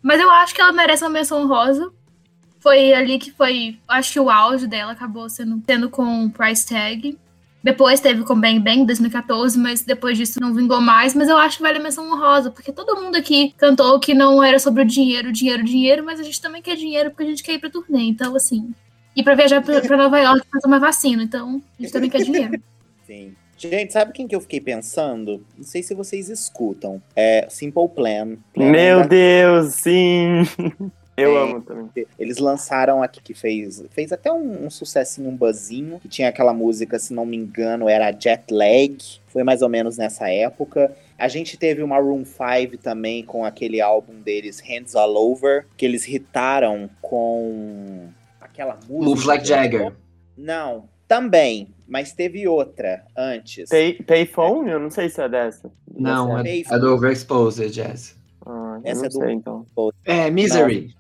Mas 0.01 0.21
eu 0.21 0.31
acho 0.31 0.55
que 0.55 0.61
ela 0.61 0.73
merece 0.73 1.03
uma 1.03 1.11
menção 1.11 1.49
rosa. 1.49 1.91
Foi 2.61 2.93
ali 2.93 3.19
que 3.19 3.33
foi. 3.33 3.81
Acho 3.89 4.13
que 4.13 4.21
o 4.21 4.31
auge 4.31 4.69
dela 4.69 4.93
acabou 4.93 5.29
sendo 5.29 5.61
tendo 5.67 5.91
com 5.91 6.31
Price 6.31 6.65
Tag. 6.65 7.19
Depois 7.63 7.99
teve 8.01 8.23
com 8.25 8.41
Bang 8.41 8.61
Bang 8.61 8.81
em 8.81 8.87
2014, 8.87 9.59
mas 9.59 9.83
depois 9.83 10.17
disso 10.17 10.41
não 10.41 10.55
vingou 10.55 10.81
mais. 10.81 11.15
Mas 11.15 11.29
eu 11.29 11.37
acho 11.37 11.57
que 11.57 11.63
vale 11.63 11.79
a 11.79 11.83
menção 11.83 12.09
honrosa, 12.11 12.51
porque 12.51 12.73
todo 12.73 13.01
mundo 13.01 13.17
aqui 13.17 13.53
cantou 13.59 13.99
que 13.99 14.15
não 14.15 14.43
era 14.43 14.59
sobre 14.59 14.83
o 14.83 14.87
dinheiro, 14.87 15.33
dinheiro, 15.33 15.65
dinheiro, 15.65 16.05
mas 16.05 16.21
a 16.21 16.23
gente 16.23 16.41
também 16.41 16.63
quer 16.63 16.77
dinheiro 16.77 17.11
porque 17.11 17.25
a 17.25 17.27
gente 17.27 17.43
quer 17.43 17.55
ir 17.55 17.59
pra 17.59 17.69
turnê. 17.71 18.03
Então, 18.03 18.35
assim. 18.37 18.73
E 19.17 19.23
pra 19.23 19.35
viajar 19.35 19.61
pra, 19.61 19.81
pra 19.81 19.97
Nova 19.97 20.19
York 20.21 20.47
pra 20.49 20.61
tomar 20.61 20.79
vacina. 20.79 21.23
Então, 21.23 21.61
a 21.79 21.83
gente 21.83 21.93
também 21.93 22.09
quer 22.09 22.23
dinheiro. 22.23 22.63
Sim. 23.07 23.35
Gente, 23.61 23.93
sabe 23.93 24.13
quem 24.13 24.29
que 24.29 24.37
eu 24.37 24.41
fiquei 24.41 24.61
pensando? 24.61 25.45
Não 25.57 25.65
sei 25.65 25.83
se 25.83 25.93
vocês 25.93 26.29
escutam. 26.29 27.03
É 27.17 27.45
Simple 27.51 27.89
Plan. 27.89 28.37
Plan 28.55 28.71
Meu 28.71 28.99
ainda- 28.99 29.09
Deus, 29.09 29.75
sim. 29.75 30.43
Eu 31.21 31.37
É. 31.37 31.43
amo 31.43 31.61
também. 31.63 32.07
Eles 32.19 32.39
lançaram 32.39 33.03
aqui 33.03 33.21
que 33.21 33.35
fez, 33.35 33.83
fez 33.91 34.13
até 34.13 34.31
um, 34.33 34.67
um 34.67 34.71
sucessinho, 34.71 35.29
um 35.29 35.37
buzzinho, 35.37 35.99
que 36.01 36.09
tinha 36.09 36.29
aquela 36.29 36.53
música, 36.53 36.99
se 36.99 37.13
não 37.13 37.27
me 37.27 37.37
engano, 37.37 37.89
era 37.89 38.13
Jet 38.13 38.45
Lag. 38.53 38.97
Foi 39.29 39.43
mais 39.43 39.61
ou 39.63 39.69
menos 39.69 39.97
nessa 39.97 40.29
época. 40.31 40.95
A 41.19 41.27
gente 41.29 41.57
teve 41.57 41.83
uma 41.83 41.99
Room 41.99 42.25
5 42.25 42.79
também 42.79 43.25
com 43.25 43.45
aquele 43.45 43.81
álbum 43.81 44.15
deles, 44.21 44.61
Hands 44.61 44.95
All 44.95 45.15
Over, 45.17 45.67
que 45.77 45.85
eles 45.85 46.07
hitaram 46.07 46.89
com 47.03 48.07
aquela 48.41 48.79
música. 48.89 49.05
Move 49.11 49.27
Like 49.27 49.47
Jagger. 49.47 49.93
Não, 50.37 50.89
também, 51.09 51.69
mas 51.89 52.13
teve 52.13 52.47
outra 52.47 53.03
antes. 53.17 53.69
Pay, 53.69 53.95
Payphone? 53.95 54.71
Eu 54.71 54.79
não 54.79 54.91
sei 54.91 55.09
se 55.09 55.21
é 55.21 55.29
dessa. 55.29 55.71
Não, 55.93 56.39
é, 56.39 56.61
é 56.61 56.79
do 56.79 56.95
Overexposed, 56.95 57.71
Jazz. 57.71 58.17
Ah, 58.47 58.79
eu 58.85 58.91
Essa 58.93 59.01
não 59.01 59.07
é 59.07 59.09
do- 59.09 59.19
sei, 59.19 59.33
então. 59.33 59.67
É, 60.05 60.31
Misery. 60.31 60.95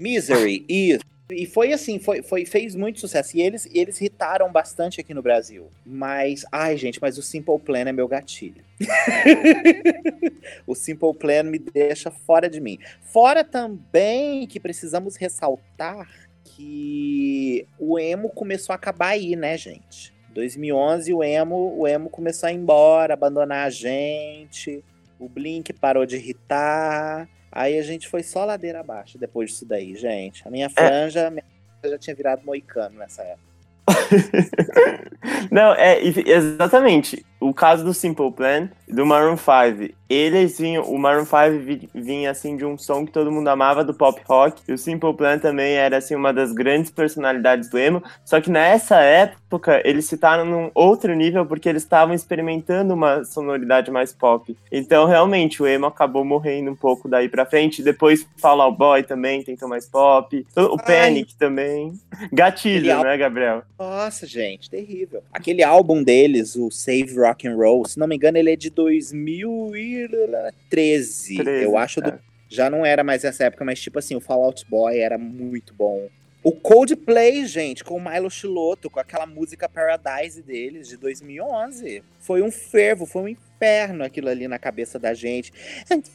Misery, 0.00 0.64
isso. 0.68 1.04
E 1.30 1.46
foi 1.46 1.72
assim, 1.72 1.98
foi, 1.98 2.22
foi, 2.22 2.44
fez 2.44 2.74
muito 2.74 3.00
sucesso. 3.00 3.36
E 3.36 3.42
eles, 3.42 3.68
eles 3.72 4.00
irritaram 4.00 4.50
bastante 4.50 5.00
aqui 5.00 5.14
no 5.14 5.22
Brasil. 5.22 5.68
Mas, 5.84 6.44
ai, 6.50 6.76
gente, 6.76 6.98
mas 7.00 7.18
o 7.18 7.22
Simple 7.22 7.58
Plan 7.58 7.80
é 7.80 7.92
meu 7.92 8.08
gatilho. 8.08 8.64
o 10.66 10.74
Simple 10.74 11.14
Plan 11.14 11.44
me 11.44 11.58
deixa 11.58 12.10
fora 12.10 12.48
de 12.48 12.60
mim. 12.60 12.78
Fora 13.02 13.44
também 13.44 14.46
que 14.46 14.58
precisamos 14.58 15.16
ressaltar 15.16 16.08
que 16.44 17.66
o 17.78 17.98
emo 17.98 18.30
começou 18.30 18.72
a 18.72 18.76
acabar 18.76 19.08
aí, 19.08 19.36
né, 19.36 19.56
gente? 19.56 20.12
2011 20.30 21.12
o 21.12 21.22
emo, 21.22 21.76
o 21.76 21.86
emo 21.86 22.08
começou 22.08 22.48
a 22.48 22.52
ir 22.52 22.56
embora, 22.56 23.14
abandonar 23.14 23.66
a 23.66 23.70
gente. 23.70 24.82
O 25.18 25.28
Blink 25.28 25.72
parou 25.72 26.06
de 26.06 26.16
irritar. 26.16 27.28
Aí 27.52 27.78
a 27.78 27.82
gente 27.82 28.08
foi 28.08 28.22
só 28.22 28.44
ladeira 28.44 28.80
abaixo 28.80 29.18
depois 29.18 29.50
disso 29.50 29.66
daí, 29.66 29.96
gente. 29.96 30.46
A 30.46 30.50
minha 30.50 30.70
franja, 30.70 31.30
minha 31.30 31.44
franja 31.80 31.96
já 31.96 31.98
tinha 31.98 32.16
virado 32.16 32.44
moicano 32.44 32.98
nessa 32.98 33.22
época. 33.22 33.50
Não, 35.50 35.74
é 35.74 36.00
exatamente. 36.00 37.24
O 37.40 37.54
caso 37.54 37.82
do 37.84 37.94
Simple 37.94 38.30
Plan, 38.32 38.68
do 38.86 39.06
Maroon 39.06 39.36
5, 39.36 39.94
eles 40.10 40.58
vinham, 40.58 40.84
o 40.84 40.98
Maroon 40.98 41.24
5 41.24 41.64
vi- 41.64 41.88
vinha 41.94 42.30
assim 42.32 42.56
de 42.56 42.64
um 42.66 42.76
som 42.76 43.06
que 43.06 43.12
todo 43.12 43.30
mundo 43.32 43.48
amava 43.48 43.82
do 43.82 43.94
pop 43.94 44.20
rock, 44.28 44.60
e 44.68 44.72
o 44.72 44.78
Simple 44.78 45.14
Plan 45.14 45.38
também 45.38 45.74
era 45.74 45.96
assim 45.96 46.14
uma 46.14 46.32
das 46.34 46.52
grandes 46.52 46.90
personalidades 46.90 47.70
do 47.70 47.78
emo, 47.78 48.02
só 48.24 48.40
que 48.40 48.50
nessa 48.50 49.00
época 49.00 49.80
eles 49.84 50.04
citaram 50.06 50.44
num 50.44 50.70
outro 50.74 51.14
nível 51.14 51.46
porque 51.46 51.68
eles 51.68 51.82
estavam 51.82 52.14
experimentando 52.14 52.92
uma 52.92 53.24
sonoridade 53.24 53.90
mais 53.90 54.12
pop. 54.12 54.54
Então, 54.70 55.06
realmente, 55.06 55.62
o 55.62 55.66
emo 55.66 55.86
acabou 55.86 56.24
morrendo 56.24 56.70
um 56.72 56.76
pouco 56.76 57.08
daí 57.08 57.28
pra 57.28 57.46
frente. 57.46 57.82
Depois 57.82 58.26
Fall 58.36 58.60
Out 58.60 58.76
Boy 58.76 59.02
também 59.02 59.42
tentou 59.42 59.68
mais 59.68 59.86
pop. 59.88 60.46
O 60.56 60.76
Ai. 60.80 60.84
Panic 60.86 61.34
também. 61.36 61.94
Gatilho, 62.32 62.92
Aquele 62.92 63.08
né, 63.10 63.16
Gabriel? 63.16 63.62
Nossa, 63.78 64.26
gente, 64.26 64.68
terrível. 64.68 65.22
Aquele 65.32 65.62
álbum 65.62 66.02
deles, 66.02 66.54
o 66.56 66.70
Save 66.70 67.14
Rock 67.16 67.29
and 67.44 67.56
Roll, 67.56 67.84
se 67.86 67.98
não 67.98 68.06
me 68.06 68.16
engano, 68.16 68.38
ele 68.38 68.52
é 68.52 68.56
de 68.56 68.70
2013. 68.70 71.36
13, 71.36 71.64
eu 71.64 71.76
acho 71.76 72.00
do- 72.00 72.10
é. 72.10 72.18
já 72.48 72.70
não 72.70 72.84
era 72.84 73.04
mais 73.04 73.24
essa 73.24 73.44
época, 73.44 73.64
mas 73.64 73.80
tipo 73.80 73.98
assim, 73.98 74.14
o 74.16 74.20
Fall 74.20 74.44
Out 74.44 74.64
Boy 74.68 74.98
era 74.98 75.18
muito 75.18 75.74
bom. 75.74 76.08
O 76.42 76.52
Coldplay, 76.52 77.44
gente, 77.44 77.84
com 77.84 77.98
o 77.98 78.10
Milo 78.10 78.30
Chiloto, 78.30 78.88
com 78.88 78.98
aquela 78.98 79.26
música 79.26 79.68
Paradise 79.68 80.40
deles, 80.42 80.88
de 80.88 80.96
2011. 80.96 82.02
Foi 82.18 82.40
um 82.40 82.50
fervo, 82.50 83.04
foi 83.04 83.22
um 83.22 83.28
inferno 83.28 84.02
aquilo 84.02 84.30
ali 84.30 84.48
na 84.48 84.58
cabeça 84.58 84.98
da 84.98 85.12
gente. 85.12 85.52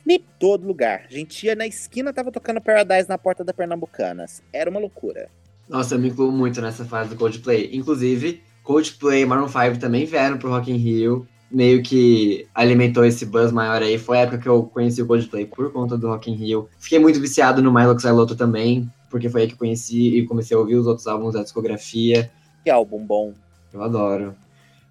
Em 0.07 0.19
todo 0.39 0.65
lugar. 0.65 1.05
A 1.07 1.13
gente 1.13 1.45
ia 1.45 1.53
na 1.53 1.67
esquina, 1.67 2.11
tava 2.11 2.31
tocando 2.31 2.59
Paradise 2.59 3.07
na 3.07 3.19
porta 3.19 3.43
da 3.43 3.53
Pernambucanas. 3.53 4.41
Era 4.51 4.67
uma 4.67 4.79
loucura. 4.79 5.29
Nossa, 5.69 5.93
eu 5.93 5.99
me 5.99 6.09
incluo 6.09 6.31
muito 6.31 6.59
nessa 6.59 6.85
fase 6.85 7.11
do 7.11 7.15
Coldplay. 7.17 7.69
Inclusive, 7.71 8.41
Coldplay 8.65 9.21
e 9.21 9.25
Maroon 9.25 9.47
5 9.47 9.79
também 9.79 10.05
vieram 10.05 10.37
pro 10.37 10.49
Rock 10.49 10.71
in 10.71 10.75
Rio. 10.75 11.25
Meio 11.49 11.83
que 11.83 12.47
alimentou 12.53 13.05
esse 13.05 13.25
buzz 13.25 13.51
maior 13.51 13.81
aí. 13.81 13.97
Foi 13.97 14.17
a 14.17 14.21
época 14.21 14.39
que 14.39 14.49
eu 14.49 14.63
conheci 14.63 15.01
o 15.01 15.05
Coldplay 15.05 15.45
por 15.45 15.71
conta 15.71 15.95
do 15.95 16.07
Rock 16.07 16.29
in 16.29 16.35
Rio. 16.35 16.67
Fiquei 16.79 16.97
muito 16.99 17.21
viciado 17.21 17.61
no 17.61 17.71
Milo 17.71 17.97
Xyloto 17.97 18.35
também, 18.35 18.89
porque 19.09 19.29
foi 19.29 19.41
aí 19.41 19.47
que 19.47 19.53
eu 19.53 19.59
conheci 19.59 20.17
e 20.17 20.25
comecei 20.25 20.57
a 20.57 20.59
ouvir 20.59 20.75
os 20.75 20.87
outros 20.87 21.05
álbuns 21.05 21.35
da 21.35 21.43
discografia. 21.43 22.29
Que 22.63 22.69
álbum 22.71 23.05
bom. 23.05 23.33
Eu 23.71 23.83
adoro. 23.83 24.35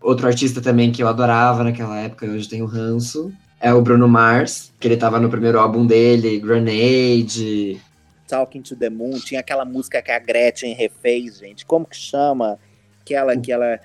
Outro 0.00 0.26
artista 0.28 0.60
também 0.60 0.92
que 0.92 1.02
eu 1.02 1.08
adorava 1.08 1.64
naquela 1.64 1.98
época, 1.98 2.26
hoje 2.26 2.48
tem 2.48 2.62
o 2.62 2.66
ranço, 2.66 3.32
é 3.58 3.72
o 3.74 3.82
Bruno 3.82 4.06
Mars, 4.06 4.72
que 4.78 4.86
ele 4.86 4.96
tava 4.96 5.18
no 5.18 5.28
primeiro 5.30 5.58
álbum 5.58 5.86
dele, 5.86 6.38
Grenade. 6.38 7.80
Talking 8.28 8.62
to 8.62 8.76
the 8.76 8.90
Moon, 8.90 9.18
tinha 9.18 9.40
aquela 9.40 9.64
música 9.64 10.00
que 10.00 10.10
a 10.10 10.18
Gretchen 10.18 10.74
refez, 10.74 11.38
gente. 11.38 11.66
Como 11.66 11.86
que 11.86 11.96
chama? 11.96 12.58
Aquela, 13.04 13.34
aquela. 13.34 13.78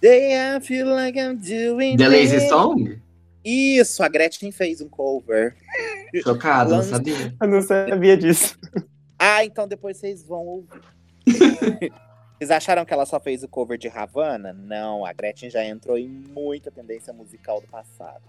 Day 0.00 0.32
I 0.34 0.60
feel 0.60 0.88
like 0.88 1.18
I'm 1.18 1.36
doing 1.36 1.96
The 1.96 2.08
Lazy 2.08 2.36
it. 2.36 2.48
Song? 2.48 2.98
Isso, 3.44 4.02
a 4.02 4.08
Gretchen 4.08 4.50
fez 4.50 4.80
um 4.80 4.88
cover. 4.88 5.54
Chocado, 6.22 6.70
não 6.70 6.82
sabia. 6.82 7.34
Eu 7.40 7.48
não 7.48 7.60
sabia 7.60 8.16
disso. 8.16 8.58
Ah, 9.18 9.44
então 9.44 9.68
depois 9.68 9.98
vocês 9.98 10.26
vão 10.26 10.44
ouvir. 10.46 10.80
Vocês 12.36 12.50
acharam 12.50 12.84
que 12.84 12.92
ela 12.92 13.06
só 13.06 13.20
fez 13.20 13.42
o 13.44 13.48
cover 13.48 13.78
de 13.78 13.88
Havana? 13.88 14.52
Não, 14.52 15.06
a 15.06 15.12
Gretchen 15.12 15.48
já 15.48 15.64
entrou 15.64 15.96
em 15.96 16.08
muita 16.08 16.70
tendência 16.70 17.12
musical 17.12 17.60
do 17.60 17.66
passado. 17.68 18.24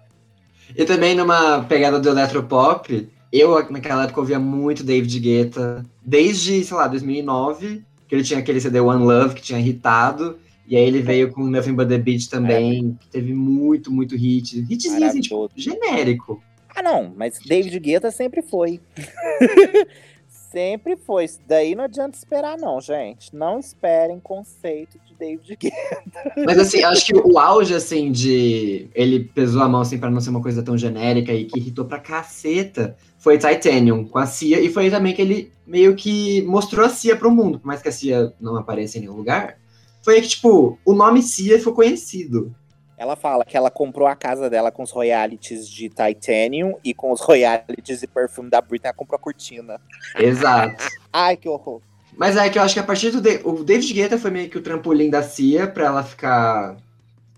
E 0.77 0.85
também 0.85 1.15
numa 1.15 1.63
pegada 1.63 1.99
do 1.99 2.09
eletropop, 2.09 3.09
eu 3.31 3.69
naquela 3.69 4.05
época 4.05 4.21
ouvia 4.21 4.39
muito 4.39 4.83
David 4.83 5.19
Guetta, 5.19 5.85
desde, 6.01 6.63
sei 6.63 6.77
lá, 6.77 6.87
2009, 6.87 7.83
que 8.07 8.15
ele 8.15 8.23
tinha 8.23 8.39
aquele 8.39 8.61
CD 8.61 8.79
One 8.79 9.03
Love 9.03 9.35
que 9.35 9.41
tinha 9.41 9.59
hitado, 9.59 10.37
e 10.67 10.75
aí 10.75 10.83
ele 10.83 11.01
veio 11.01 11.31
com 11.31 11.45
Nothing 11.45 11.73
But 11.73 11.89
The 11.89 11.97
Beat 11.97 12.29
também, 12.29 12.97
que 12.99 13.07
teve 13.07 13.33
muito, 13.33 13.91
muito 13.91 14.15
hit. 14.15 14.65
Hitzinho 14.69 15.05
assim, 15.05 15.21
tipo, 15.21 15.49
genérico. 15.55 16.41
Ah, 16.75 16.81
não, 16.81 17.13
mas 17.15 17.39
David 17.39 17.79
Guetta 17.79 18.11
sempre 18.11 18.41
foi. 18.41 18.81
sempre 20.27 20.97
foi. 20.97 21.25
Isso 21.25 21.39
daí 21.47 21.75
não 21.75 21.83
adianta 21.83 22.17
esperar, 22.17 22.57
não, 22.57 22.81
gente. 22.81 23.33
Não 23.35 23.59
esperem 23.59 24.19
conceito 24.19 24.97
de 25.05 25.13
David 25.15 25.55
Guetta. 25.55 26.33
Mas 26.45 26.57
assim, 26.57 26.83
acho 26.83 27.05
que 27.05 27.15
o 27.15 27.37
auge, 27.37 27.73
assim, 27.73 28.11
de 28.11 28.89
ele 28.95 29.25
pesou 29.35 29.61
a 29.61 29.69
mão, 29.69 29.81
assim, 29.81 29.97
pra 29.97 30.09
não 30.09 30.19
ser 30.19 30.31
uma 30.31 30.41
coisa 30.41 30.63
tão 30.63 30.77
genérica 30.77 31.31
e 31.31 31.45
que 31.45 31.59
irritou 31.59 31.85
pra 31.85 31.99
caceta, 31.99 32.97
foi 33.25 33.39
Titanium, 33.39 34.05
com 34.07 34.19
a 34.19 34.27
Cia, 34.27 34.59
e 34.61 34.69
foi 34.71 34.91
também 34.91 35.11
que 35.11 35.19
ele 35.19 35.51
meio 35.65 35.95
que 35.95 36.43
mostrou 36.43 36.85
a 36.85 36.89
Cia 36.89 37.15
pro 37.15 37.31
mundo, 37.31 37.59
por 37.59 37.65
mais 37.65 37.81
que 37.81 37.89
a 37.89 37.91
Cia 37.91 38.31
não 38.39 38.55
apareça 38.55 38.99
em 38.99 39.01
nenhum 39.01 39.15
lugar. 39.15 39.57
Foi 40.03 40.21
que, 40.21 40.27
tipo, 40.27 40.77
o 40.85 40.93
nome 40.93 41.23
Cia 41.23 41.57
ficou 41.57 41.73
conhecido. 41.73 42.53
Ela 42.95 43.15
fala 43.15 43.43
que 43.43 43.57
ela 43.57 43.71
comprou 43.71 44.07
a 44.07 44.15
casa 44.15 44.47
dela 44.47 44.71
com 44.71 44.83
os 44.83 44.91
royalties 44.91 45.67
de 45.67 45.89
Titanium 45.89 46.75
e 46.83 46.93
com 46.93 47.11
os 47.11 47.19
royalties 47.19 47.99
de 47.99 48.05
perfume 48.05 48.47
da 48.51 48.61
Britney, 48.61 48.89
ela 48.89 48.93
comprou 48.95 49.15
a 49.17 49.19
cortina. 49.19 49.81
Exato. 50.19 50.85
Ai, 51.11 51.35
que 51.35 51.49
horror. 51.49 51.81
Mas 52.15 52.37
é 52.37 52.47
que 52.47 52.59
eu 52.59 52.61
acho 52.61 52.75
que 52.75 52.79
a 52.79 52.83
partir 52.83 53.09
do. 53.09 53.19
Da- 53.21 53.39
O 53.43 53.63
David 53.63 53.91
Guetta 53.91 54.19
foi 54.19 54.29
meio 54.29 54.49
que 54.51 54.57
o 54.59 54.61
trampolim 54.61 55.09
da 55.09 55.23
Cia 55.23 55.65
pra 55.67 55.85
ela 55.87 56.03
ficar. 56.03 56.77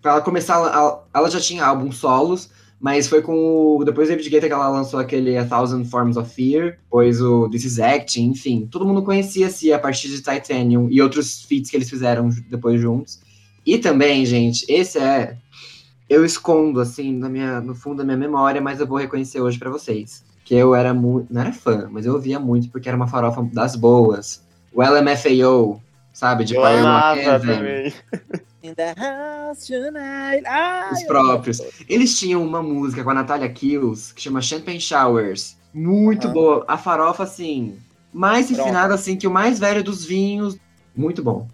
Pra 0.01 0.11
ela 0.11 0.21
começar. 0.21 0.57
a- 0.57 0.99
Ela 1.15 1.31
já 1.31 1.39
tinha 1.39 1.65
álbuns 1.65 1.95
solos, 1.97 2.49
mas 2.79 3.07
foi 3.07 3.21
com 3.21 3.33
o. 3.77 3.83
Depois 3.83 4.07
do 4.07 4.11
David 4.11 4.29
Guetta 4.29 4.47
que 4.47 4.53
ela 4.53 4.69
lançou 4.69 4.99
aquele 4.99 5.37
A 5.37 5.45
Thousand 5.45 5.85
Forms 5.85 6.15
of 6.15 6.33
Fear, 6.33 6.77
depois 6.83 7.19
o 7.21 7.49
This 7.49 7.65
Is 7.65 7.79
Acting, 7.79 8.27
enfim. 8.27 8.67
Todo 8.69 8.85
mundo 8.85 9.01
conhecia 9.01 9.49
a 9.75 9.79
partir 9.79 10.09
de 10.09 10.17
Titanium 10.21 10.87
e 10.89 11.01
outros 11.01 11.43
feats 11.43 11.71
que 11.71 11.77
eles 11.77 11.89
fizeram 11.89 12.29
depois 12.49 12.79
juntos. 12.79 13.19
E 13.65 13.77
também, 13.77 14.25
gente, 14.25 14.65
esse 14.69 14.99
é. 14.99 15.35
Eu 16.09 16.23
escondo, 16.23 16.79
assim, 16.79 17.11
na 17.11 17.27
minha, 17.27 17.59
no 17.59 17.75
fundo 17.75 17.97
da 17.97 18.03
minha 18.05 18.15
memória, 18.15 18.61
mas 18.61 18.79
eu 18.79 18.87
vou 18.87 18.97
reconhecer 18.97 19.41
hoje 19.41 19.59
pra 19.59 19.69
vocês. 19.69 20.23
Que 20.45 20.55
eu 20.55 20.73
era 20.73 20.93
muito. 20.93 21.33
Não 21.33 21.41
era 21.41 21.51
fã, 21.51 21.89
mas 21.91 22.05
eu 22.05 22.13
ouvia 22.13 22.39
muito 22.39 22.69
porque 22.69 22.87
era 22.87 22.95
uma 22.95 23.07
farofa 23.07 23.43
das 23.51 23.75
boas. 23.75 24.41
O 24.71 24.81
LMFAO, 24.81 25.81
sabe? 26.13 26.45
De 26.45 26.55
Eu 26.55 26.63
amava 26.63 27.39
também. 27.39 27.91
In 28.67 28.73
the 28.73 28.93
house 28.97 29.65
tonight. 29.65 30.43
Ai, 30.45 30.91
Os 30.91 31.03
próprios. 31.03 31.61
Eles 31.87 32.19
tinham 32.19 32.43
uma 32.43 32.61
música 32.61 33.01
com 33.01 33.09
a 33.11 33.13
Natalia 33.13 33.47
Kills 33.47 34.13
que 34.13 34.21
chama 34.21 34.41
Champagne 34.41 34.81
Showers. 34.81 35.55
Muito 35.73 36.27
boa. 36.27 36.65
A 36.67 36.77
farofa, 36.77 37.23
assim, 37.23 37.77
mais 38.11 38.47
Pronto. 38.47 38.59
refinado, 38.59 38.93
assim, 38.93 39.15
que 39.15 39.25
o 39.25 39.31
mais 39.31 39.57
velho 39.57 39.81
dos 39.81 40.03
vinhos. 40.03 40.57
Muito 40.93 41.23
bom. 41.23 41.47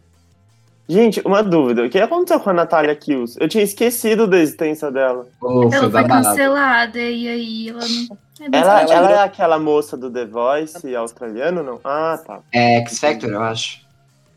Gente, 0.90 1.22
uma 1.24 1.44
dúvida. 1.44 1.86
O 1.86 1.90
que 1.90 2.00
aconteceu 2.00 2.40
com 2.40 2.50
a 2.50 2.54
Natália 2.54 2.96
Kills? 2.96 3.38
Eu 3.40 3.48
tinha 3.48 3.64
esquecido 3.64 4.26
da 4.26 4.40
existência 4.40 4.90
dela. 4.92 5.28
Ela 5.72 5.92
foi 5.92 6.04
cancelada 6.08 7.00
e 7.00 7.28
aí 7.28 7.70
ela 7.70 7.80
não. 7.80 8.18
É 8.42 8.58
Ela, 8.58 8.82
ela 8.82 9.12
é 9.12 9.24
aquela 9.24 9.60
moça 9.60 9.96
do 9.96 10.10
The 10.10 10.26
Voice 10.26 10.96
australiano, 10.96 11.62
não? 11.62 11.80
Ah, 11.84 12.20
tá. 12.26 12.40
É 12.52 12.78
X 12.80 13.00
Factor, 13.00 13.30
eu 13.30 13.42
acho. 13.42 13.83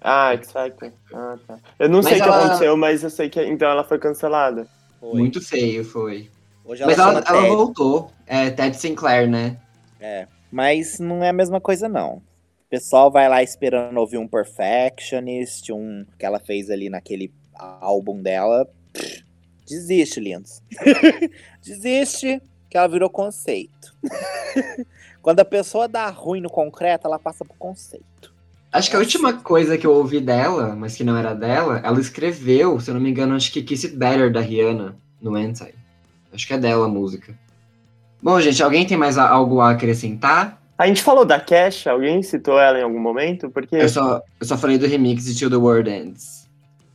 Ah, 0.09 0.39
Factor. 0.41 0.93
Ah, 1.13 1.37
tá. 1.49 1.59
Eu 1.81 1.89
não 1.89 1.97
Mas 1.99 2.07
sei 2.07 2.21
o 2.21 2.23
que 2.23 2.29
ela- 2.29 2.45
aconteceu, 2.45 2.77
mas 2.77 3.03
eu 3.03 3.11
sei 3.11 3.29
que 3.29 3.43
então 3.45 3.69
ela 3.69 3.83
foi 3.83 3.99
cancelada. 3.99 4.69
Foi. 5.01 5.19
Muito 5.19 5.41
feio, 5.45 5.85
foi. 5.85 6.31
Hoje 6.65 6.83
ela 6.85 6.93
Mas 6.93 6.99
ela, 7.01 7.25
ela 7.27 7.49
voltou. 7.49 8.13
É 8.25 8.49
Ted 8.51 8.77
Sinclair, 8.77 9.29
né? 9.29 9.59
É, 10.01 10.29
mas 10.51 11.01
não 11.01 11.25
é 11.25 11.31
a 11.31 11.33
mesma 11.33 11.61
coisa, 11.61 11.89
não. 11.89 12.19
O 12.19 12.69
pessoal 12.71 13.11
vai 13.11 13.29
lá 13.29 13.43
esperando 13.43 13.97
ouvir 13.99 14.19
um 14.19 14.29
Perfectionist, 14.29 15.73
um 15.73 16.07
que 16.17 16.25
ela 16.25 16.39
fez 16.39 16.71
ali 16.71 16.89
naquele 16.89 17.33
álbum 17.55 18.23
dela. 18.23 18.69
Desiste, 19.67 20.21
lindos. 20.21 20.63
Desiste, 21.63 22.41
que 22.71 22.77
ela 22.79 22.87
virou 22.87 23.11
conceito. 23.11 23.93
Quando 25.21 25.41
a 25.41 25.45
pessoa 25.45 25.89
dá 25.89 26.09
ruim 26.11 26.41
no 26.41 26.49
concreto, 26.51 27.09
ela 27.09 27.19
passa 27.19 27.45
pro 27.45 27.55
conceito. 27.59 28.33
Acho 28.77 28.91
que 28.91 28.97
a 28.97 28.99
última 28.99 29.33
coisa 29.33 29.79
que 29.79 29.87
eu 29.87 29.93
ouvi 29.93 30.21
dela, 30.21 30.77
mas 30.77 30.95
que 30.95 31.03
não 31.03 31.17
era 31.17 31.33
dela, 31.33 31.81
ela 31.83 31.99
escreveu, 31.99 32.79
se 32.79 32.91
eu 32.91 32.95
não 32.95 33.01
me 33.01 33.09
engano, 33.09 33.35
acho 33.35 33.51
que 33.51 33.63
Kiss 33.63 33.87
It 33.87 33.97
Better 33.97 34.31
da 34.31 34.43
Rihanna 34.43 34.95
no 35.19 35.35
Anti. 35.35 35.75
Acho 36.31 36.47
que 36.47 36.53
é 36.53 36.59
dela 36.59 36.85
a 36.85 36.89
música. 36.89 37.35
Bom, 38.23 38.39
gente, 38.39 38.63
alguém 38.63 38.87
tem 38.87 38.99
mais 38.99 39.17
algo 39.17 39.63
a 39.63 39.71
acrescentar? 39.71 40.61
A 40.77 40.87
gente 40.87 41.03
falou 41.03 41.25
da 41.25 41.41
Kesha, 41.41 41.91
alguém 41.91 42.23
citou 42.23 42.61
ela 42.61 42.79
em 42.79 42.83
algum 42.83 43.01
momento? 43.01 43.49
Porque. 43.49 43.77
Eu 43.77 43.89
só, 43.89 44.21
eu 44.39 44.47
só 44.47 44.59
falei 44.59 44.77
do 44.77 44.87
remix 44.87 45.25
de 45.25 45.35
Till 45.35 45.49
the 45.49 45.57
World 45.57 45.89
Ends. 45.89 46.47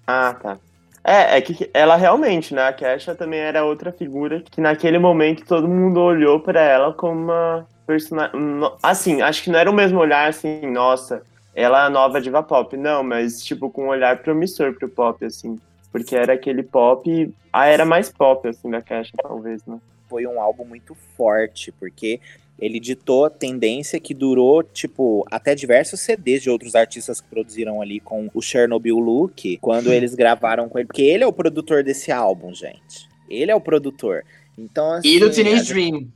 Ah, 0.05 0.35
tá. 0.39 0.59
É, 1.03 1.37
é 1.37 1.41
que 1.41 1.67
ela 1.73 1.95
realmente, 1.95 2.53
né? 2.53 2.67
A 2.67 2.73
Kesha 2.73 3.15
também 3.15 3.39
era 3.39 3.65
outra 3.65 3.91
figura 3.91 4.43
que 4.51 4.61
naquele 4.61 4.99
momento 4.99 5.43
todo 5.47 5.67
mundo 5.67 5.99
olhou 5.99 6.39
pra 6.39 6.61
ela 6.61 6.93
como 6.93 7.23
uma 7.23 7.67
personagem. 7.87 8.39
Assim, 8.83 9.23
acho 9.23 9.41
que 9.41 9.49
não 9.49 9.57
era 9.57 9.71
o 9.71 9.73
mesmo 9.73 9.97
olhar 9.97 10.29
assim, 10.29 10.61
nossa, 10.71 11.23
ela 11.55 11.83
é 11.83 11.87
a 11.87 11.89
nova 11.89 12.21
diva 12.21 12.41
pop. 12.43 12.75
Não, 12.77 13.03
mas 13.03 13.43
tipo, 13.43 13.69
com 13.69 13.85
um 13.85 13.89
olhar 13.89 14.21
promissor 14.21 14.73
pro 14.73 14.89
pop, 14.89 15.23
assim. 15.25 15.59
Porque 15.91 16.15
era 16.15 16.33
aquele 16.33 16.63
pop. 16.63 17.33
A 17.51 17.65
era 17.67 17.85
mais 17.85 18.09
pop, 18.09 18.47
assim, 18.47 18.69
da 18.69 18.81
Kesha, 18.81 19.11
talvez, 19.21 19.65
né? 19.65 19.77
Foi 20.09 20.25
um 20.25 20.39
álbum 20.41 20.65
muito 20.65 20.95
forte, 21.17 21.71
porque 21.73 22.19
ele 22.59 22.79
ditou 22.79 23.25
a 23.25 23.29
tendência 23.29 23.99
que 23.99 24.13
durou, 24.13 24.61
tipo, 24.63 25.25
até 25.31 25.55
diversos 25.55 25.99
CDs 25.99 26.43
de 26.43 26.49
outros 26.49 26.75
artistas 26.75 27.19
que 27.19 27.27
produziram 27.27 27.81
ali 27.81 27.99
com 27.99 28.29
o 28.33 28.41
Chernobyl 28.41 28.99
Look, 28.99 29.57
quando 29.57 29.91
eles 29.91 30.13
gravaram 30.15 30.69
com 30.69 30.77
ele. 30.77 30.87
Porque 30.87 31.01
ele 31.01 31.23
é 31.23 31.27
o 31.27 31.33
produtor 31.33 31.83
desse 31.83 32.11
álbum, 32.11 32.53
gente. 32.53 33.09
Ele 33.29 33.51
é 33.51 33.55
o 33.55 33.61
produtor. 33.61 34.23
Então, 34.57 34.91
assim, 34.93 35.07
E 35.07 35.19
do 35.19 35.25
a 35.27 35.29
Teenage 35.29 35.57
gente- 35.57 35.73
Dream. 35.73 36.07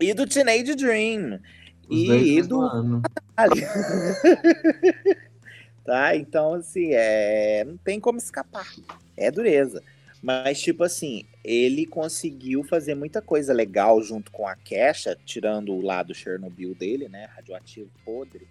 E 0.00 0.14
do 0.14 0.26
Teenage 0.26 0.74
Dream. 0.76 1.40
Os 1.88 1.98
E, 1.98 2.08
mesmo 2.08 2.48
do 2.48 3.02
tá? 5.84 6.16
Então, 6.16 6.54
assim, 6.54 6.90
é... 6.92 7.64
não 7.64 7.76
tem 7.78 7.98
como 7.98 8.18
escapar. 8.18 8.68
É 9.16 9.30
dureza. 9.30 9.82
Mas, 10.22 10.60
tipo 10.60 10.82
assim, 10.82 11.24
ele 11.44 11.86
conseguiu 11.86 12.64
fazer 12.64 12.94
muita 12.94 13.22
coisa 13.22 13.52
legal 13.52 14.02
junto 14.02 14.32
com 14.32 14.46
a 14.46 14.56
Kesha, 14.56 15.16
tirando 15.24 15.72
o 15.72 15.80
lado 15.80 16.14
Chernobyl 16.14 16.74
dele, 16.74 17.08
né? 17.08 17.28
Radioativo 17.34 17.90
podre. 18.04 18.46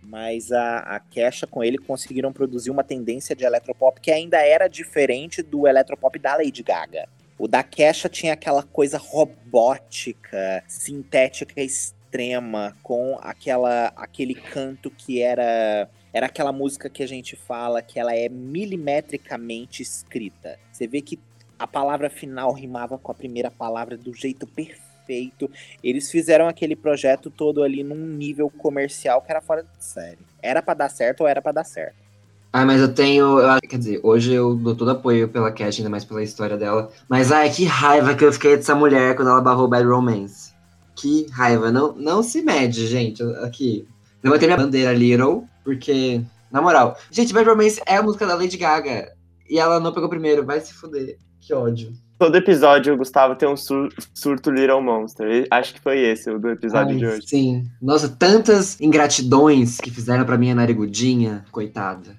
Mas 0.00 0.52
a, 0.52 0.78
a 0.78 1.00
Kesha 1.00 1.46
com 1.46 1.62
ele 1.62 1.76
conseguiram 1.76 2.32
produzir 2.32 2.70
uma 2.70 2.84
tendência 2.84 3.34
de 3.34 3.44
eletropop 3.44 4.00
que 4.00 4.12
ainda 4.12 4.38
era 4.38 4.68
diferente 4.68 5.42
do 5.42 5.66
eletropop 5.66 6.18
da 6.18 6.36
Lady 6.36 6.62
Gaga. 6.62 7.08
O 7.36 7.46
da 7.46 7.62
Kesha 7.62 8.08
tinha 8.08 8.32
aquela 8.32 8.62
coisa 8.62 8.96
robótica, 8.96 10.62
sintética 10.66 11.60
extrema, 12.08 12.74
com 12.82 13.18
aquela 13.20 13.92
aquele 13.94 14.34
canto 14.34 14.90
que 14.90 15.20
era 15.20 15.88
era 16.12 16.26
aquela 16.26 16.52
música 16.52 16.88
que 16.88 17.02
a 17.02 17.06
gente 17.06 17.36
fala 17.36 17.82
que 17.82 18.00
ela 18.00 18.14
é 18.14 18.28
milimetricamente 18.28 19.82
escrita. 19.82 20.58
Você 20.72 20.86
vê 20.86 21.02
que 21.02 21.18
a 21.58 21.66
palavra 21.66 22.08
final 22.08 22.52
rimava 22.52 22.96
com 22.96 23.12
a 23.12 23.14
primeira 23.14 23.50
palavra 23.50 23.96
do 23.96 24.14
jeito 24.14 24.46
perfeito. 24.46 25.50
Eles 25.84 26.10
fizeram 26.10 26.48
aquele 26.48 26.74
projeto 26.74 27.30
todo 27.30 27.62
ali 27.62 27.84
num 27.84 28.06
nível 28.06 28.50
comercial 28.50 29.20
que 29.20 29.30
era 29.30 29.42
fora 29.42 29.62
de 29.62 29.84
série. 29.84 30.18
Era 30.42 30.62
pra 30.62 30.74
dar 30.74 30.88
certo 30.88 31.20
ou 31.20 31.26
era 31.28 31.42
pra 31.42 31.52
dar 31.52 31.64
certo. 31.64 32.08
Ah, 32.50 32.64
mas 32.64 32.80
eu 32.80 32.92
tenho. 32.94 33.38
eu 33.38 33.60
quer 33.68 33.76
dizer, 33.76 34.00
hoje 34.02 34.32
eu 34.32 34.54
dou 34.54 34.74
todo 34.74 34.90
apoio 34.90 35.28
pela 35.28 35.52
Cat, 35.52 35.78
ainda 35.78 35.90
mais 35.90 36.06
pela 36.06 36.22
história 36.22 36.56
dela. 36.56 36.90
Mas 37.06 37.30
ai, 37.30 37.50
que 37.50 37.66
raiva 37.66 38.14
que 38.14 38.24
eu 38.24 38.32
fiquei 38.32 38.56
dessa 38.56 38.74
mulher 38.74 39.14
quando 39.14 39.30
ela 39.30 39.42
barrou 39.42 39.68
Bad 39.68 39.86
Romance. 39.86 40.57
Que 40.98 41.26
raiva. 41.30 41.70
Não, 41.70 41.94
não 41.94 42.22
se 42.22 42.42
mede, 42.42 42.86
gente. 42.86 43.20
Eu- 43.22 43.44
Aqui. 43.44 43.86
Levantei 44.22 44.48
minha 44.48 44.58
bandeira 44.58 44.92
Little, 44.92 45.44
porque. 45.64 46.20
Na 46.50 46.60
moral. 46.60 46.96
Gente, 47.10 47.32
Bad 47.32 47.48
Romance 47.48 47.80
é 47.86 47.96
a 47.96 48.02
música 48.02 48.26
da 48.26 48.34
Lady 48.34 48.56
Gaga. 48.56 49.12
E 49.48 49.58
ela 49.58 49.78
não 49.78 49.92
pegou 49.92 50.08
primeiro. 50.08 50.44
Vai 50.44 50.60
se 50.60 50.72
fuder. 50.74 51.16
Que 51.40 51.54
ódio. 51.54 51.92
Todo 52.18 52.34
episódio 52.36 52.94
o 52.94 52.96
Gustavo 52.96 53.36
tem 53.36 53.48
um 53.48 53.56
sur- 53.56 53.90
surto 54.12 54.50
Little 54.50 54.82
Monster. 54.82 55.46
Acho 55.52 55.72
que 55.74 55.80
foi 55.80 56.00
esse 56.00 56.28
o 56.28 56.38
do 56.38 56.48
episódio 56.50 56.94
Ai, 56.94 56.98
de 56.98 57.06
hoje. 57.06 57.28
Sim. 57.28 57.64
Nossa, 57.80 58.08
tantas 58.08 58.80
ingratidões 58.80 59.78
que 59.78 59.90
fizeram 59.90 60.24
pra 60.24 60.36
minha 60.36 60.54
narigudinha. 60.54 61.44
Coitada. 61.52 62.16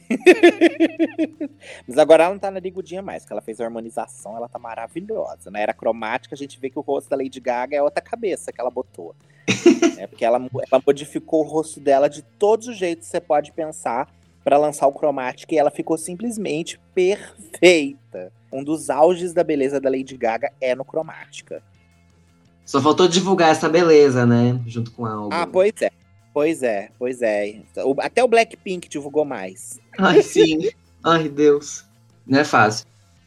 Mas 1.86 1.98
agora 1.98 2.24
ela 2.24 2.32
não 2.32 2.38
tá 2.38 2.50
na 2.50 2.60
ligudinha 2.60 3.02
mais, 3.02 3.24
que 3.24 3.32
ela 3.32 3.42
fez 3.42 3.60
a 3.60 3.64
harmonização, 3.64 4.36
ela 4.36 4.48
tá 4.48 4.58
maravilhosa. 4.58 5.50
Na 5.50 5.58
era 5.58 5.74
cromática, 5.74 6.34
a 6.34 6.38
gente 6.38 6.58
vê 6.58 6.70
que 6.70 6.78
o 6.78 6.82
rosto 6.82 7.10
da 7.10 7.16
Lady 7.16 7.40
Gaga 7.40 7.76
é 7.76 7.82
outra 7.82 8.02
cabeça 8.02 8.52
que 8.52 8.60
ela 8.60 8.70
botou. 8.70 9.14
é 9.98 10.06
porque 10.06 10.24
ela, 10.24 10.38
ela 10.38 10.82
modificou 10.86 11.44
o 11.44 11.48
rosto 11.48 11.80
dela 11.80 12.08
de 12.08 12.22
todos 12.22 12.68
os 12.68 12.76
jeitos 12.76 13.06
que 13.06 13.10
você 13.10 13.20
pode 13.20 13.52
pensar 13.52 14.08
pra 14.44 14.58
lançar 14.58 14.86
o 14.86 14.92
cromática 14.92 15.54
e 15.54 15.58
ela 15.58 15.70
ficou 15.70 15.96
simplesmente 15.96 16.80
perfeita. 16.94 18.32
Um 18.52 18.62
dos 18.62 18.90
auges 18.90 19.32
da 19.32 19.44
beleza 19.44 19.80
da 19.80 19.88
Lady 19.88 20.16
Gaga 20.16 20.52
é 20.60 20.74
no 20.74 20.84
cromática. 20.84 21.62
Só 22.64 22.80
faltou 22.80 23.08
divulgar 23.08 23.50
essa 23.50 23.68
beleza, 23.68 24.24
né? 24.24 24.60
Junto 24.66 24.92
com 24.92 25.04
a 25.04 25.12
álbum. 25.12 25.28
Ah, 25.32 25.46
pois 25.46 25.72
é. 25.80 25.90
Pois 26.32 26.62
é, 26.62 26.90
pois 26.98 27.20
é. 27.20 27.60
Até 27.98 28.24
o 28.24 28.28
Blackpink 28.28 28.88
divulgou 28.88 29.24
mais. 29.24 29.78
Ai, 29.98 30.22
sim. 30.22 30.70
Ai, 31.04 31.28
Deus. 31.28 31.84
Não 32.26 32.40
é 32.40 32.44
fácil. 32.44 32.86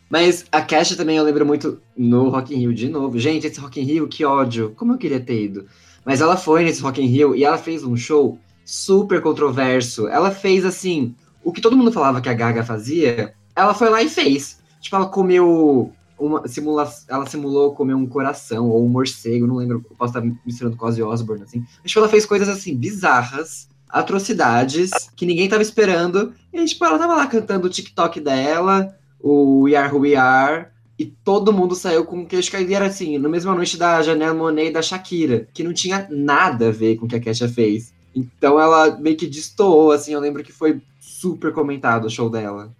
Mas 0.10 0.46
a 0.52 0.62
Kesha 0.62 0.96
também 0.96 1.18
eu 1.18 1.24
lembro 1.24 1.46
muito 1.46 1.82
no 1.96 2.30
Rock 2.30 2.54
in 2.54 2.60
Rio 2.60 2.74
de 2.74 2.90
novo. 2.90 3.20
Gente, 3.20 3.48
esse 3.48 3.60
Rock 3.60 3.80
in 3.80 3.84
Rio, 3.84 4.08
que 4.08 4.24
ódio. 4.26 4.74
Como 4.76 4.94
eu 4.94 4.98
queria 4.98 5.20
ter 5.20 5.44
ido. 5.44 5.68
Mas 6.04 6.22
ela 6.22 6.38
foi 6.38 6.64
nesse 6.64 6.82
Rock 6.82 7.02
in 7.02 7.08
Rio 7.08 7.36
e 7.36 7.44
ela 7.44 7.58
fez 7.58 7.84
um 7.84 7.98
show 7.98 8.40
super 8.64 9.22
controverso. 9.22 10.08
Ela 10.08 10.32
fez, 10.32 10.66
assim, 10.66 11.14
o 11.44 11.52
que 11.52 11.62
todo 11.62 11.78
mundo 11.78 11.92
falava 11.92 12.22
que 12.22 12.30
a 12.30 12.34
Gaga 12.34 12.64
fazia, 12.64 13.34
ela 13.56 13.74
foi 13.74 13.90
lá 13.90 14.02
e 14.02 14.10
fez. 14.10 14.60
Tipo, 14.80 14.96
ela 14.96 15.08
comeu... 15.08 15.92
Uma, 16.18 16.48
simula, 16.48 16.90
ela 17.08 17.26
simulou 17.26 17.74
comer 17.74 17.94
um 17.94 18.06
coração 18.06 18.70
ou 18.70 18.86
um 18.86 18.90
morcego, 18.90 19.46
não 19.46 19.56
lembro, 19.56 19.84
posso 19.98 20.18
estar 20.18 20.38
misturando 20.46 20.78
com 20.78 20.86
Ozzy 20.86 21.04
Osbourne, 21.04 21.44
assim. 21.44 21.66
Mas, 21.82 21.92
tipo, 21.92 22.00
ela 22.00 22.10
fez 22.10 22.26
coisas, 22.26 22.48
assim, 22.48 22.76
bizarras, 22.76 23.68
atrocidades, 23.90 24.92
que 25.16 25.26
ninguém 25.26 25.50
tava 25.50 25.62
esperando. 25.62 26.34
E, 26.54 26.64
tipo, 26.66 26.86
ela 26.86 26.98
tava 26.98 27.16
lá 27.16 27.28
cantando 27.28 27.68
o 27.68 27.70
TikTok 27.70 28.20
dela, 28.20 28.96
o 29.20 29.64
We 29.64 29.76
Are 29.76 29.94
Who 29.94 30.02
We 30.02 30.16
Are, 30.16 30.68
e 30.98 31.06
todo 31.06 31.52
mundo 31.52 31.76
saiu 31.76 32.06
com 32.06 32.22
o 32.22 32.26
queixo 32.26 32.52
caído. 32.52 32.72
E 32.72 32.76
era 32.76 32.88
assim, 32.88 33.18
na 33.18 33.28
mesma 33.28 33.54
noite 33.54 33.78
da 33.78 34.02
Janelle 34.02 34.38
Monet 34.38 34.70
e 34.70 34.74
da 34.74 34.82
Shakira, 34.82 35.48
que 35.54 35.64
não 35.64 35.74
tinha 35.74 36.08
nada 36.10 36.70
a 36.70 36.72
ver 36.72 36.96
com 36.96 37.06
o 37.06 37.10
que 37.10 37.16
a 37.16 37.20
Kesha 37.20 37.50
fez. 37.50 37.94
Então 38.16 38.60
ela 38.60 38.98
meio 38.98 39.18
que 39.18 39.28
destoou, 39.28 39.92
assim, 39.92 40.14
eu 40.14 40.22
lembro 40.22 40.44
que 40.44 40.54
foi 40.54 40.82
super 41.00 41.52
comentado 41.52 42.06
o 42.06 42.10
show 42.10 42.30
dela. 42.30 42.74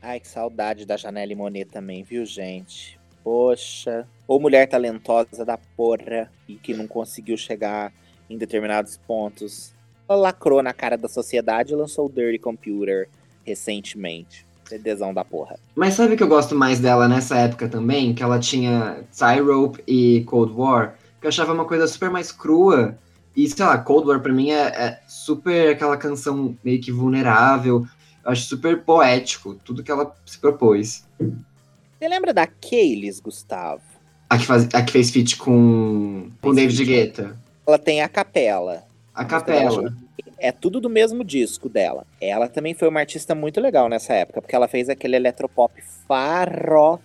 Ai, 0.00 0.20
que 0.20 0.28
saudade 0.28 0.86
da 0.86 0.96
Janelle 0.96 1.34
Monet 1.34 1.66
também, 1.66 2.02
viu, 2.02 2.24
gente? 2.24 2.98
Poxa. 3.22 4.06
Ou 4.26 4.40
mulher 4.40 4.66
talentosa 4.68 5.44
da 5.44 5.58
porra 5.76 6.30
e 6.48 6.54
que 6.54 6.72
não 6.72 6.86
conseguiu 6.86 7.36
chegar 7.36 7.92
em 8.30 8.38
determinados 8.38 8.96
pontos. 8.96 9.74
Ela 10.08 10.18
lacrou 10.18 10.62
na 10.62 10.72
cara 10.72 10.96
da 10.96 11.08
sociedade 11.08 11.72
e 11.72 11.76
lançou 11.76 12.06
o 12.06 12.10
Dirty 12.10 12.38
Computer 12.38 13.08
recentemente. 13.44 14.46
CDzão 14.68 15.14
da 15.14 15.24
porra. 15.24 15.58
Mas 15.74 15.94
sabe 15.94 16.16
que 16.16 16.22
eu 16.22 16.28
gosto 16.28 16.54
mais 16.54 16.78
dela 16.78 17.08
nessa 17.08 17.36
época 17.38 17.68
também? 17.68 18.14
Que 18.14 18.22
ela 18.22 18.38
tinha 18.38 19.02
Rope 19.42 19.82
e 19.86 20.22
Cold 20.24 20.52
War, 20.52 20.94
que 21.20 21.26
eu 21.26 21.28
achava 21.28 21.54
uma 21.54 21.64
coisa 21.64 21.86
super 21.86 22.10
mais 22.10 22.30
crua. 22.30 22.96
E, 23.34 23.48
sei 23.48 23.64
lá, 23.64 23.78
Cold 23.78 24.08
War 24.08 24.20
pra 24.20 24.32
mim 24.32 24.50
é, 24.50 24.66
é 24.66 25.00
super 25.08 25.70
aquela 25.70 25.96
canção 25.96 26.56
meio 26.62 26.80
que 26.80 26.92
vulnerável. 26.92 27.86
Eu 28.24 28.32
acho 28.32 28.42
super 28.42 28.82
poético, 28.82 29.54
tudo 29.64 29.82
que 29.82 29.90
ela 29.90 30.14
se 30.26 30.38
propôs. 30.38 31.04
Você 31.18 32.08
lembra 32.08 32.32
da 32.32 32.46
Kaylis, 32.46 33.20
Gustavo? 33.20 33.82
A 34.30 34.38
que, 34.38 34.44
faz, 34.44 34.68
a 34.72 34.82
que 34.82 34.92
fez 34.92 35.10
feat 35.10 35.36
com, 35.36 36.30
com 36.40 36.54
David. 36.54 36.84
Guetta. 36.84 37.36
Ela 37.66 37.78
tem 37.78 38.02
a 38.02 38.08
capela. 38.08 38.84
A 39.14 39.24
capela. 39.24 39.92
É 40.38 40.52
tudo 40.52 40.80
do 40.80 40.88
mesmo 40.88 41.24
disco 41.24 41.68
dela. 41.68 42.06
Ela 42.20 42.48
também 42.48 42.74
foi 42.74 42.88
uma 42.88 43.00
artista 43.00 43.34
muito 43.34 43.60
legal 43.60 43.88
nessa 43.88 44.14
época, 44.14 44.40
porque 44.40 44.54
ela 44.54 44.68
fez 44.68 44.88
aquele 44.88 45.16
eletropop 45.16 45.82
farofaço. 46.06 47.02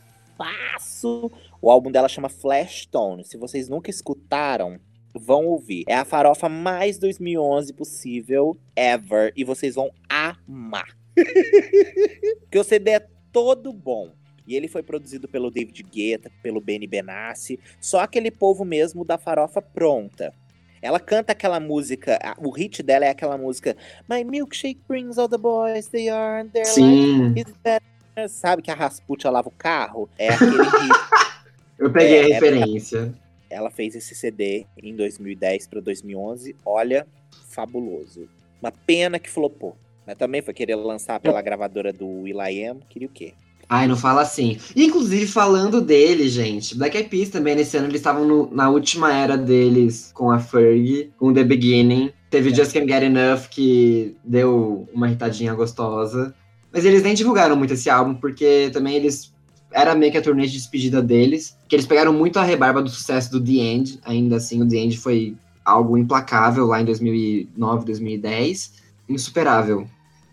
O 1.62 1.72
álbum 1.72 1.92
dela 1.92 2.08
chama 2.08 2.30
Flash 2.30 2.86
Tone. 2.86 3.24
Se 3.24 3.38
vocês 3.38 3.68
nunca 3.70 3.90
escutaram, 3.90 4.80
vão 5.14 5.46
ouvir. 5.46 5.86
É 5.88 5.96
a 5.96 6.06
farofa 6.06 6.48
mais 6.50 6.98
2011 7.00 7.74
possível, 7.74 8.58
ever. 8.76 9.34
E 9.36 9.44
vocês 9.44 9.76
vão 9.76 9.90
amar. 10.08 10.96
porque 12.42 12.60
o 12.60 12.64
CD 12.64 12.92
é 12.92 13.08
todo 13.32 13.72
bom. 13.74 14.12
E 14.46 14.56
ele 14.56 14.68
foi 14.68 14.84
produzido 14.84 15.28
pelo 15.28 15.50
David 15.50 15.84
Guetta, 15.84 16.30
pelo 16.42 16.60
Benny 16.60 16.86
Benassi, 16.86 17.60
só 17.80 18.02
aquele 18.02 18.30
povo 18.30 18.66
mesmo 18.66 19.06
da 19.06 19.18
farofa 19.18 19.62
pronta. 19.62 20.34
Ela 20.82 21.00
canta 21.00 21.32
aquela 21.32 21.62
música, 21.62 22.20
o 22.40 22.50
hit 22.52 22.84
dela 22.84 23.06
é 23.06 23.10
aquela 23.10 23.38
música 23.38 23.78
My 24.10 24.22
milkshake 24.26 24.82
brings 24.86 25.18
all 25.18 25.30
the 25.30 25.38
boys 25.38 25.88
they 25.88 26.10
are 26.10 26.42
and 26.42 26.50
their 26.50 26.66
Sim. 26.66 27.34
is 27.38 27.46
better. 27.64 28.28
Sabe 28.28 28.62
que 28.62 28.70
a 28.70 28.76
Rasputia 28.76 29.32
lava 29.32 29.48
o 29.48 29.52
carro? 29.52 30.10
É 30.18 30.28
aquele 30.28 30.58
hit. 30.58 31.34
Eu 31.80 31.92
peguei 31.92 32.18
É, 32.18 32.22
a 32.22 32.30
é 32.30 32.34
referência. 32.34 33.14
Ela 33.50 33.72
fez 33.72 33.96
esse 33.96 34.14
CD 34.14 34.66
em 34.78 34.96
2010 34.96 35.68
para 35.68 35.80
2011. 35.80 36.56
Olha, 36.66 37.08
fabuloso. 37.50 38.28
Uma 38.62 38.72
pena 38.72 39.20
que 39.20 39.30
flopou. 39.30 39.78
Mas 40.06 40.18
também 40.18 40.42
foi 40.42 40.54
querer 40.54 40.76
lançar 40.76 41.20
pela 41.20 41.42
gravadora 41.42 41.94
do 41.94 42.08
Will.i.am. 42.24 42.80
Queria 42.90 43.08
o 43.08 43.12
quê? 43.12 43.34
Ai, 43.70 43.88
não 43.88 43.96
fala 43.96 44.22
assim. 44.22 44.58
Inclusive, 44.76 45.26
falando 45.26 45.82
dele, 45.82 46.28
gente, 46.28 46.78
Black 46.78 46.96
Eyed 46.96 47.10
Peas 47.10 47.30
também, 47.30 47.56
nesse 47.56 47.78
ano, 47.78 47.88
eles 47.88 48.02
estavam 48.02 48.50
na 48.52 48.70
última 48.70 49.14
era 49.14 49.38
deles 49.38 50.12
com 50.14 50.30
a 50.30 50.40
Fergie, 50.40 51.12
com 51.18 51.34
The 51.34 51.44
Beginning. 51.44 52.12
Teve 52.30 52.50
É. 52.50 52.54
Just 52.54 52.74
Can't 52.74 52.88
Get 52.88 53.04
Enough, 53.04 53.48
que 53.50 54.16
deu 54.24 54.88
uma 54.94 55.08
irritadinha 55.08 55.54
gostosa. 55.54 56.36
Mas 56.72 56.86
eles 56.86 57.04
nem 57.04 57.14
divulgaram 57.14 57.56
muito 57.56 57.74
esse 57.74 57.90
álbum, 57.90 58.16
porque 58.16 58.70
também 58.74 58.96
eles... 58.96 59.32
Era 59.72 59.96
meio 59.96 60.12
que 60.12 60.18
a 60.20 60.22
turnê 60.22 60.46
de 60.46 60.54
despedida 60.54 61.02
deles. 61.02 61.58
Que 61.68 61.76
eles 61.76 61.88
pegaram 61.88 62.14
muito 62.14 62.38
a 62.38 62.44
rebarba 62.44 62.82
do 62.82 62.90
sucesso 62.90 63.32
do 63.32 63.44
The 63.44 63.54
End. 63.54 64.00
Ainda 64.04 64.36
assim, 64.36 64.62
o 64.62 64.68
The 64.68 64.76
End 64.78 64.98
foi 65.00 65.36
algo 65.66 65.98
implacável 65.98 66.68
lá 66.68 66.80
em 66.80 66.86
2009, 66.86 67.86
2010. 67.86 68.83
Insuperável. 69.10 69.88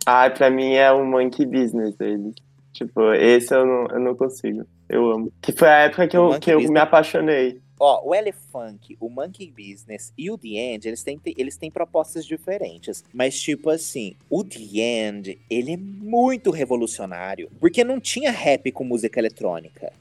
Ai, 0.07 0.33
pra 0.35 0.51
mim 0.51 0.75
é 0.75 0.91
o 0.93 1.05
monkey 1.05 1.45
business 1.47 1.95
dele. 1.97 2.33
Tipo, 2.73 3.13
esse 3.15 3.55
eu 3.55 3.67
não, 3.67 3.87
eu 3.89 4.01
não 4.01 4.15
consigo. 4.15 4.65
Eu 4.89 5.11
amo. 5.11 5.33
Que 5.43 5.53
foi 5.53 5.69
a 5.69 5.79
época 5.81 6.09
que 6.09 6.17
O 6.17 6.35
eu, 6.35 6.41
que 6.41 6.51
eu 6.51 6.57
Business. 6.57 6.73
me 6.73 6.81
apaixonei. 6.81 7.61
Ó, 7.79 8.09
o 8.11 8.15
Elefunk, 8.15 8.97
o 9.01 9.09
Monkey 9.09 9.51
Business 9.57 10.13
e 10.17 10.31
o 10.31 10.37
The 10.37 10.49
End, 10.49 10.87
eles 10.87 11.03
têm, 11.03 11.19
eles 11.25 11.57
têm 11.57 11.71
propostas 11.71 12.27
diferentes. 12.27 13.03
Mas, 13.13 13.41
tipo 13.41 13.71
assim, 13.71 14.15
o 14.29 14.45
The 14.45 14.61
End, 14.81 15.39
ele 15.49 15.73
é 15.73 15.77
muito 15.79 16.51
revolucionário. 16.51 17.51
Porque 17.59 17.83
não 17.83 17.99
tinha 17.99 18.31
rap 18.31 18.71
com 18.71 18.85
música 18.85 19.19
eletrônica. 19.19 19.93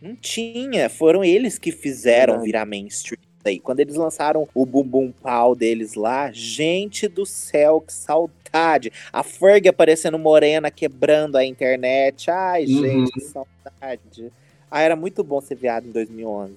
Não 0.00 0.14
tinha. 0.14 0.90
Foram 0.90 1.24
eles 1.24 1.56
que 1.58 1.72
fizeram 1.72 2.42
virar 2.42 2.66
mainstream. 2.66 3.20
Aí, 3.44 3.58
quando 3.58 3.80
eles 3.80 3.96
lançaram 3.96 4.48
o 4.54 4.64
Bum 4.64 4.84
Bum 4.84 5.12
Pau 5.22 5.54
deles 5.54 5.94
lá, 5.94 6.30
gente 6.32 7.08
do 7.08 7.26
céu, 7.26 7.80
que 7.80 7.92
saudade. 7.92 8.92
A 9.12 9.22
Ferg 9.22 9.68
aparecendo 9.68 10.18
morena, 10.18 10.70
quebrando 10.70 11.36
a 11.36 11.44
internet. 11.44 12.30
Ai, 12.30 12.64
Uhum. 12.66 12.80
gente, 12.82 13.12
que 13.12 13.20
saudade. 13.20 14.32
Ah, 14.70 14.80
era 14.80 14.94
muito 14.96 15.22
bom 15.24 15.40
ser 15.40 15.56
viado 15.56 15.86
em 15.86 15.90
2011. 15.90 16.54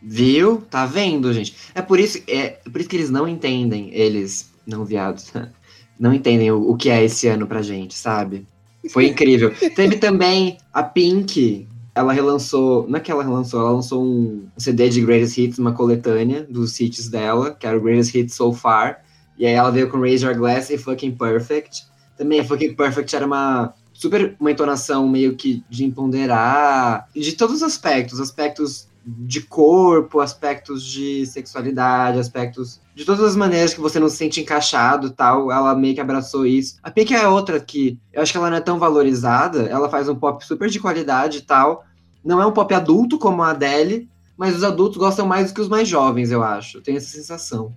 Viu? 0.00 0.62
Tá 0.70 0.84
vendo, 0.86 1.32
gente? 1.32 1.54
É 1.74 1.82
por 1.82 2.00
isso, 2.00 2.20
é 2.26 2.50
por 2.70 2.80
isso 2.80 2.88
que 2.90 2.96
eles 2.96 3.10
não 3.10 3.28
entendem, 3.28 3.90
eles, 3.92 4.50
não 4.66 4.84
viados, 4.84 5.32
não 5.98 6.12
entendem 6.12 6.50
o, 6.50 6.70
o 6.70 6.76
que 6.76 6.90
é 6.90 7.04
esse 7.04 7.28
ano 7.28 7.46
pra 7.46 7.62
gente, 7.62 7.94
sabe? 7.94 8.44
Foi 8.90 9.06
incrível. 9.06 9.54
Teve 9.76 9.96
também 9.98 10.58
a 10.72 10.82
Pink, 10.82 11.68
ela 11.94 12.12
relançou, 12.12 12.86
não 12.88 12.96
é 12.96 13.00
que 13.00 13.10
ela 13.10 13.22
relançou, 13.22 13.60
ela 13.60 13.72
lançou 13.72 14.02
um 14.02 14.46
CD 14.56 14.88
de 14.88 15.02
Greatest 15.02 15.38
Hits, 15.38 15.58
uma 15.58 15.72
coletânea 15.72 16.46
dos 16.48 16.78
hits 16.80 17.08
dela, 17.08 17.54
que 17.54 17.66
era 17.66 17.76
o 17.76 17.80
Greatest 17.80 18.14
Hits 18.14 18.34
So 18.34 18.52
Far, 18.52 19.04
e 19.38 19.46
aí 19.46 19.52
ela 19.52 19.70
veio 19.70 19.90
com 19.90 20.00
Raise 20.00 20.24
Your 20.24 20.36
Glass 20.36 20.70
e 20.70 20.78
Fucking 20.78 21.12
Perfect. 21.12 21.84
Também 22.16 22.44
Fucking 22.44 22.74
Perfect 22.74 23.14
era 23.14 23.26
uma 23.26 23.74
super 23.92 24.34
uma 24.40 24.50
entonação 24.50 25.08
meio 25.08 25.36
que 25.36 25.62
de 25.68 25.84
empoderar, 25.84 27.08
de 27.14 27.32
todos 27.32 27.56
os 27.56 27.62
aspectos, 27.62 28.20
aspectos 28.20 28.88
de 29.04 29.40
corpo, 29.40 30.20
aspectos 30.20 30.84
de 30.84 31.26
sexualidade, 31.26 32.18
aspectos 32.18 32.80
de 32.94 33.04
todas 33.04 33.24
as 33.24 33.36
maneiras 33.36 33.74
que 33.74 33.80
você 33.80 33.98
não 33.98 34.08
se 34.08 34.16
sente 34.16 34.40
encaixado 34.40 35.10
tal, 35.10 35.50
ela 35.50 35.74
meio 35.74 35.94
que 35.94 36.00
abraçou 36.00 36.46
isso. 36.46 36.76
A 36.82 36.90
Pink 36.90 37.12
é 37.14 37.26
outra 37.26 37.58
que 37.58 37.98
eu 38.12 38.22
acho 38.22 38.32
que 38.32 38.38
ela 38.38 38.50
não 38.50 38.56
é 38.56 38.60
tão 38.60 38.78
valorizada, 38.78 39.62
ela 39.62 39.88
faz 39.88 40.08
um 40.08 40.14
pop 40.14 40.44
super 40.44 40.68
de 40.68 40.78
qualidade 40.78 41.38
e 41.38 41.42
tal. 41.42 41.84
Não 42.24 42.40
é 42.40 42.46
um 42.46 42.52
pop 42.52 42.72
adulto 42.72 43.18
como 43.18 43.42
a 43.42 43.50
Adele, 43.50 44.08
mas 44.36 44.54
os 44.56 44.62
adultos 44.62 44.98
gostam 44.98 45.26
mais 45.26 45.48
do 45.48 45.54
que 45.54 45.60
os 45.60 45.68
mais 45.68 45.88
jovens, 45.88 46.30
eu 46.30 46.42
acho. 46.42 46.80
Tenho 46.80 46.98
essa 46.98 47.08
sensação. 47.08 47.74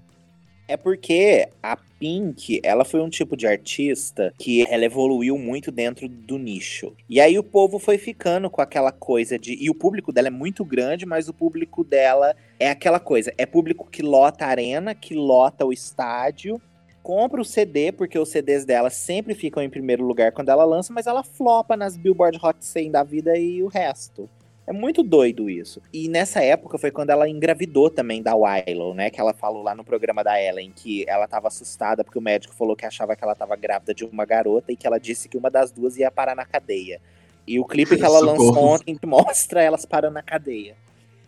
É 0.68 0.76
porque 0.76 1.48
a 1.62 1.78
Pink, 2.00 2.60
ela 2.64 2.84
foi 2.84 3.02
um 3.02 3.10
tipo 3.10 3.38
de 3.38 3.48
artista 3.48 4.34
que 4.38 4.66
ela 4.68 4.84
evoluiu 4.84 5.38
muito 5.38 5.72
dentro 5.72 6.10
do 6.10 6.38
nicho. 6.38 6.94
E 7.10 7.22
aí 7.22 7.38
o 7.38 7.44
povo 7.44 7.80
foi 7.80 7.98
ficando 7.98 8.50
com 8.50 8.62
aquela 8.62 8.92
coisa 8.92 9.38
de. 9.38 9.54
E 9.54 9.70
o 9.70 9.76
público 9.76 10.12
dela 10.12 10.28
é 10.28 10.32
muito 10.32 10.66
grande, 10.66 11.06
mas 11.06 11.30
o 11.30 11.34
público 11.34 11.84
dela 11.84 12.36
é 12.60 12.70
aquela 12.70 13.00
coisa: 13.00 13.34
é 13.38 13.46
público 13.46 13.90
que 13.90 14.02
lota 14.02 14.46
a 14.46 14.50
arena, 14.50 14.96
que 14.96 15.14
lota 15.14 15.66
o 15.66 15.72
estádio. 15.72 16.60
Compra 17.04 17.40
o 17.40 17.46
CD, 17.46 17.92
porque 17.92 18.18
os 18.18 18.30
CDs 18.30 18.66
dela 18.66 18.90
sempre 18.90 19.36
ficam 19.36 19.62
em 19.62 19.70
primeiro 19.70 20.04
lugar 20.04 20.32
quando 20.32 20.50
ela 20.50 20.66
lança, 20.66 20.92
mas 20.92 21.06
ela 21.06 21.24
flopa 21.24 21.78
nas 21.78 21.96
Billboard 21.96 22.40
Hot 22.42 22.58
100 22.66 22.90
da 22.90 23.04
vida 23.04 23.38
e 23.38 23.62
o 23.62 23.68
resto. 23.68 24.28
É 24.68 24.74
muito 24.74 25.04
doido 25.04 25.48
isso. 25.50 25.80
E 25.94 26.10
nessa 26.10 26.42
época 26.42 26.78
foi 26.78 26.90
quando 26.90 27.12
ela 27.12 27.30
engravidou 27.30 27.90
também 27.90 28.22
da 28.22 28.36
Willow, 28.36 28.96
né? 28.96 29.12
Que 29.12 29.22
ela 29.22 29.34
falou 29.34 29.62
lá 29.62 29.76
no 29.76 29.84
programa 29.84 30.24
da 30.24 30.42
Ellen 30.42 30.72
que 30.76 31.08
ela 31.08 31.28
tava 31.28 31.48
assustada 31.48 32.04
porque 32.04 32.18
o 32.18 32.22
médico 32.22 32.54
falou 32.54 32.76
que 32.76 32.86
achava 32.86 33.16
que 33.16 33.24
ela 33.24 33.36
tava 33.36 33.56
grávida 33.56 33.94
de 33.94 34.04
uma 34.04 34.26
garota 34.26 34.72
e 34.72 34.76
que 34.76 34.88
ela 34.88 35.00
disse 35.00 35.30
que 35.30 35.38
uma 35.38 35.52
das 35.52 35.72
duas 35.72 35.98
ia 35.98 36.10
parar 36.10 36.36
na 36.36 36.46
cadeia. 36.46 37.00
E 37.48 37.60
o 37.60 37.66
clipe 37.66 37.96
que 37.96 38.04
ela 38.04 38.18
lançou 38.20 38.48
Socorro. 38.48 38.74
ontem 38.74 38.98
mostra 39.06 39.62
elas 39.62 39.86
parando 39.86 40.16
na 40.16 40.24
cadeia. 40.24 40.76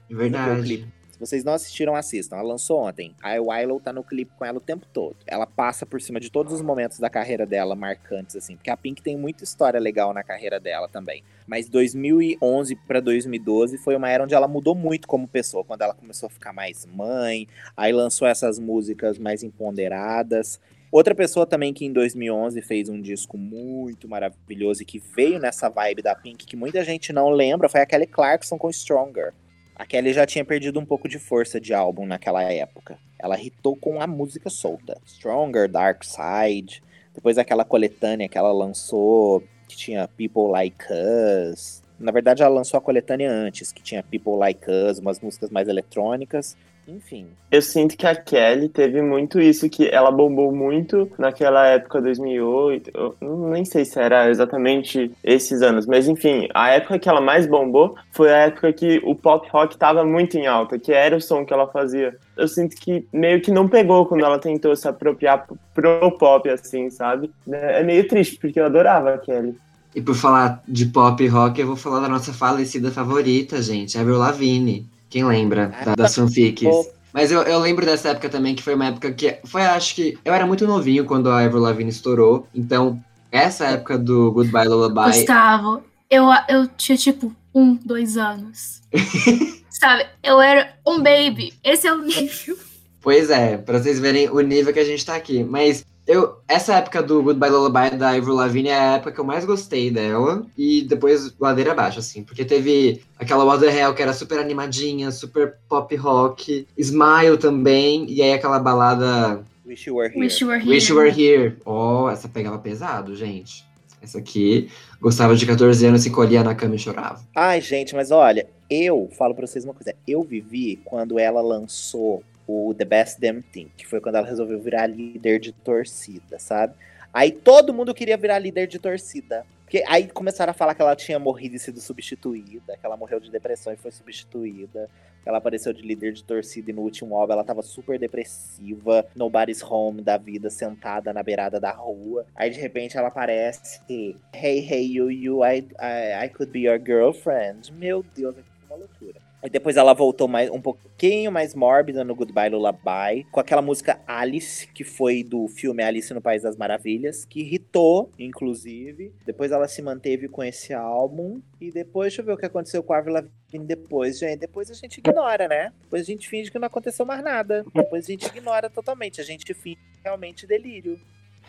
É 0.09 0.15
verdade. 0.15 0.87
Se 1.17 1.25
vocês 1.25 1.43
não 1.43 1.53
assistiram, 1.53 1.95
assistam. 1.95 2.35
Ela 2.37 2.49
lançou 2.49 2.79
ontem. 2.79 3.15
A 3.23 3.41
Willow 3.41 3.79
tá 3.79 3.91
no 3.91 4.03
clipe 4.03 4.31
com 4.37 4.45
ela 4.45 4.59
o 4.59 4.61
tempo 4.61 4.85
todo. 4.93 5.15
Ela 5.25 5.47
passa 5.47 5.83
por 5.83 5.99
cima 5.99 6.19
de 6.19 6.29
todos 6.29 6.53
os 6.53 6.61
momentos 6.61 6.99
da 6.99 7.09
carreira 7.09 7.43
dela 7.43 7.75
marcantes, 7.75 8.35
assim. 8.35 8.55
Porque 8.55 8.69
a 8.69 8.77
Pink 8.77 9.01
tem 9.01 9.17
muita 9.17 9.43
história 9.43 9.79
legal 9.79 10.13
na 10.13 10.23
carreira 10.23 10.59
dela 10.59 10.87
também. 10.87 11.23
Mas 11.47 11.67
2011 11.69 12.75
pra 12.87 12.99
2012 12.99 13.79
foi 13.79 13.95
uma 13.95 14.07
era 14.07 14.23
onde 14.23 14.35
ela 14.35 14.47
mudou 14.47 14.75
muito 14.75 15.07
como 15.07 15.27
pessoa. 15.27 15.63
Quando 15.63 15.81
ela 15.81 15.95
começou 15.95 16.27
a 16.27 16.29
ficar 16.29 16.53
mais 16.53 16.85
mãe. 16.85 17.47
Aí 17.75 17.91
lançou 17.91 18.27
essas 18.27 18.59
músicas 18.59 19.17
mais 19.17 19.41
empoderadas. 19.41 20.59
Outra 20.91 21.15
pessoa 21.15 21.47
também 21.47 21.73
que 21.73 21.83
em 21.83 21.91
2011 21.91 22.61
fez 22.61 22.89
um 22.89 23.01
disco 23.01 23.39
muito 23.39 24.07
maravilhoso 24.07 24.83
e 24.83 24.85
que 24.85 24.99
veio 24.99 25.39
nessa 25.39 25.67
vibe 25.67 26.03
da 26.03 26.13
Pink, 26.13 26.45
que 26.45 26.55
muita 26.55 26.83
gente 26.83 27.11
não 27.11 27.29
lembra, 27.29 27.67
foi 27.67 27.81
a 27.81 27.85
Kelly 27.87 28.07
Clarkson 28.07 28.57
com 28.57 28.71
Stronger. 28.71 29.33
A 29.77 29.85
Kelly 29.85 30.11
já 30.11 30.25
tinha 30.25 30.43
perdido 30.43 30.79
um 30.79 30.85
pouco 30.85 31.07
de 31.07 31.19
força 31.19 31.61
de 31.61 31.71
álbum 31.71 32.07
naquela 32.07 32.41
época. 32.41 32.97
Ela 33.19 33.39
hitou 33.39 33.75
com 33.75 34.01
a 34.01 34.07
música 34.07 34.49
solta. 34.49 34.99
Stronger, 35.05 35.69
Dark 35.69 36.03
Side. 36.03 36.81
Depois 37.13 37.37
aquela 37.37 37.63
coletânea 37.63 38.27
que 38.27 38.39
ela 38.39 38.51
lançou, 38.51 39.43
que 39.67 39.77
tinha 39.77 40.07
People 40.07 40.49
Like 40.49 40.83
Us. 40.89 41.83
Na 41.99 42.11
verdade, 42.11 42.41
ela 42.41 42.55
lançou 42.55 42.79
a 42.79 42.81
coletânea 42.81 43.31
antes, 43.31 43.71
que 43.71 43.83
tinha 43.83 44.01
People 44.01 44.37
Like 44.37 44.65
Us, 44.67 44.97
umas 44.97 45.19
músicas 45.19 45.51
mais 45.51 45.67
eletrônicas. 45.67 46.57
Enfim. 46.87 47.27
Eu 47.51 47.61
sinto 47.61 47.97
que 47.97 48.07
a 48.07 48.15
Kelly 48.15 48.69
teve 48.69 49.01
muito 49.01 49.41
isso, 49.41 49.69
que 49.69 49.87
ela 49.89 50.09
bombou 50.09 50.55
muito 50.55 51.11
naquela 51.17 51.67
época 51.67 52.01
2008. 52.01 52.91
Eu 52.93 53.15
não- 53.21 53.49
nem 53.49 53.65
sei 53.65 53.83
se 53.83 53.99
era 53.99 54.29
exatamente 54.29 55.11
esses 55.23 55.61
anos, 55.61 55.85
mas 55.85 56.07
enfim, 56.07 56.47
a 56.53 56.69
época 56.69 56.97
que 56.97 57.09
ela 57.09 57.19
mais 57.19 57.45
bombou 57.45 57.95
foi 58.11 58.31
a 58.31 58.37
época 58.37 58.71
que 58.71 59.01
o 59.03 59.13
pop 59.13 59.47
rock 59.51 59.77
tava 59.77 60.05
muito 60.05 60.37
em 60.37 60.47
alta, 60.47 60.79
que 60.79 60.93
era 60.93 61.15
o 61.15 61.21
som 61.21 61.45
que 61.45 61.53
ela 61.53 61.67
fazia. 61.67 62.15
Eu 62.37 62.47
sinto 62.47 62.75
que 62.77 63.05
meio 63.11 63.41
que 63.41 63.51
não 63.51 63.67
pegou 63.67 64.05
quando 64.05 64.23
ela 64.23 64.39
tentou 64.39 64.75
se 64.75 64.87
apropriar 64.87 65.45
pro 65.73 66.11
pop, 66.17 66.49
assim, 66.49 66.89
sabe? 66.89 67.29
É 67.51 67.83
meio 67.83 68.07
triste, 68.07 68.37
porque 68.39 68.59
eu 68.59 68.65
adorava 68.65 69.13
a 69.13 69.17
Kelly. 69.17 69.55
E 69.95 70.01
por 70.01 70.15
falar 70.15 70.61
de 70.67 70.85
pop 70.85 71.25
rock, 71.27 71.59
eu 71.59 71.67
vou 71.67 71.75
falar 71.75 72.01
da 72.01 72.07
nossa 72.09 72.31
falecida 72.31 72.91
favorita, 72.91 73.61
gente, 73.61 73.97
Avril 73.97 74.17
Lavigne. 74.17 74.85
Quem 75.09 75.23
lembra 75.25 75.71
da- 75.85 75.95
das 75.95 76.15
fanfics? 76.15 76.67
Mas 77.13 77.31
eu, 77.31 77.41
eu 77.43 77.59
lembro 77.59 77.85
dessa 77.85 78.09
época 78.09 78.29
também, 78.29 78.53
que 78.53 78.61
foi 78.61 78.75
uma 78.75 78.87
época 78.87 79.11
que. 79.11 79.37
Foi, 79.45 79.61
acho 79.63 79.95
que. 79.95 80.17
Eu 80.23 80.33
era 80.33 80.45
muito 80.45 80.67
novinho 80.67 81.05
quando 81.05 81.29
a 81.29 81.39
Avril 81.43 81.61
Lavigne 81.61 81.89
estourou. 81.89 82.47
Então, 82.53 83.01
essa 83.31 83.65
época 83.65 83.97
do 83.97 84.31
Goodbye 84.31 84.67
Lullaby. 84.67 85.17
Gustavo, 85.17 85.81
eu, 86.09 86.25
eu 86.47 86.67
tinha 86.77 86.97
tipo 86.97 87.33
um, 87.55 87.75
dois 87.75 88.17
anos. 88.17 88.81
Sabe? 89.69 90.05
Eu 90.23 90.39
era 90.41 90.73
um 90.85 90.97
baby. 91.01 91.53
Esse 91.63 91.87
é 91.87 91.93
o 91.93 92.01
nível. 92.01 92.57
Pois 93.01 93.29
é, 93.29 93.57
pra 93.57 93.79
vocês 93.79 93.99
verem 93.99 94.29
o 94.29 94.39
nível 94.41 94.73
que 94.73 94.79
a 94.79 94.83
gente 94.85 95.05
tá 95.05 95.15
aqui. 95.15 95.43
Mas 95.43 95.85
eu, 96.07 96.37
essa 96.47 96.75
época 96.75 97.03
do 97.03 97.21
Goodbye 97.21 97.49
Lullaby 97.49 97.97
da 97.97 98.11
Avril 98.11 98.33
Lavigne 98.33 98.69
é 98.69 98.79
a 98.79 98.95
época 98.95 99.11
que 99.11 99.19
eu 99.19 99.25
mais 99.25 99.43
gostei 99.43 99.91
dela. 99.91 100.45
E 100.57 100.83
depois 100.83 101.35
ladeira 101.37 101.73
abaixo, 101.73 101.99
assim. 101.99 102.23
Porque 102.23 102.45
teve 102.45 103.01
aquela 103.19 103.43
Water 103.43 103.75
Hell 103.75 103.93
que 103.93 104.01
era 104.01 104.13
super 104.13 104.39
animadinha, 104.39 105.11
super 105.11 105.55
pop 105.67 105.93
rock. 105.97 106.65
Smile 106.77 107.37
também. 107.37 108.09
E 108.09 108.21
aí 108.21 108.31
aquela 108.31 108.57
balada 108.57 109.43
Wish 109.65 109.89
You 109.89 109.97
Were 109.97 110.09
Here. 110.09 110.19
Wish 110.19 110.41
You 110.41 110.49
Were 110.49 110.61
Here. 110.61 110.69
Wish 110.69 110.89
You 110.89 110.97
Were 110.97 111.09
Here. 111.09 111.57
Oh, 111.65 112.09
essa 112.09 112.29
pegava 112.29 112.57
pesado, 112.57 113.13
gente. 113.13 113.67
Essa 114.01 114.19
aqui, 114.19 114.69
gostava 115.01 115.35
de 115.35 115.45
14 115.45 115.85
anos, 115.85 116.03
se 116.03 116.09
encolhia 116.09 116.43
na 116.43 116.55
cama 116.55 116.75
e 116.75 116.79
chorava. 116.79 117.19
Ai, 117.35 117.59
gente, 117.59 117.93
mas 117.93 118.11
olha, 118.11 118.47
eu 118.69 119.09
falo 119.17 119.35
pra 119.35 119.45
vocês 119.45 119.65
uma 119.65 119.73
coisa. 119.73 119.93
Eu 120.07 120.23
vivi 120.23 120.79
quando 120.85 121.19
ela 121.19 121.41
lançou 121.41 122.23
o 122.47 122.73
The 122.73 122.85
Best 122.85 123.19
Damn 123.19 123.41
Thing, 123.41 123.69
que 123.75 123.85
foi 123.85 123.99
quando 123.99 124.15
ela 124.15 124.27
resolveu 124.27 124.59
virar 124.59 124.87
líder 124.87 125.39
de 125.39 125.51
torcida, 125.51 126.39
sabe? 126.39 126.73
Aí 127.13 127.31
todo 127.31 127.73
mundo 127.73 127.93
queria 127.93 128.15
virar 128.17 128.39
líder 128.39 128.67
de 128.67 128.79
torcida. 128.79 129.45
Porque 129.67 129.83
aí 129.85 130.07
começaram 130.07 130.51
a 130.51 130.53
falar 130.53 130.73
que 130.73 130.81
ela 130.81 130.95
tinha 130.95 131.19
morrido 131.19 131.57
e 131.57 131.59
sido 131.59 131.81
substituída, 131.81 132.77
que 132.77 132.85
ela 132.85 132.95
morreu 132.95 133.19
de 133.19 133.29
depressão 133.29 133.73
e 133.73 133.75
foi 133.75 133.91
substituída. 133.91 134.89
que 135.21 135.27
Ela 135.27 135.39
apareceu 135.39 135.73
de 135.73 135.81
líder 135.81 136.13
de 136.13 136.23
torcida 136.23 136.71
e 136.71 136.73
no 136.73 136.83
último 136.83 137.17
álbum 137.17 137.33
ela 137.33 137.43
tava 137.43 137.61
super 137.61 137.99
depressiva, 137.99 139.05
nobody's 139.13 139.61
home 139.61 140.01
da 140.01 140.15
vida, 140.15 140.49
sentada 140.49 141.11
na 141.11 141.21
beirada 141.21 141.59
da 141.59 141.71
rua. 141.71 142.25
Aí 142.33 142.49
de 142.49 142.61
repente 142.61 142.97
ela 142.97 143.09
aparece, 143.09 143.81
hey, 143.89 144.59
hey, 144.59 144.85
you, 144.85 145.11
you, 145.11 145.43
I, 145.43 145.67
I, 145.81 146.25
I 146.25 146.29
could 146.29 146.49
be 146.49 146.61
your 146.61 146.79
girlfriend. 146.79 147.73
Meu 147.73 148.05
Deus, 148.15 148.37
é 148.37 148.41
uma 148.69 148.77
loucura. 148.77 149.26
E 149.43 149.49
depois 149.49 149.77
ela 149.77 149.93
voltou 149.93 150.27
mais 150.27 150.49
um 150.49 150.59
pouquinho 150.59 151.31
mais 151.31 151.53
mórbida 151.53 152.03
no 152.03 152.15
Goodbye 152.15 152.49
Lullaby, 152.49 153.25
com 153.31 153.39
aquela 153.39 153.61
música 153.61 154.01
Alice, 154.07 154.67
que 154.67 154.83
foi 154.83 155.23
do 155.23 155.47
filme 155.47 155.83
Alice 155.83 156.11
no 156.13 156.21
País 156.21 156.41
das 156.41 156.57
Maravilhas, 156.57 157.23
que 157.23 157.41
irritou, 157.41 158.09
inclusive. 158.17 159.13
Depois 159.25 159.51
ela 159.51 159.67
se 159.67 159.81
manteve 159.81 160.27
com 160.27 160.43
esse 160.43 160.73
álbum. 160.73 161.39
E 161.61 161.71
depois, 161.71 162.07
deixa 162.07 162.21
eu 162.21 162.25
ver 162.25 162.33
o 162.33 162.37
que 162.37 162.45
aconteceu 162.45 162.81
com 162.81 162.93
a 162.93 162.97
Avril 162.97 163.13
Lavigne 163.13 163.65
depois, 163.65 164.17
gente. 164.17 164.39
Depois 164.39 164.71
a 164.71 164.73
gente 164.73 164.97
ignora, 164.97 165.47
né? 165.47 165.71
Depois 165.83 166.01
a 166.01 166.05
gente 166.05 166.27
finge 166.27 166.51
que 166.51 166.59
não 166.59 166.67
aconteceu 166.67 167.05
mais 167.05 167.23
nada. 167.23 167.63
Depois 167.73 168.05
a 168.05 168.07
gente 168.07 168.25
ignora 168.25 168.69
totalmente. 168.69 169.21
A 169.21 169.23
gente 169.23 169.53
finge 169.53 169.79
realmente 170.03 170.47
delírio. 170.47 170.99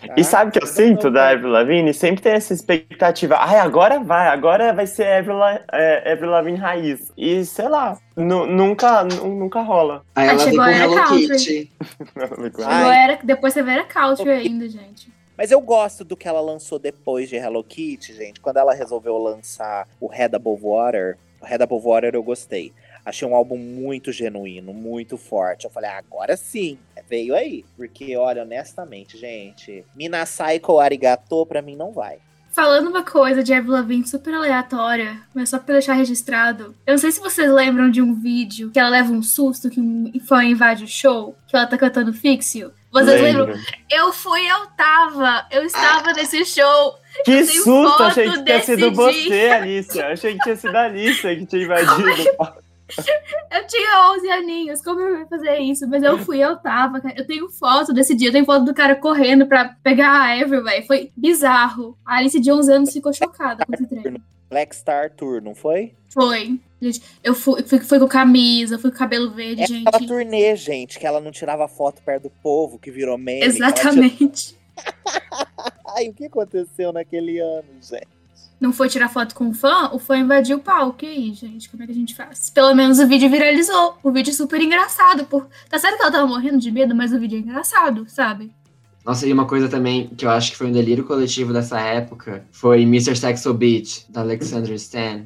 Tá? 0.06 0.14
E 0.16 0.24
sabe 0.24 0.50
o 0.50 0.52
que 0.52 0.62
eu 0.62 0.66
sinto 0.66 1.10
da. 1.10 1.30
Avril 1.30 1.48
Lavigne? 1.50 1.92
Sempre 1.92 2.22
tem 2.22 2.32
essa 2.32 2.52
expectativa. 2.52 3.36
Ai, 3.38 3.58
agora 3.58 3.98
vai, 4.00 4.28
agora 4.28 4.72
vai 4.72 4.86
ser 4.86 5.06
Avril, 5.06 5.36
La- 5.36 5.60
é, 5.72 6.12
Avril 6.12 6.30
Lavigne 6.30 6.56
raiz. 6.58 7.12
E 7.16 7.44
sei 7.44 7.68
lá, 7.68 7.98
nu- 8.16 8.46
nunca, 8.46 9.02
nu- 9.04 9.34
nunca 9.34 9.60
rola. 9.60 10.02
Aí 10.14 10.28
Aí 10.28 10.34
ela 10.34 10.38
chegou 10.44 10.56
com 10.58 10.62
a 10.62 10.70
Era 10.72 10.84
Hello 10.84 10.94
Country. 10.96 11.28
Kitty. 11.28 11.72
Chegou 12.18 12.92
era, 12.92 13.18
depois 13.22 13.52
você 13.54 13.62
vê 13.62 13.72
era 13.72 13.84
country 13.84 14.30
ainda, 14.30 14.68
gente. 14.68 15.12
Mas 15.36 15.50
eu 15.50 15.60
gosto 15.60 16.04
do 16.04 16.16
que 16.16 16.26
ela 16.26 16.40
lançou 16.40 16.78
depois 16.78 17.28
de 17.28 17.36
Hello 17.36 17.62
Kitty, 17.62 18.12
gente. 18.14 18.40
Quando 18.40 18.56
ela 18.56 18.74
resolveu 18.74 19.16
lançar 19.18 19.86
o 20.00 20.08
Head 20.08 20.34
Above 20.34 20.62
Water, 20.62 21.16
o 21.40 21.46
Head 21.46 21.62
Above 21.62 21.86
Water 21.86 22.14
eu 22.14 22.22
gostei. 22.22 22.72
Achei 23.04 23.26
um 23.26 23.34
álbum 23.34 23.56
muito 23.56 24.12
genuíno, 24.12 24.72
muito 24.72 25.16
forte. 25.16 25.64
Eu 25.64 25.70
falei, 25.70 25.90
ah, 25.90 25.98
agora 25.98 26.36
sim, 26.36 26.78
veio 27.08 27.34
aí. 27.34 27.64
Porque, 27.76 28.16
olha, 28.16 28.42
honestamente, 28.42 29.16
gente, 29.16 29.84
Mina 29.94 30.24
Psycho 30.24 30.78
Arigato 30.78 31.46
pra 31.46 31.62
mim 31.62 31.76
não 31.76 31.92
vai. 31.92 32.18
Falando 32.50 32.88
uma 32.88 33.04
coisa 33.04 33.42
de 33.42 33.52
Avril 33.52 33.74
Lavigne 33.74 34.06
super 34.06 34.34
aleatória, 34.34 35.20
mas 35.34 35.48
só 35.48 35.58
pra 35.58 35.74
deixar 35.74 35.92
registrado. 35.92 36.74
Eu 36.86 36.92
não 36.92 36.98
sei 36.98 37.12
se 37.12 37.20
vocês 37.20 37.48
lembram 37.50 37.90
de 37.90 38.02
um 38.02 38.14
vídeo 38.14 38.70
que 38.72 38.80
ela 38.80 38.88
leva 38.88 39.12
um 39.12 39.22
susto 39.22 39.70
que 39.70 39.80
um 39.80 40.10
fã 40.26 40.42
invade 40.42 40.82
o 40.84 40.88
show, 40.88 41.36
que 41.46 41.54
ela 41.54 41.66
tá 41.66 41.78
cantando 41.78 42.12
Fixio. 42.12 42.72
Vocês 42.90 43.20
Lembro. 43.20 43.44
lembram? 43.44 43.64
Eu 43.90 44.12
fui, 44.12 44.40
eu 44.46 44.66
tava. 44.76 45.46
Eu 45.50 45.62
estava 45.62 46.12
nesse 46.14 46.44
show. 46.46 46.94
Que 47.24 47.44
susto! 47.44 48.02
Achei 48.02 48.30
que 48.30 48.42
tinha 48.42 48.62
sido 48.62 48.92
você, 48.92 49.28
dia. 49.28 49.56
Alicia. 49.56 50.06
Achei 50.08 50.34
que 50.34 50.42
tinha 50.42 50.56
sido 50.56 50.74
a 50.74 50.84
Alicia 50.84 51.36
que 51.36 51.46
tinha 51.46 51.64
invadido. 51.64 52.30
Eu 53.50 53.66
tinha 53.66 54.12
11 54.16 54.30
aninhos, 54.30 54.82
como 54.82 55.00
eu 55.00 55.20
ia 55.20 55.26
fazer 55.26 55.58
isso? 55.58 55.86
Mas 55.88 56.02
eu 56.02 56.18
fui, 56.18 56.38
eu 56.38 56.56
tava. 56.56 57.00
Eu 57.16 57.26
tenho 57.26 57.48
foto 57.50 57.92
desse 57.92 58.14
dia, 58.14 58.28
eu 58.28 58.32
tenho 58.32 58.44
foto 58.44 58.64
do 58.64 58.74
cara 58.74 58.94
correndo 58.96 59.46
pra 59.46 59.76
pegar 59.82 60.08
a 60.10 60.40
Avril, 60.42 60.62
velho. 60.64 60.86
Foi 60.86 61.10
bizarro. 61.16 61.98
A 62.04 62.16
Alice 62.16 62.38
de 62.38 62.50
11 62.50 62.72
anos 62.72 62.92
ficou 62.92 63.12
chocada 63.12 63.64
com 63.66 63.74
esse 63.74 63.86
treino. 63.86 64.20
Black 64.50 64.74
Star 64.74 65.10
Tour, 65.10 65.42
não 65.42 65.54
foi? 65.54 65.94
Foi. 66.08 66.58
Gente, 66.80 67.02
eu 67.22 67.34
fui, 67.34 67.62
fui, 67.62 67.80
fui 67.80 67.98
com 67.98 68.06
camisa, 68.08 68.78
fui 68.78 68.90
com 68.90 68.96
cabelo 68.96 69.30
verde, 69.30 69.62
É 69.62 69.66
gente. 69.66 69.86
aquela 69.88 70.06
turnê, 70.06 70.56
gente, 70.56 70.98
que 70.98 71.06
ela 71.06 71.20
não 71.20 71.30
tirava 71.30 71.66
foto 71.68 72.00
perto 72.02 72.24
do 72.24 72.30
povo, 72.42 72.78
que 72.78 72.90
virou 72.90 73.18
meme. 73.18 73.44
Exatamente. 73.44 74.56
Ai, 75.96 76.08
o 76.08 76.14
que 76.14 76.26
aconteceu 76.26 76.92
naquele 76.92 77.38
ano, 77.40 77.68
gente? 77.82 78.17
Não 78.60 78.72
foi 78.72 78.88
tirar 78.88 79.08
foto 79.08 79.34
com 79.34 79.50
o 79.50 79.54
fã, 79.54 79.90
o 79.92 79.98
fã 79.98 80.18
invadiu 80.18 80.56
o 80.56 80.60
palco. 80.60 81.04
E 81.04 81.08
aí, 81.08 81.32
gente, 81.32 81.70
como 81.70 81.82
é 81.82 81.86
que 81.86 81.92
a 81.92 81.94
gente 81.94 82.14
faz? 82.14 82.50
Pelo 82.50 82.74
menos 82.74 82.98
o 82.98 83.06
vídeo 83.06 83.30
viralizou. 83.30 83.96
O 84.02 84.10
vídeo 84.10 84.30
é 84.30 84.34
super 84.34 84.60
engraçado. 84.60 85.24
Por... 85.26 85.46
Tá 85.70 85.78
certo 85.78 85.96
que 85.96 86.02
ela 86.02 86.10
tava 86.10 86.26
morrendo 86.26 86.58
de 86.58 86.70
medo, 86.72 86.94
mas 86.94 87.12
o 87.12 87.20
vídeo 87.20 87.36
é 87.36 87.40
engraçado, 87.40 88.04
sabe? 88.08 88.52
Nossa, 89.04 89.26
e 89.26 89.32
uma 89.32 89.46
coisa 89.46 89.68
também 89.68 90.08
que 90.08 90.26
eu 90.26 90.30
acho 90.30 90.50
que 90.50 90.56
foi 90.56 90.66
um 90.66 90.72
delírio 90.72 91.04
coletivo 91.04 91.52
dessa 91.52 91.80
época 91.80 92.44
foi 92.50 92.82
Mr. 92.82 93.16
Sexo 93.16 93.54
Beat, 93.54 94.04
da 94.08 94.20
Alexandra 94.20 94.74
Stan. 94.74 95.24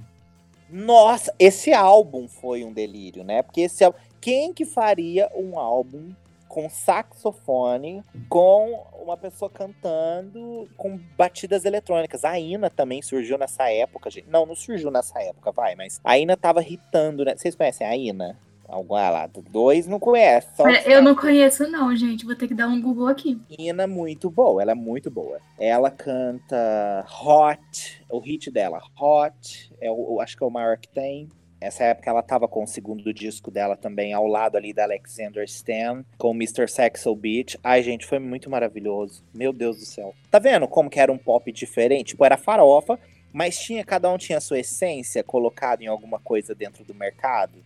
Nossa, 0.70 1.35
esse 1.39 1.72
álbum 1.72 2.28
foi 2.28 2.64
um 2.64 2.72
delírio, 2.72 3.24
né? 3.24 3.43
Porque 3.43 3.62
esse 3.62 3.83
álbum. 3.83 3.99
Quem 4.20 4.53
que 4.53 4.64
faria 4.64 5.28
um 5.35 5.59
álbum 5.59 6.12
com 6.49 6.68
saxofone, 6.68 8.03
com 8.28 8.87
uma 9.03 9.16
pessoa 9.16 9.50
cantando 9.50 10.68
com 10.76 10.98
batidas 11.16 11.64
eletrônicas? 11.64 12.24
A 12.24 12.38
Ina 12.38 12.70
também 12.70 13.03
surgiu 13.03 13.36
nessa 13.36 13.68
época, 13.70 14.11
gente. 14.11 14.28
Não, 14.28 14.46
não 14.46 14.55
surgiu 14.55 14.90
nessa 14.90 15.20
época, 15.20 15.53
vai, 15.53 15.74
mas 15.74 16.00
a 16.05 16.18
Ina 16.18 16.36
tava 16.36 16.62
hitando, 16.62 17.24
né? 17.24 17.34
Vocês 17.36 17.55
conhecem 17.55 17.86
a 17.86 17.96
Ina? 17.96 18.38
Alguma 18.72 19.11
lá, 19.11 19.28
dois 19.50 19.86
não 19.86 19.98
conhece. 19.98 20.48
Olha, 20.59 20.82
Eu 20.90 21.03
não 21.03 21.14
conheço, 21.14 21.68
não, 21.68 21.94
gente. 21.94 22.24
Vou 22.24 22.34
ter 22.34 22.48
que 22.48 22.55
dar 22.55 22.68
um 22.68 22.80
Google 22.80 23.07
aqui. 23.07 23.38
Ina 23.59 23.86
muito 23.86 24.30
boa, 24.30 24.62
ela 24.62 24.72
é 24.72 24.74
muito 24.74 25.11
boa. 25.11 25.38
Ela 25.59 25.90
canta 25.90 27.05
Hot, 27.22 28.03
o 28.09 28.18
hit 28.18 28.50
dela, 28.50 28.80
Hot, 28.98 29.70
é 29.78 29.90
o, 29.90 30.18
acho 30.22 30.38
que 30.38 30.42
é 30.42 30.46
o 30.46 30.50
maior 30.50 30.78
que 30.78 30.88
tem. 30.88 31.28
Essa 31.62 31.84
época 31.84 32.10
ela 32.10 32.22
tava 32.22 32.48
com 32.48 32.64
o 32.64 32.66
segundo 32.66 33.14
disco 33.14 33.48
dela 33.48 33.76
também, 33.76 34.12
ao 34.12 34.26
lado 34.26 34.56
ali 34.56 34.72
da 34.72 34.82
Alexander 34.82 35.44
Stan, 35.44 36.04
com 36.18 36.34
Mr. 36.34 36.68
Sexo 36.68 37.14
Beach. 37.14 37.56
Ai, 37.62 37.84
gente, 37.84 38.04
foi 38.04 38.18
muito 38.18 38.50
maravilhoso. 38.50 39.22
Meu 39.32 39.52
Deus 39.52 39.78
do 39.78 39.84
céu. 39.84 40.12
Tá 40.28 40.40
vendo 40.40 40.66
como 40.66 40.90
que 40.90 40.98
era 40.98 41.12
um 41.12 41.18
pop 41.18 41.52
diferente? 41.52 42.08
Tipo, 42.08 42.24
era 42.24 42.36
farofa, 42.36 42.98
mas 43.32 43.56
tinha 43.58 43.84
cada 43.84 44.10
um 44.10 44.18
tinha 44.18 44.38
a 44.38 44.40
sua 44.40 44.58
essência 44.58 45.22
colocada 45.22 45.84
em 45.84 45.86
alguma 45.86 46.18
coisa 46.18 46.52
dentro 46.52 46.82
do 46.82 46.94
mercado. 46.94 47.62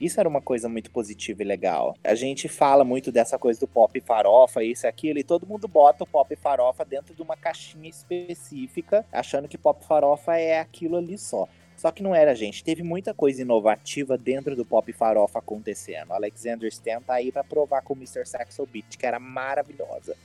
Isso 0.00 0.20
era 0.20 0.28
uma 0.28 0.42
coisa 0.42 0.68
muito 0.68 0.90
positiva 0.90 1.42
e 1.42 1.46
legal. 1.46 1.96
A 2.04 2.14
gente 2.14 2.48
fala 2.48 2.84
muito 2.84 3.10
dessa 3.12 3.38
coisa 3.38 3.60
do 3.60 3.68
pop 3.68 3.98
farofa, 4.00 4.62
isso 4.62 4.86
e 4.86 4.88
aquilo, 4.88 5.18
e 5.20 5.24
todo 5.24 5.46
mundo 5.46 5.66
bota 5.66 6.04
o 6.04 6.06
pop 6.06 6.34
farofa 6.36 6.84
dentro 6.84 7.14
de 7.14 7.22
uma 7.22 7.36
caixinha 7.36 7.88
específica, 7.88 9.06
achando 9.10 9.48
que 9.48 9.56
pop 9.56 9.82
farofa 9.86 10.36
é 10.36 10.58
aquilo 10.58 10.96
ali 10.96 11.16
só. 11.16 11.48
Só 11.76 11.90
que 11.90 12.02
não 12.02 12.14
era, 12.14 12.34
gente. 12.34 12.64
Teve 12.64 12.82
muita 12.82 13.12
coisa 13.12 13.42
inovativa 13.42 14.16
dentro 14.16 14.56
do 14.56 14.64
pop 14.64 14.90
farofa 14.92 15.38
acontecendo. 15.38 16.12
Alexander 16.12 16.68
Stan 16.68 17.00
tá 17.02 17.14
aí 17.14 17.30
pra 17.30 17.44
provar 17.44 17.82
com 17.82 17.92
o 17.92 17.96
Mr. 17.96 18.26
Saxo 18.26 18.66
Beat, 18.66 18.96
que 18.98 19.04
era 19.06 19.18
maravilhosa. 19.20 20.16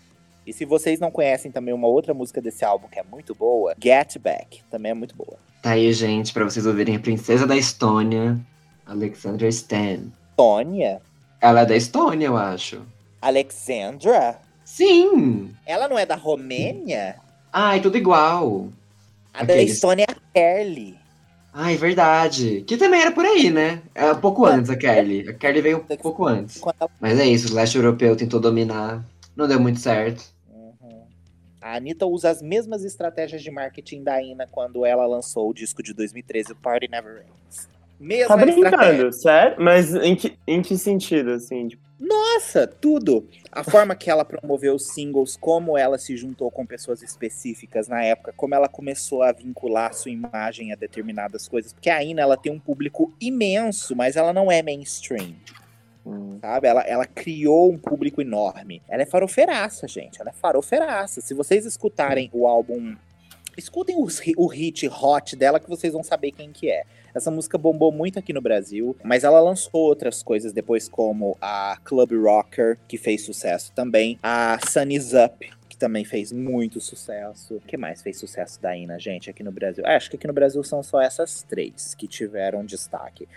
E 0.47 0.53
se 0.53 0.65
vocês 0.65 0.99
não 0.99 1.11
conhecem 1.11 1.51
também 1.51 1.73
uma 1.73 1.87
outra 1.87 2.13
música 2.13 2.41
desse 2.41 2.65
álbum 2.65 2.87
que 2.87 2.97
é 2.99 3.03
muito 3.03 3.35
boa, 3.35 3.75
Get 3.81 4.17
Back, 4.17 4.63
também 4.71 4.91
é 4.91 4.95
muito 4.95 5.15
boa. 5.15 5.37
Tá 5.61 5.71
aí, 5.71 5.91
gente, 5.93 6.33
pra 6.33 6.43
vocês 6.43 6.65
ouvirem 6.65 6.95
a 6.95 6.99
Princesa 6.99 7.45
da 7.45 7.55
Estônia, 7.55 8.39
Alexandra 8.85 9.47
Stan. 9.49 9.99
Tônia? 10.35 10.99
Ela 11.39 11.61
é 11.61 11.65
da 11.65 11.75
Estônia, 11.75 12.25
eu 12.27 12.37
acho. 12.37 12.81
Alexandra? 13.21 14.39
Sim! 14.65 15.53
Ela 15.65 15.87
não 15.87 15.99
é 15.99 16.05
da 16.05 16.15
Romênia? 16.15 17.17
Ai, 17.51 17.81
tudo 17.81 17.97
igual. 17.97 18.69
A 19.33 19.43
da 19.43 19.53
Aqueles- 19.53 19.73
Estônia 19.73 20.05
é 20.07 20.11
a 20.11 20.15
Kelly. 21.51 21.65
Ai, 21.65 21.75
verdade. 21.77 22.63
Que 22.65 22.77
também 22.77 23.01
era 23.01 23.11
por 23.11 23.25
aí, 23.25 23.49
né? 23.49 23.81
É 23.93 24.11
um 24.11 24.19
pouco 24.19 24.45
antes 24.45 24.69
a 24.69 24.75
Kelly. 24.75 25.27
A 25.29 25.33
Kelly 25.33 25.61
veio 25.61 25.77
um 25.77 25.97
pouco 25.97 26.25
antes. 26.25 26.61
Mas 26.99 27.19
é 27.19 27.25
isso, 27.25 27.51
o 27.51 27.55
leste 27.55 27.75
europeu 27.77 28.15
tentou 28.15 28.39
dominar. 28.39 29.03
Não 29.35 29.47
deu 29.47 29.59
muito 29.59 29.79
certo. 29.79 30.23
Uhum. 30.49 31.03
A 31.61 31.75
Anitta 31.75 32.05
usa 32.05 32.29
as 32.29 32.41
mesmas 32.41 32.83
estratégias 32.83 33.41
de 33.43 33.51
marketing 33.51 34.03
da 34.03 34.21
Ina 34.21 34.47
quando 34.49 34.85
ela 34.85 35.05
lançou 35.05 35.49
o 35.49 35.53
disco 35.53 35.81
de 35.83 35.93
2013, 35.93 36.53
o 36.53 36.55
Party 36.55 36.89
Never 36.89 37.23
Ends. 37.45 37.69
Mesma 37.99 38.35
Tá 38.35 38.45
estratégia. 38.47 38.71
brincando, 38.89 39.13
sério? 39.13 39.55
Mas 39.59 39.93
em 39.93 40.15
que, 40.15 40.35
em 40.47 40.61
que 40.61 40.75
sentido, 40.77 41.31
assim? 41.31 41.67
Tipo, 41.67 41.83
Nossa, 42.01 42.65
tudo. 42.65 43.29
A 43.51 43.63
forma 43.63 43.95
que 43.95 44.09
ela 44.09 44.25
promoveu 44.25 44.73
os 44.73 44.87
singles, 44.87 45.37
como 45.37 45.77
ela 45.77 45.99
se 45.99 46.17
juntou 46.17 46.49
com 46.49 46.65
pessoas 46.65 47.03
específicas 47.03 47.87
na 47.87 48.03
época, 48.03 48.33
como 48.35 48.55
ela 48.55 48.67
começou 48.67 49.21
a 49.21 49.31
vincular 49.31 49.93
sua 49.93 50.09
imagem 50.09 50.73
a 50.73 50.75
determinadas 50.75 51.47
coisas. 51.47 51.71
Porque 51.73 51.91
a 51.91 52.03
Ina, 52.03 52.23
ela 52.23 52.35
tem 52.35 52.51
um 52.51 52.59
público 52.59 53.13
imenso, 53.21 53.95
mas 53.95 54.15
ela 54.15 54.33
não 54.33 54.51
é 54.51 54.63
mainstream. 54.63 55.35
Hum. 56.03 56.39
sabe? 56.41 56.67
Ela, 56.67 56.81
ela 56.81 57.05
criou 57.05 57.71
um 57.71 57.77
público 57.77 58.19
enorme. 58.23 58.81
Ela 58.89 59.03
é 59.03 59.05
farofeiraça, 59.05 59.87
gente. 59.87 60.19
Ela 60.19 60.31
é 60.31 60.33
farofeiraça. 60.33 61.21
Se 61.21 61.35
vocês 61.35 61.63
escutarem 61.65 62.27
o 62.33 62.47
álbum. 62.47 62.95
Escutem 63.55 63.95
hi- 64.25 64.33
o 64.37 64.47
hit 64.47 64.87
hot 64.87 65.35
dela 65.35 65.59
que 65.59 65.69
vocês 65.69 65.93
vão 65.93 66.01
saber 66.01 66.31
quem 66.31 66.51
que 66.51 66.71
é. 66.71 66.83
Essa 67.13 67.29
música 67.29 67.57
bombou 67.57 67.91
muito 67.91 68.17
aqui 68.17 68.31
no 68.31 68.41
Brasil, 68.41 68.95
mas 69.03 69.23
ela 69.23 69.39
lançou 69.39 69.81
outras 69.81 70.23
coisas 70.23 70.53
depois, 70.53 70.87
como 70.87 71.37
a 71.41 71.77
Club 71.83 72.11
Rocker, 72.13 72.77
que 72.87 72.97
fez 72.97 73.23
sucesso 73.23 73.71
também. 73.73 74.17
A 74.23 74.57
Sun 74.69 74.89
Is 74.89 75.11
Up, 75.13 75.51
que 75.67 75.77
também 75.77 76.05
fez 76.05 76.31
muito 76.31 76.79
sucesso. 76.79 77.55
O 77.55 77.61
que 77.61 77.77
mais 77.77 78.01
fez 78.01 78.17
sucesso 78.17 78.61
da 78.61 78.75
Ina, 78.75 78.99
gente, 78.99 79.29
aqui 79.29 79.43
no 79.43 79.51
Brasil? 79.51 79.83
Ah, 79.85 79.95
acho 79.95 80.09
que 80.09 80.15
aqui 80.15 80.27
no 80.27 80.33
Brasil 80.33 80.63
são 80.63 80.81
só 80.81 81.01
essas 81.01 81.43
três 81.43 81.93
que 81.93 82.07
tiveram 82.07 82.65
destaque. 82.65 83.27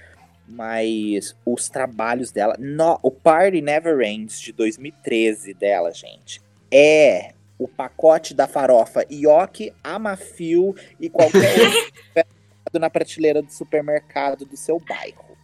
Mas 0.46 1.34
os 1.44 1.68
trabalhos 1.68 2.30
dela. 2.30 2.54
No, 2.58 2.98
o 3.02 3.10
Party 3.10 3.60
Never 3.60 4.00
Ends 4.02 4.38
de 4.40 4.52
2013 4.52 5.54
dela, 5.54 5.90
gente, 5.90 6.40
é 6.70 7.32
o 7.58 7.66
pacote 7.66 8.34
da 8.34 8.46
farofa 8.46 9.06
Ioki, 9.10 9.72
Amafio 9.82 10.74
e 11.00 11.08
qualquer 11.08 11.40
outro 12.16 12.33
na 12.78 12.90
prateleira 12.90 13.42
do 13.42 13.52
supermercado 13.52 14.44
do 14.44 14.56
seu 14.56 14.78
bairro. 14.80 15.36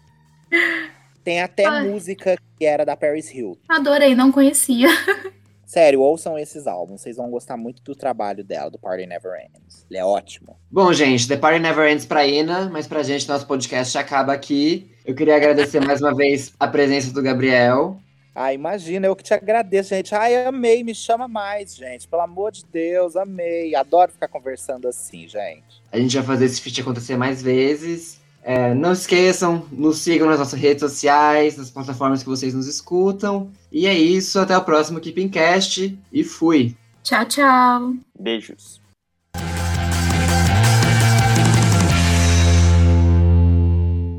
Tem 1.22 1.40
até 1.40 1.66
Ai. 1.66 1.88
música 1.88 2.36
que 2.58 2.64
era 2.64 2.84
da 2.84 2.96
Paris 2.96 3.32
Hilton. 3.32 3.60
Adorei, 3.68 4.14
não 4.14 4.32
conhecia. 4.32 4.88
Sério, 5.70 6.00
ouçam 6.00 6.36
esses 6.36 6.66
álbuns. 6.66 7.00
Vocês 7.00 7.16
vão 7.16 7.30
gostar 7.30 7.56
muito 7.56 7.80
do 7.84 7.94
trabalho 7.94 8.42
dela, 8.42 8.68
do 8.68 8.78
Party 8.78 9.06
Never 9.06 9.32
Ends. 9.40 9.86
Ele 9.88 10.00
é 10.00 10.04
ótimo. 10.04 10.56
Bom, 10.68 10.92
gente, 10.92 11.28
The 11.28 11.36
Party 11.36 11.60
Never 11.60 11.88
Ends 11.88 12.04
pra 12.04 12.26
Ina, 12.26 12.68
mas 12.68 12.88
pra 12.88 13.04
gente, 13.04 13.28
nosso 13.28 13.46
podcast 13.46 13.96
acaba 13.96 14.32
aqui. 14.32 14.90
Eu 15.06 15.14
queria 15.14 15.36
agradecer 15.36 15.78
mais 15.78 16.00
uma 16.00 16.12
vez 16.12 16.52
a 16.58 16.66
presença 16.66 17.12
do 17.12 17.22
Gabriel. 17.22 18.00
Ah, 18.34 18.54
imagina, 18.54 19.06
eu 19.06 19.16
que 19.16 19.24
te 19.24 19.34
agradeço, 19.34 19.90
gente. 19.90 20.14
Ai, 20.14 20.46
amei, 20.46 20.84
me 20.84 20.94
chama 20.94 21.26
mais, 21.26 21.74
gente. 21.74 22.06
Pelo 22.06 22.22
amor 22.22 22.52
de 22.52 22.64
Deus, 22.64 23.16
amei. 23.16 23.74
Adoro 23.74 24.12
ficar 24.12 24.28
conversando 24.28 24.86
assim, 24.86 25.28
gente. 25.28 25.82
A 25.90 25.98
gente 25.98 26.16
vai 26.16 26.24
fazer 26.24 26.44
esse 26.44 26.60
feat 26.60 26.80
acontecer 26.80 27.16
mais 27.16 27.42
vezes. 27.42 28.20
É, 28.42 28.72
não 28.72 28.92
esqueçam, 28.92 29.66
nos 29.70 29.98
sigam 29.98 30.26
nas 30.26 30.38
nossas 30.38 30.58
redes 30.58 30.80
sociais, 30.80 31.56
nas 31.56 31.70
plataformas 31.70 32.22
que 32.22 32.28
vocês 32.28 32.54
nos 32.54 32.66
escutam. 32.66 33.50
E 33.70 33.86
é 33.86 33.94
isso, 33.94 34.38
até 34.38 34.56
o 34.56 34.64
próximo 34.64 35.00
Keeping 35.00 35.28
Cast 35.28 35.98
e 36.12 36.24
fui! 36.24 36.74
Tchau, 37.02 37.24
tchau. 37.26 37.94
Beijos. 38.18 38.80